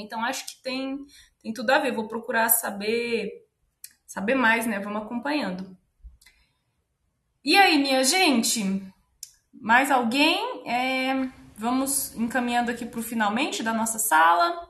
então 0.00 0.24
acho 0.24 0.46
que 0.46 0.62
tem, 0.62 1.04
tem 1.42 1.52
tudo 1.52 1.70
a 1.70 1.78
ver, 1.78 1.92
vou 1.92 2.08
procurar 2.08 2.48
saber, 2.48 3.46
saber 4.06 4.34
mais, 4.34 4.66
né, 4.66 4.80
vamos 4.80 5.02
acompanhando. 5.02 5.76
E 7.44 7.56
aí, 7.56 7.76
minha 7.78 8.04
gente, 8.04 8.82
mais 9.52 9.90
alguém? 9.90 10.62
É, 10.64 11.28
vamos 11.56 12.14
encaminhando 12.14 12.70
aqui 12.70 12.86
para 12.86 13.00
o 13.00 13.02
finalmente 13.02 13.62
da 13.62 13.72
nossa 13.72 13.98
sala. 13.98 14.68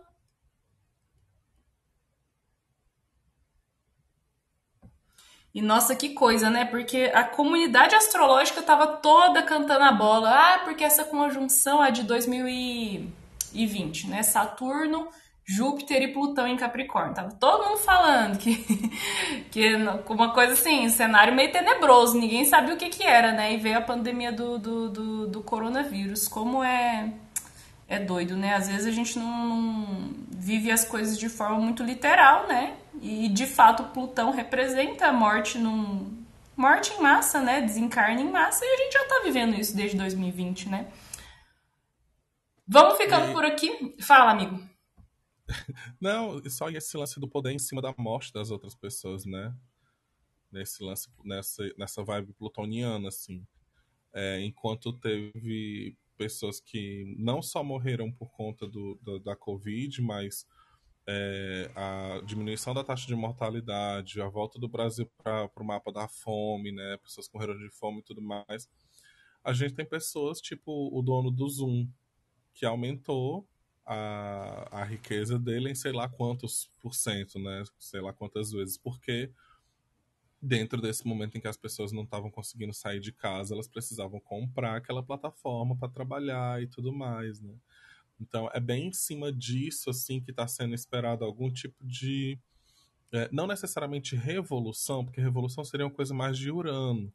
E 5.55 5.61
nossa, 5.61 5.95
que 5.95 6.15
coisa, 6.15 6.49
né? 6.49 6.65
Porque 6.65 7.11
a 7.15 7.25
comunidade 7.25 7.95
astrológica 7.95 8.61
estava 8.61 8.87
toda 8.87 9.43
cantando 9.43 9.85
a 9.85 9.93
bola. 9.93 10.31
Ah, 10.31 10.59
porque 10.61 10.83
essa 10.83 11.05
conjunção 11.05 11.85
é 11.85 11.91
de 11.91 12.03
2020, 13.53 14.09
né? 14.09 14.23
Saturno 14.23 15.09
Júpiter 15.45 16.03
e 16.03 16.09
Plutão 16.09 16.47
em 16.47 16.57
Capricórnio. 16.57 17.15
Tava 17.15 17.33
todo 17.33 17.65
mundo 17.65 17.79
falando 17.79 18.39
que, 18.39 18.57
que 19.51 19.75
uma 20.09 20.33
coisa 20.33 20.53
assim, 20.53 20.87
um 20.87 20.91
cenário 20.91 21.35
meio 21.35 21.51
tenebroso, 21.51 22.19
ninguém 22.19 22.45
sabia 22.45 22.75
o 22.75 22.77
que 22.77 22.89
que 22.89 23.03
era, 23.03 23.33
né? 23.33 23.55
E 23.55 23.57
veio 23.57 23.79
a 23.79 23.83
pandemia 23.83 24.33
do, 24.33 24.59
do, 24.59 24.89
do, 24.89 25.27
do 25.27 25.43
coronavírus. 25.43 26.29
Como 26.29 26.63
é, 26.63 27.13
é 27.89 27.99
doido, 27.99 28.37
né? 28.37 28.55
Às 28.55 28.69
vezes 28.69 28.87
a 28.87 28.93
gente 28.93 29.19
não, 29.19 29.49
não, 29.49 30.11
vive 30.31 30.71
as 30.71 30.85
coisas 30.85 31.19
de 31.19 31.29
forma 31.29 31.59
muito 31.59 31.83
literal, 31.83 32.47
né? 32.47 32.75
E 33.01 33.29
de 33.29 33.47
fato 33.47 33.85
Plutão 33.93 34.31
representa 34.31 35.09
a 35.09 35.13
morte 35.13 35.59
num. 35.59 36.23
Morte 36.55 36.93
em 36.93 37.03
massa, 37.03 37.41
né? 37.41 37.63
Desencarne 37.63 38.23
em 38.23 38.31
massa, 38.31 38.65
e 38.65 38.69
a 38.69 38.77
gente 38.77 38.93
já 38.93 39.05
tá 39.07 39.23
vivendo 39.25 39.59
isso 39.59 39.75
desde 39.75 39.97
2020, 39.97 40.69
né? 40.69 40.87
Vamos 42.67 42.97
ficando 42.97 43.31
e... 43.31 43.33
por 43.33 43.45
aqui. 43.45 43.95
Fala, 44.01 44.33
amigo. 44.33 44.63
Não, 46.01 46.43
só 46.49 46.69
esse 46.71 46.97
lance 46.97 47.19
do 47.21 47.29
poder 47.29 47.53
em 47.53 47.59
cima 47.59 47.83
da 47.83 47.95
morte 47.99 48.33
das 48.33 48.51
outras 48.51 48.75
pessoas, 48.75 49.25
né? 49.25 49.55
Nesse 50.51 50.83
lance, 50.83 51.09
nessa, 51.25 51.63
nessa 51.77 52.05
vibe 52.05 52.33
plutoniana, 52.35 53.09
assim. 53.09 53.47
É, 54.15 54.41
enquanto 54.41 54.93
teve 54.93 55.97
pessoas 56.17 56.61
que 56.61 57.17
não 57.19 57.43
só 57.43 57.65
morreram 57.65 58.13
por 58.13 58.31
conta 58.31 58.67
do, 58.67 58.99
do 59.03 59.19
da 59.19 59.35
Covid, 59.35 60.03
mas 60.03 60.47
é, 61.07 61.71
a 61.75 62.21
diminuição 62.25 62.75
da 62.75 62.85
taxa 62.85 63.07
de 63.07 63.15
mortalidade, 63.15 64.21
a 64.21 64.29
volta 64.29 64.59
do 64.59 64.69
Brasil 64.69 65.11
para 65.23 65.51
o 65.57 65.65
mapa 65.65 65.91
da 65.91 66.07
fome, 66.07 66.71
né? 66.71 66.97
Pessoas 67.03 67.29
morreram 67.33 67.57
de 67.57 67.71
fome 67.71 68.01
e 68.01 68.03
tudo 68.03 68.23
mais. 68.23 68.69
A 69.43 69.53
gente 69.53 69.75
tem 69.75 69.85
pessoas, 69.85 70.41
tipo 70.41 70.91
o 70.97 71.03
dono 71.03 71.31
do 71.31 71.49
Zoom, 71.49 71.89
que 72.55 72.67
aumentou 72.67 73.47
a, 73.85 74.81
a 74.81 74.85
riqueza 74.85 75.39
dele 75.39 75.71
em 75.71 75.75
sei 75.75 75.93
lá 75.93 76.09
quantos 76.09 76.71
por 76.81 76.95
cento, 76.95 77.39
né? 77.39 77.65
Sei 77.79 78.01
lá 78.01 78.13
quantas 78.13 78.51
vezes, 78.53 78.77
porque 78.77 79.31
dentro 80.41 80.81
desse 80.81 81.07
momento 81.07 81.37
em 81.37 81.41
que 81.41 81.49
as 81.49 81.57
pessoas 81.57 81.93
não 81.93 82.03
estavam 82.03 82.31
conseguindo 82.31 82.73
sair 82.73 83.01
de 83.01 83.13
casa, 83.13 83.55
elas 83.55 83.69
precisavam 83.69 84.19
comprar 84.19 84.77
aquela 84.77 85.03
plataforma 85.03 85.77
para 85.77 85.89
trabalhar 85.89 86.61
e 86.63 86.67
tudo 86.67 86.93
mais, 86.93 87.41
né? 87.41 87.55
Então 88.21 88.49
é 88.53 88.61
bem 88.61 88.89
em 88.89 88.93
cima 88.93 89.33
disso 89.33 89.91
assim 89.91 90.21
que 90.21 90.31
está 90.31 90.47
sendo 90.47 90.75
esperado 90.75 91.25
algum 91.25 91.51
tipo 91.51 91.77
de 91.85 92.39
é, 93.13 93.29
não 93.31 93.47
necessariamente 93.47 94.17
revolução, 94.17 95.05
porque 95.05 95.21
revolução 95.21 95.65
seria 95.65 95.87
uma 95.87 95.93
coisa 95.93 96.15
mais 96.15 96.39
de 96.39 96.51
Urano, 96.51 97.13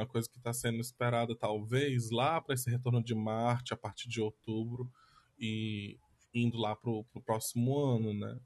uma 0.00 0.06
coisa 0.06 0.28
que 0.28 0.38
está 0.38 0.52
sendo 0.52 0.80
esperada 0.80 1.34
talvez 1.34 2.10
lá 2.10 2.40
para 2.40 2.54
esse 2.54 2.70
retorno 2.70 3.02
de 3.02 3.14
Marte 3.14 3.74
a 3.74 3.76
partir 3.76 4.08
de 4.08 4.20
outubro 4.20 4.90
e 5.38 5.98
indo 6.34 6.58
lá 6.58 6.76
pro, 6.76 7.04
pro 7.04 7.22
próximo 7.22 7.78
ano, 7.78 8.12
né? 8.12 8.38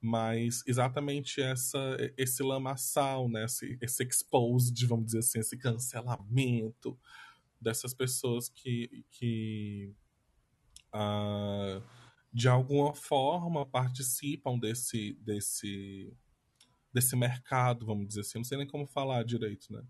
Mas 0.00 0.62
exatamente 0.66 1.40
essa, 1.40 1.96
esse 2.16 2.42
lamaçal, 2.42 3.28
né? 3.28 3.44
Esse, 3.44 3.78
esse 3.80 4.04
exposed, 4.04 4.86
vamos 4.86 5.06
dizer 5.06 5.18
assim, 5.18 5.38
esse 5.40 5.56
cancelamento 5.56 6.98
dessas 7.60 7.94
pessoas 7.94 8.48
que, 8.48 9.04
que 9.10 9.92
uh, 10.94 11.82
de 12.32 12.48
alguma 12.48 12.94
forma 12.94 13.64
participam 13.64 14.58
desse, 14.58 15.14
desse, 15.22 16.12
desse 16.92 17.16
mercado, 17.16 17.86
vamos 17.86 18.08
dizer 18.08 18.20
assim. 18.20 18.38
Não 18.38 18.44
sei 18.44 18.58
nem 18.58 18.66
como 18.66 18.86
falar 18.86 19.24
direito, 19.24 19.72
né? 19.72 19.82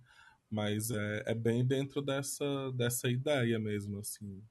Mas 0.50 0.90
é, 0.90 1.24
é 1.26 1.34
bem 1.34 1.64
dentro 1.64 2.00
dessa, 2.00 2.72
dessa 2.72 3.08
ideia 3.08 3.58
mesmo, 3.58 3.98
assim, 3.98 4.42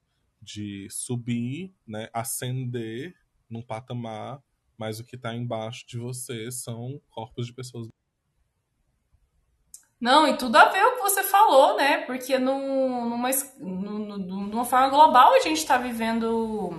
de 0.41 0.87
subir, 0.89 1.73
né, 1.87 2.09
ascender 2.13 3.15
num 3.49 3.61
patamar, 3.61 4.41
mas 4.77 4.99
o 4.99 5.03
que 5.03 5.15
está 5.15 5.33
embaixo 5.33 5.85
de 5.87 5.97
você 5.97 6.51
são 6.51 7.01
corpos 7.09 7.47
de 7.47 7.53
pessoas. 7.53 7.87
Não, 9.99 10.27
e 10.27 10.37
tudo 10.37 10.57
a 10.57 10.65
ver 10.65 10.83
o 10.85 10.95
que 10.95 11.01
você 11.01 11.23
falou, 11.23 11.77
né? 11.77 11.99
Porque 11.99 12.37
num, 12.37 13.09
numa, 13.09 13.29
numa 13.59 14.65
forma 14.65 14.89
global 14.89 15.33
a 15.33 15.39
gente 15.39 15.57
está 15.57 15.77
vivendo. 15.77 16.77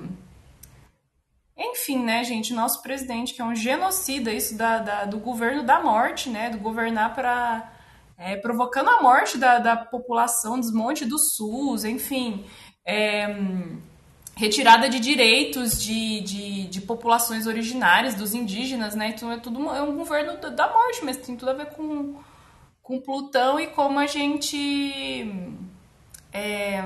Enfim, 1.57 2.05
né, 2.05 2.23
gente? 2.23 2.53
Nosso 2.53 2.83
presidente, 2.83 3.33
que 3.33 3.41
é 3.41 3.45
um 3.45 3.55
genocida, 3.55 4.31
isso 4.33 4.57
da, 4.57 4.79
da 4.79 5.05
do 5.07 5.19
governo 5.19 5.64
da 5.64 5.81
morte, 5.81 6.29
né? 6.29 6.51
Do 6.51 6.59
governar 6.59 7.14
para 7.14 7.73
é, 8.19 8.37
provocando 8.37 8.91
a 8.91 9.03
morte 9.03 9.37
da, 9.37 9.59
da 9.59 9.77
população, 9.77 10.59
desmonte 10.59 11.05
do 11.05 11.19
SUS, 11.19 11.85
enfim, 11.85 12.45
é, 12.85 13.29
retirada 14.35 14.89
de 14.89 15.01
direitos 15.01 15.83
de, 15.83 16.21
de, 16.21 16.67
de, 16.69 16.81
populações 16.81 17.47
originárias, 17.47 18.14
dos 18.14 18.35
indígenas, 18.35 18.95
né? 18.95 19.09
Então 19.09 19.31
é 19.33 19.39
tudo 19.39 19.59
é 19.71 19.83
um 19.83 19.97
governo 19.97 20.39
da 20.51 20.73
morte, 20.73 21.05
mas 21.05 21.17
tem 21.17 21.37
tudo 21.37 21.51
a 21.51 21.55
ver 21.55 21.67
com, 21.67 22.14
com 22.83 23.01
Plutão 23.01 23.59
e 23.61 23.67
como 23.69 23.99
a 23.99 24.07
gente 24.07 25.31
é, 26.33 26.83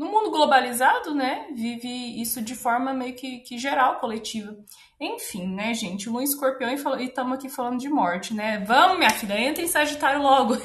no 0.00 0.06
mundo 0.06 0.30
globalizado, 0.30 1.14
né, 1.14 1.46
vive 1.54 2.22
isso 2.22 2.40
de 2.40 2.54
forma 2.54 2.94
meio 2.94 3.12
que, 3.12 3.40
que 3.40 3.58
geral, 3.58 3.96
coletiva. 3.96 4.56
Enfim, 4.98 5.54
né, 5.54 5.74
gente, 5.74 6.08
Lua 6.08 6.24
escorpião 6.24 6.70
e 6.70 7.04
estamos 7.04 7.36
aqui 7.36 7.50
falando 7.50 7.78
de 7.78 7.90
morte, 7.90 8.32
né? 8.32 8.64
Vamos, 8.66 8.96
minha 8.96 9.10
filha, 9.10 9.38
entra 9.38 9.62
em 9.62 9.68
Sagitário 9.68 10.22
logo. 10.22 10.54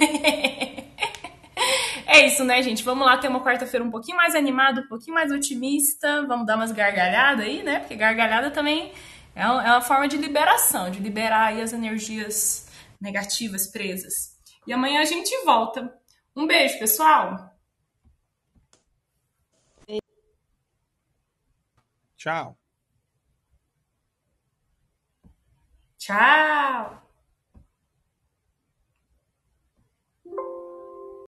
é 2.07 2.25
isso, 2.25 2.45
né, 2.45 2.63
gente? 2.63 2.81
Vamos 2.81 3.05
lá 3.05 3.17
ter 3.17 3.27
uma 3.27 3.43
quarta-feira 3.43 3.85
um 3.85 3.91
pouquinho 3.91 4.15
mais 4.15 4.35
animada, 4.35 4.79
um 4.79 4.87
pouquinho 4.87 5.15
mais 5.15 5.29
otimista. 5.29 6.25
Vamos 6.25 6.45
dar 6.45 6.55
umas 6.55 6.71
gargalhadas 6.71 7.45
aí, 7.45 7.61
né? 7.61 7.79
Porque 7.79 7.95
gargalhada 7.95 8.51
também 8.51 8.93
é 9.35 9.45
uma 9.45 9.81
forma 9.81 10.07
de 10.07 10.15
liberação, 10.15 10.89
de 10.89 10.99
liberar 10.99 11.47
aí 11.47 11.61
as 11.61 11.73
energias 11.73 12.69
negativas 13.01 13.67
presas. 13.67 14.37
E 14.65 14.71
amanhã 14.71 15.01
a 15.01 15.05
gente 15.05 15.35
volta. 15.43 15.93
Um 16.33 16.47
beijo, 16.47 16.79
pessoal! 16.79 17.53
Tchau. 22.25 22.57
Tchau. 25.99 27.04